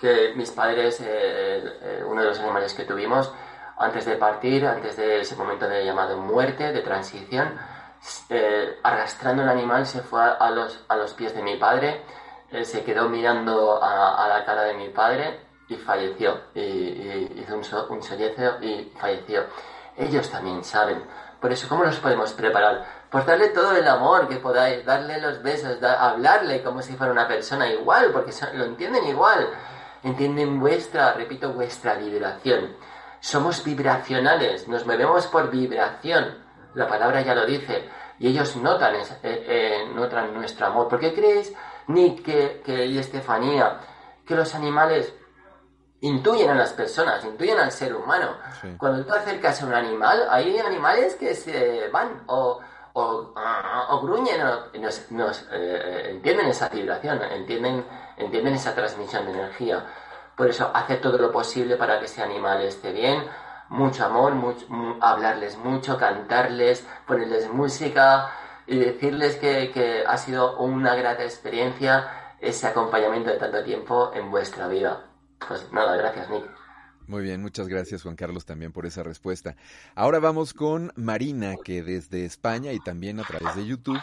que 0.00 0.32
mis 0.36 0.50
padres, 0.52 1.00
eh, 1.00 1.62
eh, 1.82 2.04
uno 2.06 2.22
de 2.22 2.28
los 2.28 2.38
animales 2.38 2.74
que 2.74 2.84
tuvimos, 2.84 3.32
antes 3.80 4.04
de 4.04 4.16
partir, 4.16 4.66
antes 4.66 4.96
de 4.96 5.20
ese 5.20 5.34
momento 5.36 5.66
de 5.66 5.84
llamado 5.84 6.18
muerte, 6.18 6.70
de 6.70 6.82
transición, 6.82 7.58
eh, 8.28 8.78
arrastrando 8.82 9.42
el 9.42 9.48
animal 9.48 9.86
se 9.86 10.02
fue 10.02 10.20
a, 10.22 10.50
los, 10.50 10.84
a 10.86 10.96
los 10.96 11.14
pies 11.14 11.34
de 11.34 11.42
mi 11.42 11.56
padre, 11.56 12.02
eh, 12.50 12.64
se 12.66 12.84
quedó 12.84 13.08
mirando 13.08 13.82
a, 13.82 14.22
a, 14.22 14.28
la 14.28 14.44
cara 14.44 14.64
de 14.64 14.74
mi 14.74 14.90
padre 14.90 15.40
y 15.68 15.76
falleció, 15.76 16.42
y, 16.54 16.60
y 16.60 17.42
hizo 17.42 17.56
un, 17.56 17.64
so, 17.64 17.86
un 17.88 18.00
y 18.62 18.92
falleció. 19.00 19.46
Ellos 19.96 20.28
también 20.28 20.62
saben. 20.62 21.02
Por 21.40 21.50
eso, 21.50 21.66
¿cómo 21.66 21.82
nos 21.82 21.96
podemos 22.00 22.34
preparar? 22.34 22.84
Pues 23.10 23.24
darle 23.24 23.48
todo 23.48 23.74
el 23.74 23.88
amor 23.88 24.28
que 24.28 24.36
podáis, 24.36 24.84
darle 24.84 25.18
los 25.22 25.42
besos, 25.42 25.80
da, 25.80 26.10
hablarle 26.10 26.62
como 26.62 26.82
si 26.82 26.94
fuera 26.96 27.12
una 27.12 27.26
persona 27.26 27.66
igual, 27.66 28.10
porque 28.12 28.32
lo 28.52 28.64
entienden 28.64 29.06
igual. 29.06 29.48
Entienden 30.02 30.60
vuestra, 30.60 31.14
repito, 31.14 31.52
vuestra 31.54 31.94
vibración 31.94 32.76
somos 33.20 33.62
vibracionales, 33.64 34.66
nos 34.66 34.86
movemos 34.86 35.26
por 35.26 35.50
vibración, 35.50 36.38
la 36.74 36.88
palabra 36.88 37.20
ya 37.20 37.34
lo 37.34 37.46
dice, 37.46 37.88
y 38.18 38.28
ellos 38.28 38.56
notan, 38.56 38.94
eh, 38.94 39.04
eh, 39.22 39.90
notan 39.94 40.34
nuestro 40.34 40.66
amor. 40.66 40.88
¿Por 40.88 41.00
qué 41.00 41.14
creéis, 41.14 41.54
Nick 41.86 42.22
que, 42.24 42.62
que, 42.64 42.86
y 42.86 42.98
Estefanía, 42.98 43.78
que 44.26 44.34
los 44.34 44.54
animales 44.54 45.14
intuyen 46.02 46.50
a 46.50 46.54
las 46.54 46.72
personas, 46.72 47.24
intuyen 47.24 47.58
al 47.58 47.72
ser 47.72 47.94
humano? 47.94 48.36
Sí. 48.60 48.74
Cuando 48.78 49.04
tú 49.04 49.12
acercas 49.12 49.62
a 49.62 49.66
un 49.66 49.74
animal, 49.74 50.26
hay 50.30 50.58
animales 50.58 51.14
que 51.16 51.34
se 51.34 51.88
van 51.88 52.22
o, 52.26 52.60
o, 52.92 53.34
o 53.88 54.00
gruñen, 54.00 54.40
o, 54.42 54.78
nos, 54.78 55.10
nos 55.10 55.46
eh, 55.52 56.10
entienden 56.10 56.46
esa 56.48 56.68
vibración, 56.68 57.22
entienden, 57.22 57.84
entienden 58.16 58.54
esa 58.54 58.74
transmisión 58.74 59.26
de 59.26 59.32
energía. 59.32 59.86
Por 60.40 60.48
eso, 60.48 60.70
hacer 60.72 61.02
todo 61.02 61.18
lo 61.18 61.30
posible 61.30 61.76
para 61.76 61.98
que 61.98 62.06
ese 62.06 62.22
animal 62.22 62.62
esté 62.62 62.92
bien. 62.92 63.26
Mucho 63.68 64.06
amor, 64.06 64.34
mucho, 64.34 64.64
hablarles 65.02 65.58
mucho, 65.58 65.98
cantarles, 65.98 66.88
ponerles 67.06 67.52
música 67.52 68.30
y 68.66 68.78
decirles 68.78 69.36
que, 69.36 69.70
que 69.70 70.02
ha 70.06 70.16
sido 70.16 70.56
una 70.56 70.94
grata 70.94 71.24
experiencia 71.24 72.36
ese 72.40 72.68
acompañamiento 72.68 73.28
de 73.28 73.36
tanto 73.36 73.62
tiempo 73.62 74.12
en 74.14 74.30
vuestra 74.30 74.66
vida. 74.66 75.10
Pues 75.46 75.70
nada, 75.74 75.94
gracias, 75.96 76.30
Nick. 76.30 76.59
Muy 77.10 77.24
bien, 77.24 77.42
muchas 77.42 77.66
gracias 77.66 78.04
Juan 78.04 78.14
Carlos 78.14 78.44
también 78.44 78.70
por 78.70 78.86
esa 78.86 79.02
respuesta. 79.02 79.56
Ahora 79.96 80.20
vamos 80.20 80.54
con 80.54 80.92
Marina, 80.94 81.56
que 81.56 81.82
desde 81.82 82.24
España 82.24 82.72
y 82.72 82.78
también 82.78 83.18
a 83.18 83.24
través 83.24 83.56
de 83.56 83.66
YouTube 83.66 83.98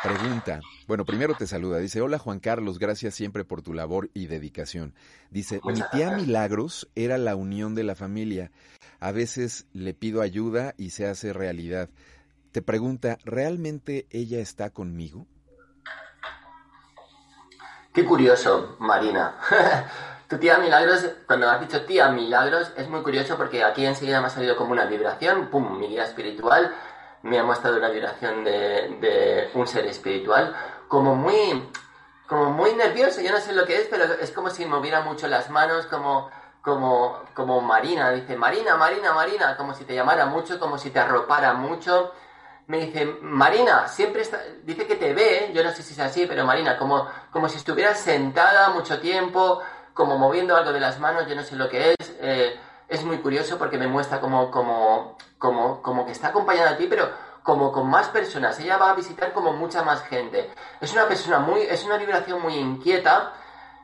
pregunta, 0.00 0.60
bueno, 0.86 1.04
primero 1.04 1.34
te 1.34 1.48
saluda, 1.48 1.78
dice, 1.78 2.00
hola 2.00 2.20
Juan 2.20 2.38
Carlos, 2.38 2.78
gracias 2.78 3.16
siempre 3.16 3.44
por 3.44 3.62
tu 3.62 3.74
labor 3.74 4.10
y 4.14 4.28
dedicación. 4.28 4.94
Dice, 5.28 5.60
mi 5.64 5.80
tía 5.90 6.12
Milagros 6.12 6.88
era 6.94 7.18
la 7.18 7.34
unión 7.34 7.74
de 7.74 7.82
la 7.82 7.96
familia, 7.96 8.52
a 9.00 9.10
veces 9.10 9.66
le 9.72 9.92
pido 9.92 10.22
ayuda 10.22 10.74
y 10.78 10.90
se 10.90 11.08
hace 11.08 11.32
realidad. 11.32 11.90
Te 12.52 12.62
pregunta, 12.62 13.18
¿realmente 13.24 14.06
ella 14.10 14.38
está 14.38 14.70
conmigo? 14.70 15.26
Qué 17.92 18.04
curioso, 18.04 18.76
Marina. 18.78 19.34
Tu 20.32 20.38
tía 20.38 20.56
Milagros, 20.56 21.06
cuando 21.26 21.46
has 21.50 21.60
dicho 21.60 21.84
tía 21.84 22.08
Milagros, 22.08 22.72
es 22.78 22.88
muy 22.88 23.02
curioso 23.02 23.36
porque 23.36 23.62
aquí 23.62 23.84
enseguida 23.84 24.18
me 24.18 24.28
ha 24.28 24.30
salido 24.30 24.56
como 24.56 24.72
una 24.72 24.86
vibración, 24.86 25.48
pum, 25.48 25.78
mi 25.78 25.88
guía 25.88 26.04
espiritual, 26.04 26.74
me 27.20 27.38
ha 27.38 27.44
mostrado 27.44 27.76
una 27.76 27.90
vibración 27.90 28.42
de, 28.42 28.96
de 28.98 29.50
un 29.52 29.66
ser 29.66 29.84
espiritual, 29.84 30.56
como 30.88 31.14
muy, 31.14 31.68
como 32.26 32.50
muy 32.50 32.72
nervioso, 32.72 33.20
yo 33.20 33.30
no 33.30 33.40
sé 33.40 33.52
lo 33.52 33.66
que 33.66 33.76
es, 33.76 33.88
pero 33.90 34.04
es 34.04 34.30
como 34.30 34.48
si 34.48 34.64
moviera 34.64 35.02
mucho 35.02 35.28
las 35.28 35.50
manos, 35.50 35.84
como, 35.84 36.30
como, 36.62 37.24
como 37.34 37.60
Marina, 37.60 38.10
dice 38.12 38.34
Marina, 38.34 38.76
Marina, 38.76 39.12
Marina, 39.12 39.54
como 39.58 39.74
si 39.74 39.84
te 39.84 39.94
llamara 39.94 40.24
mucho, 40.24 40.58
como 40.58 40.78
si 40.78 40.88
te 40.88 40.98
arropara 40.98 41.52
mucho. 41.52 42.10
Me 42.68 42.86
dice, 42.86 43.04
Marina, 43.20 43.86
siempre 43.86 44.22
está, 44.22 44.40
dice 44.62 44.86
que 44.86 44.94
te 44.94 45.12
ve, 45.12 45.50
yo 45.52 45.62
no 45.62 45.72
sé 45.72 45.82
si 45.82 45.92
es 45.92 46.00
así, 46.00 46.24
pero 46.26 46.46
Marina, 46.46 46.78
como, 46.78 47.06
como 47.30 47.50
si 47.50 47.58
estuvieras 47.58 48.00
sentada 48.00 48.70
mucho 48.70 48.98
tiempo, 48.98 49.60
como 49.94 50.18
moviendo 50.18 50.56
algo 50.56 50.72
de 50.72 50.80
las 50.80 50.98
manos, 50.98 51.26
yo 51.28 51.34
no 51.34 51.42
sé 51.42 51.56
lo 51.56 51.68
que 51.68 51.90
es. 51.90 52.16
Eh, 52.20 52.58
es 52.88 53.04
muy 53.04 53.18
curioso 53.18 53.58
porque 53.58 53.78
me 53.78 53.86
muestra 53.86 54.20
como, 54.20 54.50
como, 54.50 55.16
como, 55.38 55.82
como 55.82 56.06
que 56.06 56.12
está 56.12 56.28
acompañada 56.28 56.70
a 56.70 56.76
ti, 56.76 56.86
pero 56.88 57.10
como 57.42 57.72
con 57.72 57.88
más 57.88 58.08
personas. 58.08 58.58
Ella 58.60 58.76
va 58.76 58.90
a 58.90 58.94
visitar 58.94 59.32
como 59.32 59.52
mucha 59.52 59.82
más 59.82 60.02
gente. 60.04 60.50
Es 60.80 60.92
una 60.92 61.06
persona 61.06 61.38
muy, 61.38 61.62
es 61.62 61.84
una 61.84 61.96
vibración 61.96 62.40
muy 62.42 62.54
inquieta. 62.54 63.32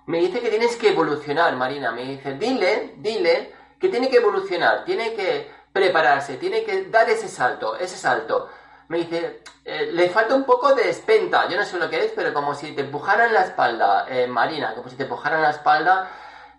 Me 0.07 0.19
dice 0.19 0.41
que 0.41 0.51
tienes 0.51 0.77
que 0.77 0.91
evolucionar, 0.91 1.55
Marina. 1.57 1.91
Me 1.93 2.05
dice, 2.05 2.35
dile, 2.35 2.95
dile 2.99 3.55
que 3.79 3.89
tiene 3.89 4.09
que 4.11 4.17
evolucionar, 4.17 4.85
tiene 4.85 5.15
que 5.15 5.51
prepararse, 5.73 6.37
tiene 6.37 6.65
que 6.65 6.85
dar 6.85 7.09
ese 7.09 7.29
salto, 7.29 7.77
ese 7.77 7.97
salto 7.97 8.49
me 8.89 8.99
dice, 8.99 9.43
eh, 9.65 9.91
le 9.93 10.09
falta 10.09 10.35
un 10.35 10.45
poco 10.45 10.75
de 10.75 10.89
espenta, 10.89 11.49
yo 11.49 11.57
no 11.57 11.65
sé 11.65 11.79
lo 11.79 11.91
que 11.91 12.05
es, 12.05 12.13
pero 12.17 12.33
como 12.33 12.55
si 12.55 12.73
te 12.73 12.81
empujaran 12.83 13.35
la 13.35 13.43
espalda, 13.43 14.07
eh, 14.09 14.27
Marina, 14.27 14.75
como 14.75 14.89
si 14.89 14.97
te 14.97 15.03
empujaran 15.03 15.43
la 15.43 15.51
espalda, 15.51 16.11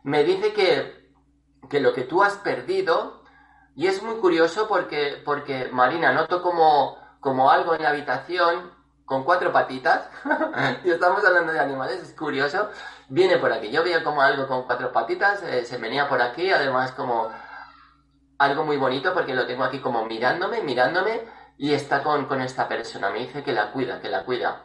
me 0.04 0.24
dice 0.24 0.54
que, 0.54 1.12
que 1.70 1.80
lo 1.80 1.94
que 1.94 2.04
tú 2.04 2.24
has 2.24 2.38
perdido, 2.38 3.24
y 3.76 3.88
es 3.88 4.04
muy 4.04 4.16
curioso 4.16 4.68
porque, 4.68 5.22
porque 5.26 5.70
Marina, 5.72 6.12
noto 6.12 6.42
como, 6.44 6.98
como 7.20 7.50
algo 7.50 7.74
en 7.74 7.84
la 7.84 7.90
habitación 7.90 8.78
con 9.06 9.24
cuatro 9.24 9.52
patitas, 9.52 10.08
y 10.84 10.92
estamos 10.92 11.26
hablando 11.26 11.52
de 11.52 11.60
animales, 11.60 12.04
es 12.04 12.14
curioso, 12.14 12.70
viene 13.08 13.38
por 13.38 13.52
aquí, 13.52 13.72
yo 13.72 13.84
veo 13.84 14.04
como 14.04 14.22
algo 14.22 14.48
con 14.48 14.64
cuatro 14.64 14.92
patitas, 14.92 15.42
eh, 15.42 15.66
se 15.66 15.78
venía 15.78 16.08
por 16.08 16.22
aquí, 16.22 16.52
además 16.52 16.92
como 16.92 17.32
algo 18.38 18.64
muy 18.64 18.78
bonito 18.78 19.14
porque 19.14 19.34
lo 19.34 19.48
tengo 19.48 19.64
aquí 19.64 19.80
como 19.80 20.06
mirándome, 20.06 20.62
mirándome, 20.62 21.22
y 21.60 21.74
está 21.74 22.02
con, 22.02 22.26
con 22.26 22.42
esta 22.42 22.68
persona. 22.70 23.12
Me 23.12 23.20
dice 23.20 23.44
que 23.44 23.52
la 23.52 23.72
cuida, 23.72 24.00
que 24.02 24.08
la 24.08 24.24
cuida. 24.24 24.64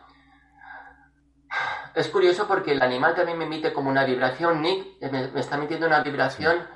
Es 1.95 2.09
curioso 2.09 2.47
porque 2.47 2.73
el 2.73 2.83
animal 2.83 3.15
también 3.17 3.37
me 3.37 3.45
emite 3.45 3.73
como 3.73 3.91
una 3.91 4.05
vibración, 4.05 4.63
Nick, 4.63 5.03
me, 5.11 5.25
está 5.39 5.57
emitiendo 5.57 5.87
una 5.87 6.03
vibración 6.03 6.67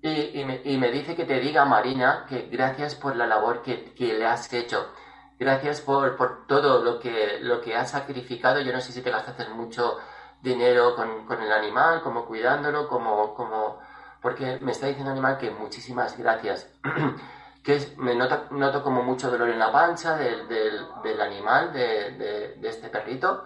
y, 0.00 0.40
y, 0.40 0.78
me, 0.78 0.90
dice 0.90 1.16
que 1.16 1.24
te 1.24 1.40
diga, 1.40 1.64
Marina, 1.64 2.24
que 2.28 2.48
gracias 2.50 2.94
por 2.94 3.16
la 3.16 3.26
labor 3.26 3.62
que, 3.62 3.92
que 3.94 4.14
le 4.14 4.26
has 4.26 4.52
hecho. 4.52 4.92
Gracias 5.38 5.80
por, 5.80 6.16
por, 6.16 6.46
todo 6.46 6.82
lo 6.84 7.00
que, 7.00 7.38
lo 7.40 7.60
que 7.60 7.74
has 7.74 7.90
sacrificado. 7.90 8.60
Yo 8.60 8.72
no 8.72 8.80
sé 8.80 8.92
si 8.92 9.02
te 9.02 9.10
gastaste 9.10 9.48
mucho 9.48 9.98
dinero 10.40 10.94
con, 10.94 11.26
con 11.26 11.42
el 11.42 11.50
animal, 11.50 12.00
como 12.02 12.26
cuidándolo, 12.26 12.86
como, 12.88 13.34
como... 13.34 13.80
Porque 14.22 14.58
me 14.60 14.72
está 14.72 14.86
diciendo 14.86 15.10
el 15.10 15.18
animal 15.18 15.38
que 15.38 15.50
muchísimas 15.50 16.16
gracias. 16.16 16.70
que 17.64 17.94
me 17.96 18.14
noto, 18.14 18.48
noto, 18.50 18.82
como 18.82 19.02
mucho 19.02 19.30
dolor 19.30 19.48
en 19.48 19.58
la 19.58 19.72
pancha 19.72 20.16
del, 20.16 20.46
del, 20.46 20.86
del 21.02 21.20
animal, 21.20 21.72
de, 21.72 22.10
de, 22.12 22.54
de, 22.56 22.68
este 22.68 22.90
perrito, 22.90 23.44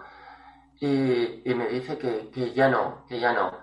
y, 0.79 1.49
y 1.49 1.55
me 1.55 1.67
dice 1.69 1.97
que, 1.97 2.29
que, 2.29 2.53
ya 2.53 2.67
no, 2.67 3.05
que 3.07 3.19
ya 3.19 3.31
no. 3.31 3.57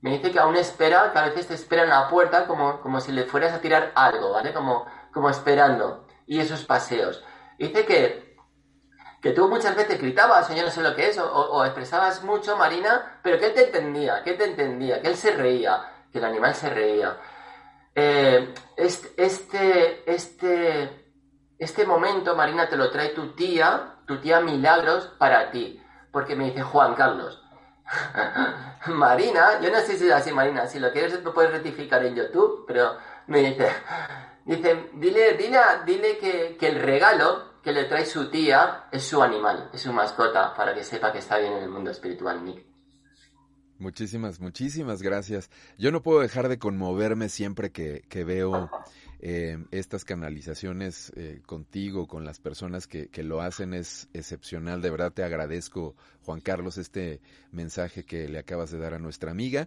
Me 0.00 0.12
dice 0.12 0.30
que 0.32 0.38
aún 0.38 0.56
espera, 0.56 1.12
que 1.12 1.18
a 1.18 1.24
veces 1.24 1.48
te 1.48 1.54
espera 1.54 1.82
en 1.82 1.90
la 1.90 2.08
puerta 2.08 2.46
como, 2.46 2.80
como 2.80 3.00
si 3.00 3.12
le 3.12 3.24
fueras 3.24 3.52
a 3.52 3.60
tirar 3.60 3.92
algo, 3.94 4.32
¿vale? 4.32 4.54
Como, 4.54 4.86
como 5.12 5.28
esperando. 5.28 6.06
Y 6.26 6.40
esos 6.40 6.64
paseos. 6.64 7.22
Dice 7.58 7.84
que, 7.84 8.36
que 9.20 9.32
tú 9.32 9.48
muchas 9.48 9.76
veces 9.76 10.00
gritabas, 10.00 10.48
o 10.48 10.54
yo 10.54 10.62
no 10.62 10.70
sé 10.70 10.80
lo 10.82 10.96
que 10.96 11.08
es, 11.08 11.18
o, 11.18 11.30
o 11.30 11.64
expresabas 11.66 12.24
mucho, 12.24 12.56
Marina, 12.56 13.20
pero 13.22 13.38
que 13.38 13.46
él 13.46 13.54
te 13.54 13.66
entendía, 13.66 14.22
que 14.22 14.30
él 14.30 14.38
te 14.38 14.44
entendía, 14.44 15.02
que 15.02 15.08
él 15.08 15.16
se 15.16 15.32
reía, 15.32 15.82
que 16.10 16.18
el 16.18 16.24
animal 16.24 16.54
se 16.54 16.70
reía. 16.70 17.18
Eh, 18.00 18.54
este, 18.76 20.04
este, 20.06 21.12
este 21.58 21.84
momento, 21.84 22.36
Marina, 22.36 22.68
te 22.68 22.76
lo 22.76 22.92
trae 22.92 23.08
tu 23.08 23.32
tía, 23.32 23.96
tu 24.06 24.20
tía 24.20 24.40
Milagros, 24.40 25.06
para 25.18 25.50
ti. 25.50 25.82
Porque 26.12 26.36
me 26.36 26.44
dice 26.44 26.62
Juan 26.62 26.94
Carlos. 26.94 27.42
Marina, 28.86 29.60
yo 29.60 29.72
no 29.72 29.80
sé 29.80 29.98
si 29.98 30.06
es 30.06 30.12
así, 30.12 30.30
Marina, 30.30 30.68
si 30.68 30.78
lo 30.78 30.92
quieres 30.92 31.20
lo 31.24 31.34
puedes 31.34 31.50
rectificar 31.50 32.04
en 32.04 32.14
YouTube, 32.14 32.64
pero 32.68 32.96
me 33.26 33.40
dice, 33.40 33.68
dice, 34.44 34.90
dile, 34.92 35.34
dile, 35.34 35.60
dile 35.84 36.18
que, 36.18 36.56
que 36.56 36.68
el 36.68 36.80
regalo 36.80 37.60
que 37.62 37.72
le 37.72 37.86
trae 37.86 38.06
su 38.06 38.30
tía 38.30 38.84
es 38.92 39.02
su 39.08 39.20
animal, 39.20 39.70
es 39.72 39.82
su 39.82 39.92
mascota, 39.92 40.54
para 40.54 40.72
que 40.72 40.84
sepa 40.84 41.10
que 41.10 41.18
está 41.18 41.38
bien 41.38 41.54
en 41.54 41.64
el 41.64 41.68
mundo 41.68 41.90
espiritual, 41.90 42.44
Nick. 42.44 42.64
Muchísimas, 43.78 44.40
muchísimas 44.40 45.02
gracias. 45.02 45.50
Yo 45.78 45.92
no 45.92 46.02
puedo 46.02 46.20
dejar 46.20 46.48
de 46.48 46.58
conmoverme 46.58 47.28
siempre 47.28 47.70
que, 47.70 48.02
que 48.08 48.24
veo 48.24 48.70
eh, 49.20 49.58
estas 49.72 50.04
canalizaciones 50.04 51.12
eh, 51.16 51.42
contigo, 51.44 52.06
con 52.06 52.24
las 52.24 52.38
personas 52.38 52.86
que, 52.86 53.08
que, 53.08 53.24
lo 53.24 53.40
hacen, 53.40 53.74
es 53.74 54.08
excepcional. 54.12 54.80
De 54.80 54.90
verdad 54.90 55.12
te 55.12 55.24
agradezco, 55.24 55.96
Juan 56.24 56.40
Carlos, 56.40 56.78
este 56.78 57.20
mensaje 57.50 58.04
que 58.04 58.28
le 58.28 58.38
acabas 58.38 58.70
de 58.70 58.78
dar 58.78 58.94
a 58.94 58.98
nuestra 58.98 59.30
amiga. 59.30 59.66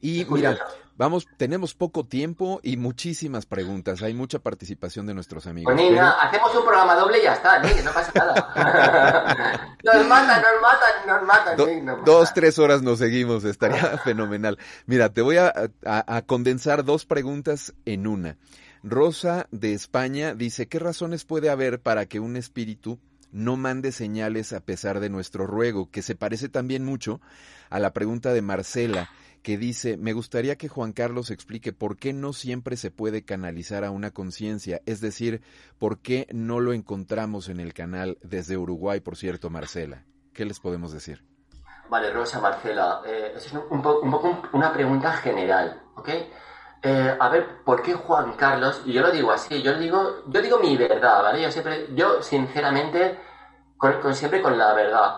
Y 0.00 0.24
mira, 0.30 0.58
vamos, 0.96 1.28
tenemos 1.36 1.74
poco 1.74 2.06
tiempo 2.06 2.58
y 2.62 2.76
muchísimas 2.76 3.46
preguntas. 3.46 4.02
Hay 4.02 4.14
mucha 4.14 4.40
participación 4.40 5.06
de 5.06 5.14
nuestros 5.14 5.46
amigos. 5.46 5.72
Pues 5.72 5.90
pero... 5.90 6.04
hacemos 6.04 6.54
un 6.56 6.62
programa 6.62 6.96
doble 6.96 7.20
y 7.20 7.22
ya 7.22 7.34
está, 7.34 7.62
¿eh? 7.62 7.82
no 7.84 7.92
pasa 7.92 8.10
nada. 8.14 9.76
nos 9.84 10.06
matan, 10.08 10.42
nos 10.42 10.62
matan, 10.62 11.06
nos 11.06 11.22
matan. 11.26 11.56
Do, 11.56 11.66
nos 11.82 12.04
dos, 12.04 12.20
matan. 12.22 12.34
tres 12.34 12.58
horas 12.58 12.82
nos 12.82 12.98
seguimos, 12.98 13.44
estaría 13.44 13.98
fenomenal. 14.04 14.58
Mira, 14.86 15.12
te 15.12 15.22
voy 15.22 15.36
a, 15.36 15.52
a, 15.84 16.16
a 16.16 16.22
condensar 16.22 16.84
dos 16.84 17.06
preguntas 17.06 17.74
en 17.84 18.08
una. 18.08 18.36
Rosa 18.82 19.46
de 19.50 19.72
España 19.72 20.34
dice, 20.34 20.68
¿qué 20.68 20.78
razones 20.78 21.24
puede 21.24 21.50
haber 21.50 21.80
para 21.80 22.06
que 22.06 22.20
un 22.20 22.36
espíritu 22.36 22.98
no 23.32 23.56
mande 23.56 23.92
señales 23.92 24.52
a 24.52 24.60
pesar 24.60 25.00
de 25.00 25.10
nuestro 25.10 25.46
ruego? 25.46 25.90
Que 25.90 26.02
se 26.02 26.14
parece 26.14 26.48
también 26.48 26.84
mucho 26.84 27.20
a 27.70 27.78
la 27.78 27.92
pregunta 27.92 28.32
de 28.32 28.42
Marcela, 28.42 29.10
que 29.42 29.58
dice, 29.58 29.96
me 29.96 30.12
gustaría 30.12 30.56
que 30.56 30.68
Juan 30.68 30.92
Carlos 30.92 31.30
explique 31.30 31.72
por 31.72 31.96
qué 31.96 32.12
no 32.12 32.32
siempre 32.32 32.76
se 32.76 32.90
puede 32.90 33.24
canalizar 33.24 33.84
a 33.84 33.90
una 33.90 34.10
conciencia, 34.10 34.80
es 34.86 35.00
decir, 35.00 35.42
por 35.78 35.98
qué 35.98 36.26
no 36.32 36.60
lo 36.60 36.72
encontramos 36.72 37.48
en 37.48 37.60
el 37.60 37.74
canal 37.74 38.18
desde 38.22 38.56
Uruguay, 38.56 39.00
por 39.00 39.16
cierto, 39.16 39.50
Marcela. 39.50 40.04
¿Qué 40.32 40.44
les 40.44 40.60
podemos 40.60 40.92
decir? 40.92 41.24
Vale, 41.90 42.12
Rosa, 42.12 42.40
Marcela, 42.40 43.02
eh, 43.06 43.32
es 43.36 43.52
un, 43.52 43.82
poco 43.82 44.42
una 44.52 44.72
pregunta 44.72 45.12
general, 45.14 45.82
¿ok? 45.96 46.08
Eh, 46.82 47.16
a 47.18 47.28
ver, 47.28 47.64
¿por 47.64 47.82
qué 47.82 47.94
Juan 47.94 48.34
Carlos? 48.34 48.82
Y 48.84 48.92
yo 48.92 49.02
lo 49.02 49.10
digo 49.10 49.32
así, 49.32 49.62
yo 49.62 49.76
digo, 49.78 50.22
yo 50.26 50.40
digo 50.40 50.58
mi 50.58 50.76
verdad, 50.76 51.22
¿vale? 51.22 51.42
Yo 51.42 51.50
siempre, 51.50 51.88
yo 51.94 52.22
sinceramente, 52.22 53.18
con, 53.76 54.00
con 54.00 54.14
siempre 54.14 54.40
con 54.40 54.56
la 54.56 54.72
verdad. 54.74 55.16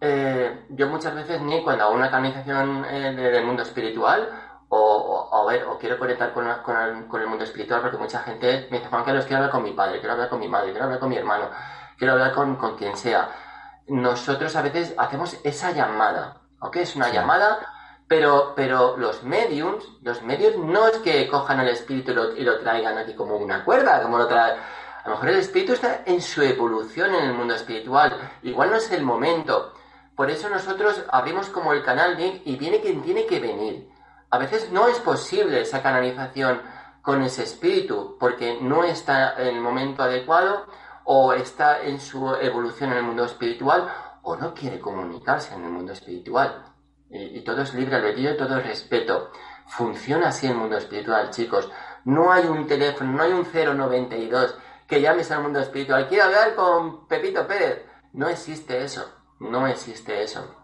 Eh, 0.00 0.66
yo 0.70 0.88
muchas 0.88 1.14
veces 1.14 1.40
ni 1.42 1.62
cuando 1.62 1.84
hago 1.84 1.94
una 1.94 2.10
canalización 2.10 2.84
eh, 2.86 3.12
del 3.12 3.44
mundo 3.44 3.62
espiritual, 3.62 4.28
o, 4.68 4.78
o, 4.78 5.48
a 5.48 5.52
ver, 5.52 5.64
o 5.64 5.78
quiero 5.78 5.98
conectar 5.98 6.32
con, 6.32 6.46
con, 6.62 6.76
el, 6.76 7.06
con, 7.08 7.20
el, 7.20 7.26
mundo 7.26 7.44
espiritual, 7.44 7.80
porque 7.82 7.98
mucha 7.98 8.20
gente 8.20 8.68
me 8.70 8.78
dice, 8.78 8.88
Juan 8.88 9.04
Carlos, 9.04 9.24
quiero 9.24 9.38
hablar 9.38 9.50
con 9.50 9.64
mi 9.64 9.72
padre, 9.72 9.98
quiero 9.98 10.12
hablar 10.12 10.28
con 10.28 10.38
mi 10.40 10.48
madre, 10.48 10.70
quiero 10.70 10.84
hablar 10.84 11.00
con 11.00 11.08
mi 11.08 11.16
hermano, 11.16 11.50
quiero 11.98 12.12
hablar 12.14 12.32
con, 12.32 12.56
con 12.56 12.76
quien 12.76 12.96
sea. 12.96 13.30
Nosotros 13.88 14.54
a 14.54 14.62
veces 14.62 14.94
hacemos 14.96 15.38
esa 15.44 15.72
llamada, 15.72 16.42
¿ok? 16.60 16.76
Es 16.76 16.94
una 16.94 17.10
llamada 17.10 17.58
pero, 18.10 18.54
pero 18.56 18.96
los 18.96 19.22
mediums, 19.22 19.88
los 20.02 20.20
mediums 20.24 20.56
no 20.56 20.88
es 20.88 20.96
que 20.96 21.28
cojan 21.28 21.60
al 21.60 21.68
espíritu 21.68 22.10
y 22.36 22.42
lo, 22.42 22.58
traigan 22.58 22.98
aquí 22.98 23.14
como 23.14 23.36
una 23.36 23.64
cuerda, 23.64 24.02
como 24.02 24.18
lo 24.18 24.26
trae. 24.26 24.54
A 25.04 25.08
lo 25.08 25.10
mejor 25.14 25.28
el 25.28 25.36
espíritu 25.36 25.74
está 25.74 26.02
en 26.04 26.20
su 26.20 26.42
evolución 26.42 27.14
en 27.14 27.26
el 27.26 27.34
mundo 27.34 27.54
espiritual. 27.54 28.32
Igual 28.42 28.70
no 28.70 28.78
es 28.78 28.90
el 28.90 29.04
momento. 29.04 29.74
Por 30.16 30.28
eso 30.28 30.48
nosotros 30.48 31.04
abrimos 31.08 31.50
como 31.50 31.72
el 31.72 31.84
canal 31.84 32.18
Nick 32.18 32.42
y 32.46 32.56
viene 32.56 32.80
quien 32.80 33.00
tiene 33.00 33.26
que 33.26 33.38
venir. 33.38 33.88
A 34.30 34.38
veces 34.38 34.72
no 34.72 34.88
es 34.88 34.98
posible 34.98 35.60
esa 35.60 35.80
canalización 35.80 36.62
con 37.02 37.22
ese 37.22 37.44
espíritu 37.44 38.16
porque 38.18 38.58
no 38.60 38.82
está 38.82 39.34
en 39.40 39.54
el 39.54 39.60
momento 39.60 40.02
adecuado 40.02 40.66
o 41.04 41.32
está 41.32 41.80
en 41.80 42.00
su 42.00 42.34
evolución 42.34 42.90
en 42.90 42.98
el 42.98 43.04
mundo 43.04 43.24
espiritual 43.24 43.88
o 44.22 44.34
no 44.34 44.52
quiere 44.52 44.80
comunicarse 44.80 45.54
en 45.54 45.62
el 45.62 45.70
mundo 45.70 45.92
espiritual 45.92 46.69
y, 47.10 47.38
y 47.38 47.40
todo 47.42 47.62
es 47.62 47.74
libre 47.74 47.96
albedrío 47.96 48.32
y 48.32 48.36
todo 48.36 48.58
es 48.58 48.66
respeto. 48.66 49.30
Funciona 49.66 50.28
así 50.28 50.46
el 50.46 50.54
mundo 50.54 50.76
espiritual, 50.76 51.30
chicos. 51.30 51.70
No 52.04 52.32
hay 52.32 52.46
un 52.46 52.66
teléfono, 52.66 53.12
no 53.12 53.22
hay 53.22 53.32
un 53.32 53.46
092 53.52 54.56
que 54.86 55.00
llames 55.00 55.30
al 55.30 55.42
mundo 55.42 55.60
espiritual. 55.60 56.08
Quiero 56.08 56.24
hablar 56.24 56.54
con 56.54 57.06
Pepito 57.06 57.46
Pérez. 57.46 57.84
No 58.12 58.28
existe 58.28 58.82
eso. 58.82 59.08
No 59.38 59.66
existe 59.66 60.22
eso. 60.22 60.56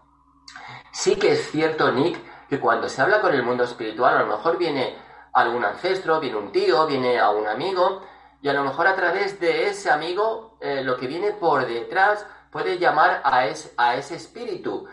Sí 0.91 1.15
que 1.15 1.31
es 1.31 1.51
cierto, 1.51 1.91
Nick, 1.91 2.19
que 2.49 2.59
cuando 2.59 2.89
se 2.89 3.01
habla 3.01 3.21
con 3.21 3.33
el 3.33 3.43
mundo 3.43 3.63
espiritual, 3.63 4.17
a 4.17 4.19
lo 4.21 4.27
mejor 4.27 4.57
viene 4.57 4.97
algún 5.33 5.63
ancestro, 5.63 6.19
viene 6.19 6.37
un 6.37 6.51
tío, 6.51 6.85
viene 6.85 7.19
a 7.19 7.29
un 7.29 7.47
amigo, 7.47 8.01
y 8.41 8.49
a 8.49 8.53
lo 8.53 8.63
mejor 8.63 8.87
a 8.87 8.95
través 8.95 9.39
de 9.39 9.67
ese 9.67 9.89
amigo, 9.89 10.57
eh, 10.61 10.83
lo 10.83 10.97
que 10.97 11.07
viene 11.07 11.31
por 11.31 11.65
detrás 11.65 12.25
puede 12.51 12.77
llamar 12.77 13.21
a, 13.23 13.45
a 13.77 13.95
ese 13.95 14.15
espíritu 14.15 14.87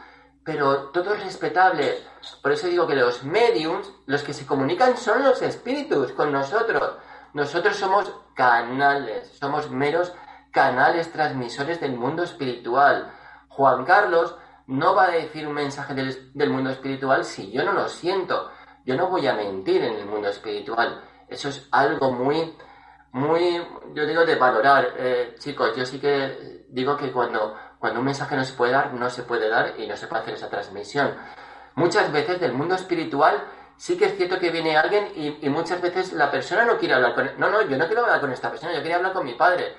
pero 0.44 0.90
todo 0.90 1.14
es 1.14 1.24
respetable. 1.24 1.98
Por 2.42 2.52
eso 2.52 2.66
digo 2.66 2.86
que 2.86 2.94
los 2.94 3.24
mediums, 3.24 3.90
los 4.06 4.22
que 4.22 4.34
se 4.34 4.46
comunican 4.46 4.96
son 4.96 5.24
los 5.24 5.40
espíritus 5.42 6.12
con 6.12 6.32
nosotros. 6.32 6.98
Nosotros 7.32 7.76
somos 7.76 8.12
canales, 8.34 9.36
somos 9.40 9.70
meros 9.70 10.12
canales 10.52 11.10
transmisores 11.10 11.80
del 11.80 11.96
mundo 11.96 12.22
espiritual. 12.22 13.10
Juan 13.48 13.84
Carlos 13.84 14.36
no 14.66 14.94
va 14.94 15.06
a 15.06 15.10
decir 15.10 15.46
un 15.46 15.54
mensaje 15.54 15.94
del, 15.94 16.32
del, 16.32 16.50
mundo 16.50 16.70
espiritual 16.70 17.24
si 17.24 17.50
yo 17.50 17.64
no 17.64 17.72
lo 17.72 17.88
siento. 17.88 18.50
Yo 18.84 18.96
no 18.96 19.08
voy 19.08 19.26
a 19.26 19.34
mentir 19.34 19.82
en 19.82 19.94
el 19.94 20.06
mundo 20.06 20.28
espiritual. 20.28 21.02
Eso 21.28 21.48
es 21.48 21.68
algo 21.72 22.12
muy, 22.12 22.54
muy, 23.12 23.66
yo 23.94 24.06
digo, 24.06 24.24
de 24.24 24.36
valorar. 24.36 24.94
Eh, 24.98 25.34
chicos, 25.38 25.74
yo 25.76 25.86
sí 25.86 25.98
que 25.98 26.66
digo 26.68 26.96
que 26.96 27.10
cuando 27.10 27.56
cuando 27.84 28.00
un 28.00 28.06
mensaje 28.06 28.34
no 28.34 28.42
se 28.46 28.54
puede 28.54 28.72
dar, 28.72 28.94
no 28.94 29.10
se 29.10 29.24
puede 29.24 29.46
dar 29.46 29.74
y 29.76 29.86
no 29.86 29.94
se 29.94 30.06
puede 30.06 30.22
hacer 30.22 30.32
esa 30.32 30.48
transmisión. 30.48 31.14
Muchas 31.74 32.10
veces 32.10 32.40
del 32.40 32.54
mundo 32.54 32.76
espiritual 32.76 33.44
sí 33.76 33.98
que 33.98 34.06
es 34.06 34.16
cierto 34.16 34.38
que 34.38 34.48
viene 34.48 34.74
alguien 34.74 35.12
y, 35.14 35.44
y 35.44 35.50
muchas 35.50 35.82
veces 35.82 36.14
la 36.14 36.30
persona 36.30 36.64
no 36.64 36.78
quiere 36.78 36.94
hablar 36.94 37.14
con... 37.14 37.30
No, 37.36 37.50
no, 37.50 37.60
yo 37.60 37.76
no 37.76 37.84
quiero 37.84 38.04
hablar 38.04 38.22
con 38.22 38.32
esta 38.32 38.48
persona, 38.48 38.72
yo 38.72 38.80
quería 38.80 38.96
hablar 38.96 39.12
con 39.12 39.26
mi 39.26 39.34
padre. 39.34 39.76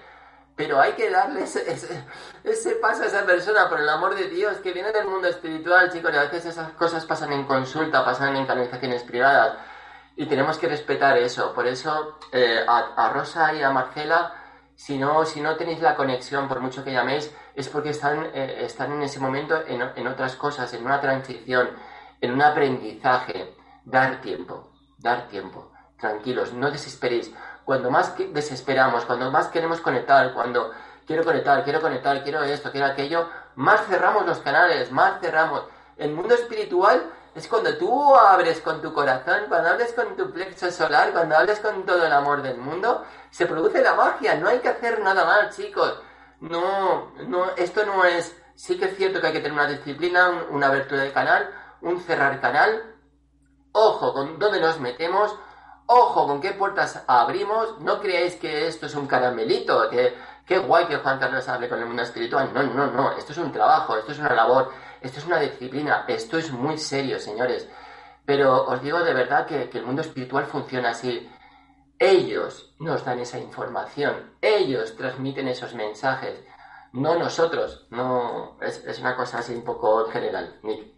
Pero 0.55 0.79
hay 0.79 0.91
que 0.91 1.09
darle 1.09 1.45
ese, 1.45 1.67
ese, 1.67 2.05
ese, 2.43 2.75
paso 2.75 3.01
a 3.01 3.05
esa 3.07 3.25
persona, 3.25 3.67
por 3.69 3.79
el 3.79 3.89
amor 3.89 4.13
de 4.13 4.29
Dios, 4.29 4.57
que 4.57 4.71
viene 4.71 4.91
del 4.91 5.07
mundo 5.07 5.27
espiritual, 5.27 5.91
chicos, 5.91 6.13
y 6.13 6.17
a 6.17 6.25
veces 6.25 6.45
esas 6.45 6.73
cosas 6.73 7.05
pasan 7.05 7.33
en 7.33 7.45
consulta, 7.45 8.05
pasan 8.05 8.35
en 8.35 8.45
canalizaciones 8.45 9.01
privadas, 9.01 9.57
y 10.15 10.27
tenemos 10.27 10.59
que 10.59 10.67
respetar 10.67 11.17
eso. 11.17 11.55
Por 11.55 11.65
eso, 11.65 12.19
eh, 12.31 12.63
a, 12.67 13.03
a 13.03 13.09
Rosa 13.09 13.51
y 13.55 13.63
a 13.63 13.71
Marcela, 13.71 14.31
si 14.75 14.99
no, 14.99 15.25
si 15.25 15.41
no 15.41 15.55
tenéis 15.55 15.81
la 15.81 15.95
conexión, 15.95 16.47
por 16.47 16.59
mucho 16.59 16.83
que 16.83 16.91
llaméis, 16.91 17.33
es 17.55 17.69
porque 17.69 17.89
están, 17.89 18.25
eh, 18.33 18.57
están 18.61 18.91
en 18.91 19.03
ese 19.03 19.19
momento 19.19 19.55
en, 19.67 19.81
en, 19.81 20.07
otras 20.07 20.35
cosas, 20.35 20.73
en 20.73 20.85
una 20.85 20.99
transición, 20.99 21.69
en 22.21 22.33
un 22.33 22.41
aprendizaje. 22.41 23.55
Dar 23.85 24.21
tiempo, 24.21 24.71
dar 24.97 25.27
tiempo. 25.27 25.71
Tranquilos, 25.99 26.53
no 26.53 26.71
desesperéis. 26.71 27.31
Cuando 27.63 27.89
más 27.89 28.15
desesperamos, 28.31 29.05
cuando 29.05 29.31
más 29.31 29.47
queremos 29.47 29.79
conectar, 29.79 30.33
cuando 30.33 30.71
quiero 31.05 31.23
conectar, 31.23 31.63
quiero 31.63 31.81
conectar, 31.81 32.23
quiero 32.23 32.43
esto, 32.43 32.71
quiero 32.71 32.87
aquello, 32.87 33.29
más 33.55 33.85
cerramos 33.87 34.25
los 34.25 34.39
canales, 34.39 34.91
más 34.91 35.19
cerramos. 35.21 35.63
El 35.97 36.11
mundo 36.11 36.35
espiritual 36.35 37.11
es 37.35 37.47
cuando 37.47 37.77
tú 37.77 38.15
abres 38.15 38.61
con 38.61 38.81
tu 38.81 38.93
corazón, 38.93 39.43
cuando 39.47 39.69
hables 39.69 39.93
con 39.93 40.15
tu 40.15 40.31
plexo 40.31 40.71
solar, 40.71 41.11
cuando 41.11 41.37
hables 41.37 41.59
con 41.59 41.85
todo 41.85 42.05
el 42.05 42.11
amor 42.11 42.41
del 42.41 42.57
mundo, 42.57 43.03
se 43.29 43.45
produce 43.45 43.81
la 43.81 43.93
magia, 43.93 44.35
no 44.35 44.49
hay 44.49 44.59
que 44.59 44.69
hacer 44.69 44.99
nada 45.01 45.25
más, 45.25 45.55
chicos. 45.55 45.99
No, 46.41 47.11
no, 47.27 47.51
esto 47.55 47.85
no 47.85 48.03
es, 48.05 48.35
sí 48.55 48.77
que 48.77 48.85
es 48.85 48.97
cierto 48.97 49.21
que 49.21 49.27
hay 49.27 49.33
que 49.33 49.39
tener 49.39 49.53
una 49.53 49.67
disciplina, 49.67 50.45
una 50.49 50.67
abertura 50.67 51.03
de 51.03 51.11
canal, 51.11 51.49
un 51.81 51.99
cerrar 52.01 52.39
canal, 52.41 52.95
ojo 53.71 54.13
con 54.13 54.37
dónde 54.39 54.59
nos 54.59 54.79
metemos, 54.79 55.35
ojo 55.85 56.27
con 56.27 56.41
qué 56.41 56.51
puertas 56.51 57.03
abrimos, 57.07 57.79
no 57.79 57.99
creáis 57.99 58.35
que 58.35 58.67
esto 58.67 58.85
es 58.85 58.95
un 58.95 59.07
caramelito, 59.07 59.89
que 59.89 60.15
qué 60.45 60.59
guay 60.59 60.85
que 60.85 60.97
Juan 60.97 61.19
Carlos 61.19 61.47
hable 61.47 61.69
con 61.69 61.79
el 61.79 61.85
mundo 61.85 62.03
espiritual, 62.03 62.51
no, 62.53 62.63
no, 62.63 62.87
no, 62.87 63.11
esto 63.17 63.31
es 63.31 63.37
un 63.37 63.51
trabajo, 63.51 63.97
esto 63.97 64.11
es 64.11 64.19
una 64.19 64.33
labor, 64.33 64.71
esto 65.01 65.19
es 65.19 65.25
una 65.25 65.39
disciplina, 65.39 66.05
esto 66.07 66.37
es 66.37 66.51
muy 66.51 66.77
serio, 66.77 67.19
señores. 67.19 67.67
Pero 68.25 68.65
os 68.65 68.81
digo 68.81 69.03
de 69.03 69.13
verdad 69.13 69.45
que, 69.45 69.69
el 69.71 69.85
mundo 69.85 70.01
espiritual 70.01 70.45
funciona 70.45 70.89
así. 70.89 71.29
Ellos 71.99 72.75
nos 72.79 73.05
dan 73.05 73.19
esa 73.19 73.39
información, 73.39 74.31
ellos 74.41 74.95
transmiten 74.95 75.47
esos 75.47 75.73
mensajes, 75.73 76.43
no 76.91 77.17
nosotros. 77.17 77.87
No, 77.89 78.57
es, 78.61 78.83
es 78.85 78.99
una 78.99 79.15
cosa 79.15 79.39
así 79.39 79.53
un 79.53 79.63
poco 79.63 80.05
general, 80.05 80.59
Nick. 80.63 80.95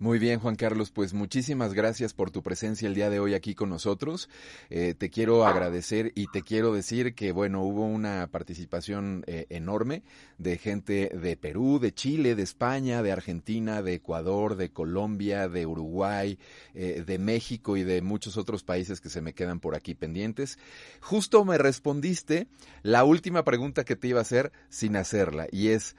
Muy 0.00 0.18
bien, 0.18 0.40
Juan 0.40 0.56
Carlos, 0.56 0.90
pues 0.90 1.12
muchísimas 1.12 1.74
gracias 1.74 2.14
por 2.14 2.30
tu 2.30 2.42
presencia 2.42 2.88
el 2.88 2.94
día 2.94 3.10
de 3.10 3.20
hoy 3.20 3.34
aquí 3.34 3.54
con 3.54 3.68
nosotros. 3.68 4.30
Eh, 4.70 4.94
te 4.96 5.10
quiero 5.10 5.44
agradecer 5.44 6.12
y 6.14 6.28
te 6.28 6.40
quiero 6.40 6.72
decir 6.72 7.14
que, 7.14 7.32
bueno, 7.32 7.60
hubo 7.60 7.84
una 7.84 8.26
participación 8.28 9.24
eh, 9.26 9.44
enorme 9.50 10.02
de 10.38 10.56
gente 10.56 11.10
de 11.14 11.36
Perú, 11.36 11.78
de 11.78 11.92
Chile, 11.92 12.34
de 12.34 12.42
España, 12.42 13.02
de 13.02 13.12
Argentina, 13.12 13.82
de 13.82 13.92
Ecuador, 13.92 14.56
de 14.56 14.70
Colombia, 14.70 15.50
de 15.50 15.66
Uruguay, 15.66 16.38
eh, 16.72 17.04
de 17.06 17.18
México 17.18 17.76
y 17.76 17.82
de 17.82 18.00
muchos 18.00 18.38
otros 18.38 18.64
países 18.64 19.02
que 19.02 19.10
se 19.10 19.20
me 19.20 19.34
quedan 19.34 19.60
por 19.60 19.74
aquí 19.74 19.94
pendientes. 19.94 20.58
Justo 21.02 21.44
me 21.44 21.58
respondiste 21.58 22.46
la 22.82 23.04
última 23.04 23.44
pregunta 23.44 23.84
que 23.84 23.96
te 23.96 24.08
iba 24.08 24.20
a 24.20 24.22
hacer 24.22 24.50
sin 24.70 24.96
hacerla 24.96 25.46
y 25.52 25.68
es 25.68 25.94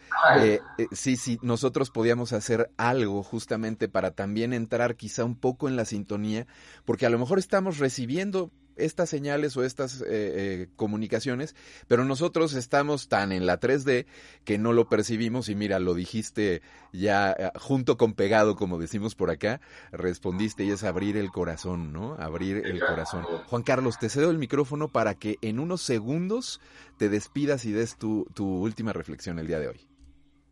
si, 0.91 1.17
si 1.17 1.37
nosotros 1.43 1.91
podíamos 1.91 2.33
hacer 2.33 2.71
algo 2.77 3.21
justamente 3.21 3.90
para 3.91 4.11
también 4.11 4.53
entrar 4.53 4.95
quizá 4.95 5.23
un 5.25 5.35
poco 5.35 5.67
en 5.67 5.75
la 5.75 5.85
sintonía, 5.85 6.47
porque 6.85 7.05
a 7.05 7.09
lo 7.09 7.19
mejor 7.19 7.39
estamos 7.39 7.77
recibiendo 7.77 8.51
estas 8.75 9.09
señales 9.09 9.55
o 9.57 9.63
estas 9.63 10.01
eh, 10.01 10.05
eh, 10.09 10.67
comunicaciones, 10.75 11.55
pero 11.87 12.05
nosotros 12.05 12.53
estamos 12.53 13.07
tan 13.07 13.31
en 13.31 13.45
la 13.45 13.59
3D 13.59 14.05
que 14.43 14.57
no 14.57 14.73
lo 14.73 14.89
percibimos 14.89 15.49
y 15.49 15.55
mira, 15.55 15.79
lo 15.79 15.93
dijiste 15.93 16.61
ya 16.91 17.31
eh, 17.31 17.51
junto 17.55 17.97
con 17.97 18.13
pegado, 18.13 18.55
como 18.55 18.79
decimos 18.79 19.15
por 19.15 19.29
acá, 19.29 19.61
respondiste 19.91 20.63
y 20.63 20.71
es 20.71 20.83
abrir 20.83 21.17
el 21.17 21.31
corazón, 21.31 21.93
¿no? 21.93 22.15
Abrir 22.15 22.65
el 22.65 22.79
corazón. 22.79 23.23
Juan 23.47 23.63
Carlos, 23.63 23.99
te 23.99 24.09
cedo 24.09 24.31
el 24.31 24.37
micrófono 24.37 24.87
para 24.87 25.15
que 25.15 25.37
en 25.41 25.59
unos 25.59 25.81
segundos 25.81 26.59
te 26.97 27.09
despidas 27.09 27.65
y 27.65 27.71
des 27.71 27.97
tu, 27.97 28.25
tu 28.33 28.45
última 28.61 28.93
reflexión 28.93 29.39
el 29.39 29.47
día 29.47 29.59
de 29.59 29.69
hoy. 29.69 29.87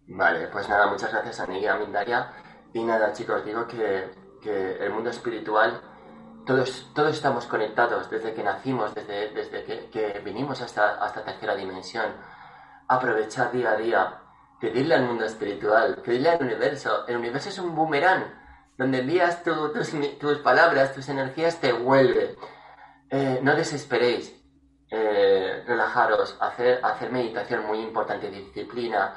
Vale, 0.07 0.47
pues 0.47 0.67
nada, 0.67 0.91
muchas 0.91 1.11
gracias 1.11 1.39
a 1.39 1.45
Miguel 1.45 1.79
Mindaria 1.81 2.31
y 2.73 2.83
nada, 2.83 3.13
chicos, 3.13 3.43
digo 3.45 3.67
que, 3.67 4.17
el 4.43 4.89
mundo 4.91 5.09
espiritual, 5.09 5.81
todos, 6.45 6.91
todos 6.93 7.15
estamos 7.15 7.45
conectados 7.45 8.09
desde 8.09 8.33
que 8.33 8.43
nacimos, 8.43 8.95
desde, 8.95 9.29
desde 9.31 9.89
que, 9.89 10.21
vinimos 10.23 10.61
a 10.61 10.65
esta, 10.65 11.05
esta 11.05 11.23
tercera 11.23 11.55
dimensión. 11.55 12.05
Aprovechar 12.87 13.51
día 13.51 13.71
a 13.71 13.75
día, 13.75 14.21
pedirle 14.59 14.95
al 14.95 15.03
mundo 15.03 15.25
espiritual, 15.25 16.01
pedirle 16.03 16.29
al 16.29 16.41
universo. 16.41 17.05
El 17.07 17.17
universo 17.17 17.49
es 17.49 17.59
un 17.59 17.75
boomerang, 17.75 18.23
donde 18.77 18.99
envías 18.99 19.43
tus, 19.43 20.39
palabras, 20.39 20.93
tus 20.93 21.09
energías, 21.09 21.59
te 21.59 21.73
vuelve. 21.73 22.37
Eh, 23.09 23.39
no 23.43 23.55
desesperéis, 23.55 24.33
eh, 24.89 25.63
relajaros, 25.67 26.37
hacer, 26.39 26.79
hacer 26.83 27.11
meditación 27.11 27.65
muy 27.67 27.79
importante, 27.79 28.29
disciplina, 28.31 29.13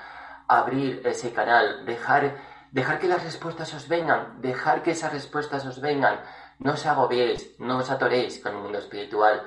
abrir 0.49 1.01
ese 1.05 1.33
canal, 1.33 1.87
dejar 1.87 2.52
Dejar 2.73 2.99
que 2.99 3.07
las 3.07 3.23
respuestas 3.23 3.75
os 3.75 3.87
vengan, 3.87 4.41
dejar 4.41 4.83
que 4.83 4.93
esas 4.93 5.13
respuestas 5.13 5.67
os 5.67 5.83
vengan. 5.83 6.19
No 6.59 6.73
os 6.73 6.87
agobiéis, 6.87 7.55
no 7.59 7.77
os 7.77 7.91
atoréis 7.91 8.41
con 8.43 8.55
el 8.55 8.63
mundo 8.63 8.79
espiritual. 8.79 9.47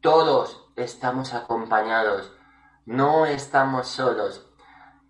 Todos 0.00 0.64
estamos 0.74 1.34
acompañados, 1.34 2.32
no 2.86 3.26
estamos 3.26 3.88
solos. 3.88 4.48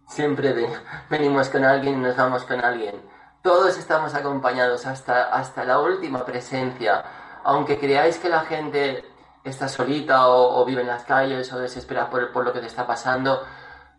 Siempre 0.09 0.55
venimos 1.09 1.49
con 1.49 1.65
alguien 1.65 1.99
y 1.99 2.03
nos 2.03 2.17
vamos 2.17 2.43
con 2.43 2.65
alguien. 2.65 3.01
Todos 3.43 3.79
estamos 3.79 4.15
acompañados 4.15 4.85
hasta, 4.85 5.27
hasta 5.33 5.65
la 5.65 5.79
última 5.79 6.25
presencia. 6.25 7.05
Aunque 7.45 7.79
creáis 7.79 8.19
que 8.19 8.29
la 8.29 8.41
gente 8.41 9.05
está 9.45 9.69
solita 9.69 10.27
o, 10.31 10.65
vive 10.65 10.81
en 10.81 10.89
las 10.89 11.05
calles 11.05 11.53
o 11.53 11.61
desespera 11.61 12.11
por, 12.11 12.33
por 12.33 12.45
lo 12.45 12.53
que 12.53 12.59
te 12.59 12.67
está 12.67 12.89
pasando, 12.89 13.47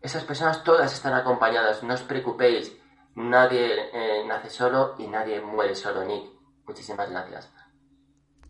esas 0.02 0.26
personas 0.26 0.66
todas 0.66 0.94
están 0.94 1.14
acompañadas. 1.14 1.82
No 1.84 1.94
os 1.94 2.02
preocupéis 2.02 2.76
Nadie 3.18 3.90
eh, 3.94 4.24
nace 4.28 4.50
solo 4.52 4.94
y 5.00 5.08
nadie 5.08 5.42
muere 5.42 5.74
solo, 5.74 6.06
Nick. 6.06 6.26
Muchísimas 6.68 7.10
gracias. 7.10 7.52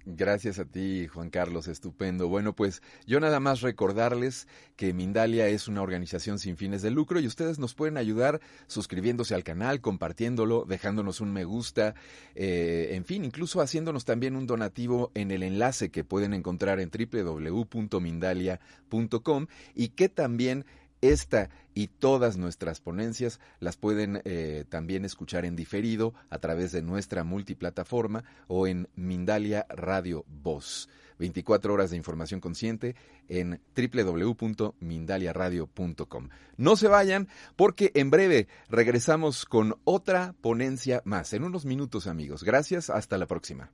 Gracias 0.09 0.57
a 0.59 0.63
ti, 0.65 1.07
Juan 1.07 1.29
Carlos, 1.29 1.67
estupendo. 1.69 2.27
Bueno, 2.27 2.53
pues 2.53 2.81
yo 3.05 3.21
nada 3.21 3.39
más 3.39 3.61
recordarles 3.61 4.45
que 4.75 4.91
Mindalia 4.93 5.47
es 5.47 5.69
una 5.69 5.81
organización 5.81 6.37
sin 6.37 6.57
fines 6.57 6.81
de 6.81 6.91
lucro 6.91 7.21
y 7.21 7.27
ustedes 7.27 7.59
nos 7.59 7.75
pueden 7.75 7.95
ayudar 7.97 8.41
suscribiéndose 8.67 9.35
al 9.35 9.45
canal, 9.45 9.79
compartiéndolo, 9.79 10.65
dejándonos 10.65 11.21
un 11.21 11.31
me 11.31 11.45
gusta, 11.45 11.95
eh, 12.35 12.89
en 12.91 13.05
fin, 13.05 13.23
incluso 13.23 13.61
haciéndonos 13.61 14.03
también 14.03 14.35
un 14.35 14.47
donativo 14.47 15.11
en 15.13 15.31
el 15.31 15.43
enlace 15.43 15.91
que 15.91 16.03
pueden 16.03 16.33
encontrar 16.33 16.81
en 16.81 16.89
www.mindalia.com 16.89 19.47
y 19.75 19.87
que 19.89 20.09
también 20.09 20.65
esta 21.01 21.49
y 21.73 21.87
todas 21.87 22.37
nuestras 22.37 22.81
ponencias 22.81 23.39
las 23.59 23.77
pueden 23.77 24.21
eh, 24.25 24.65
también 24.69 25.05
escuchar 25.05 25.45
en 25.45 25.55
diferido 25.55 26.13
a 26.29 26.39
través 26.39 26.71
de 26.71 26.81
nuestra 26.81 27.23
multiplataforma 27.23 28.23
o 28.47 28.67
en 28.67 28.89
Mindalia 28.95 29.65
Radio 29.69 30.25
Voz. 30.27 30.89
24 31.19 31.73
horas 31.73 31.89
de 31.89 31.97
información 31.97 32.39
consciente 32.39 32.95
en 33.27 33.59
www.mindaliaradio.com. 33.75 36.29
No 36.57 36.75
se 36.75 36.87
vayan 36.87 37.27
porque 37.55 37.91
en 37.95 38.09
breve 38.09 38.47
regresamos 38.69 39.45
con 39.45 39.79
otra 39.83 40.35
ponencia 40.41 41.01
más. 41.05 41.33
En 41.33 41.43
unos 41.43 41.65
minutos 41.65 42.07
amigos. 42.07 42.43
Gracias. 42.43 42.89
Hasta 42.89 43.17
la 43.17 43.27
próxima. 43.27 43.71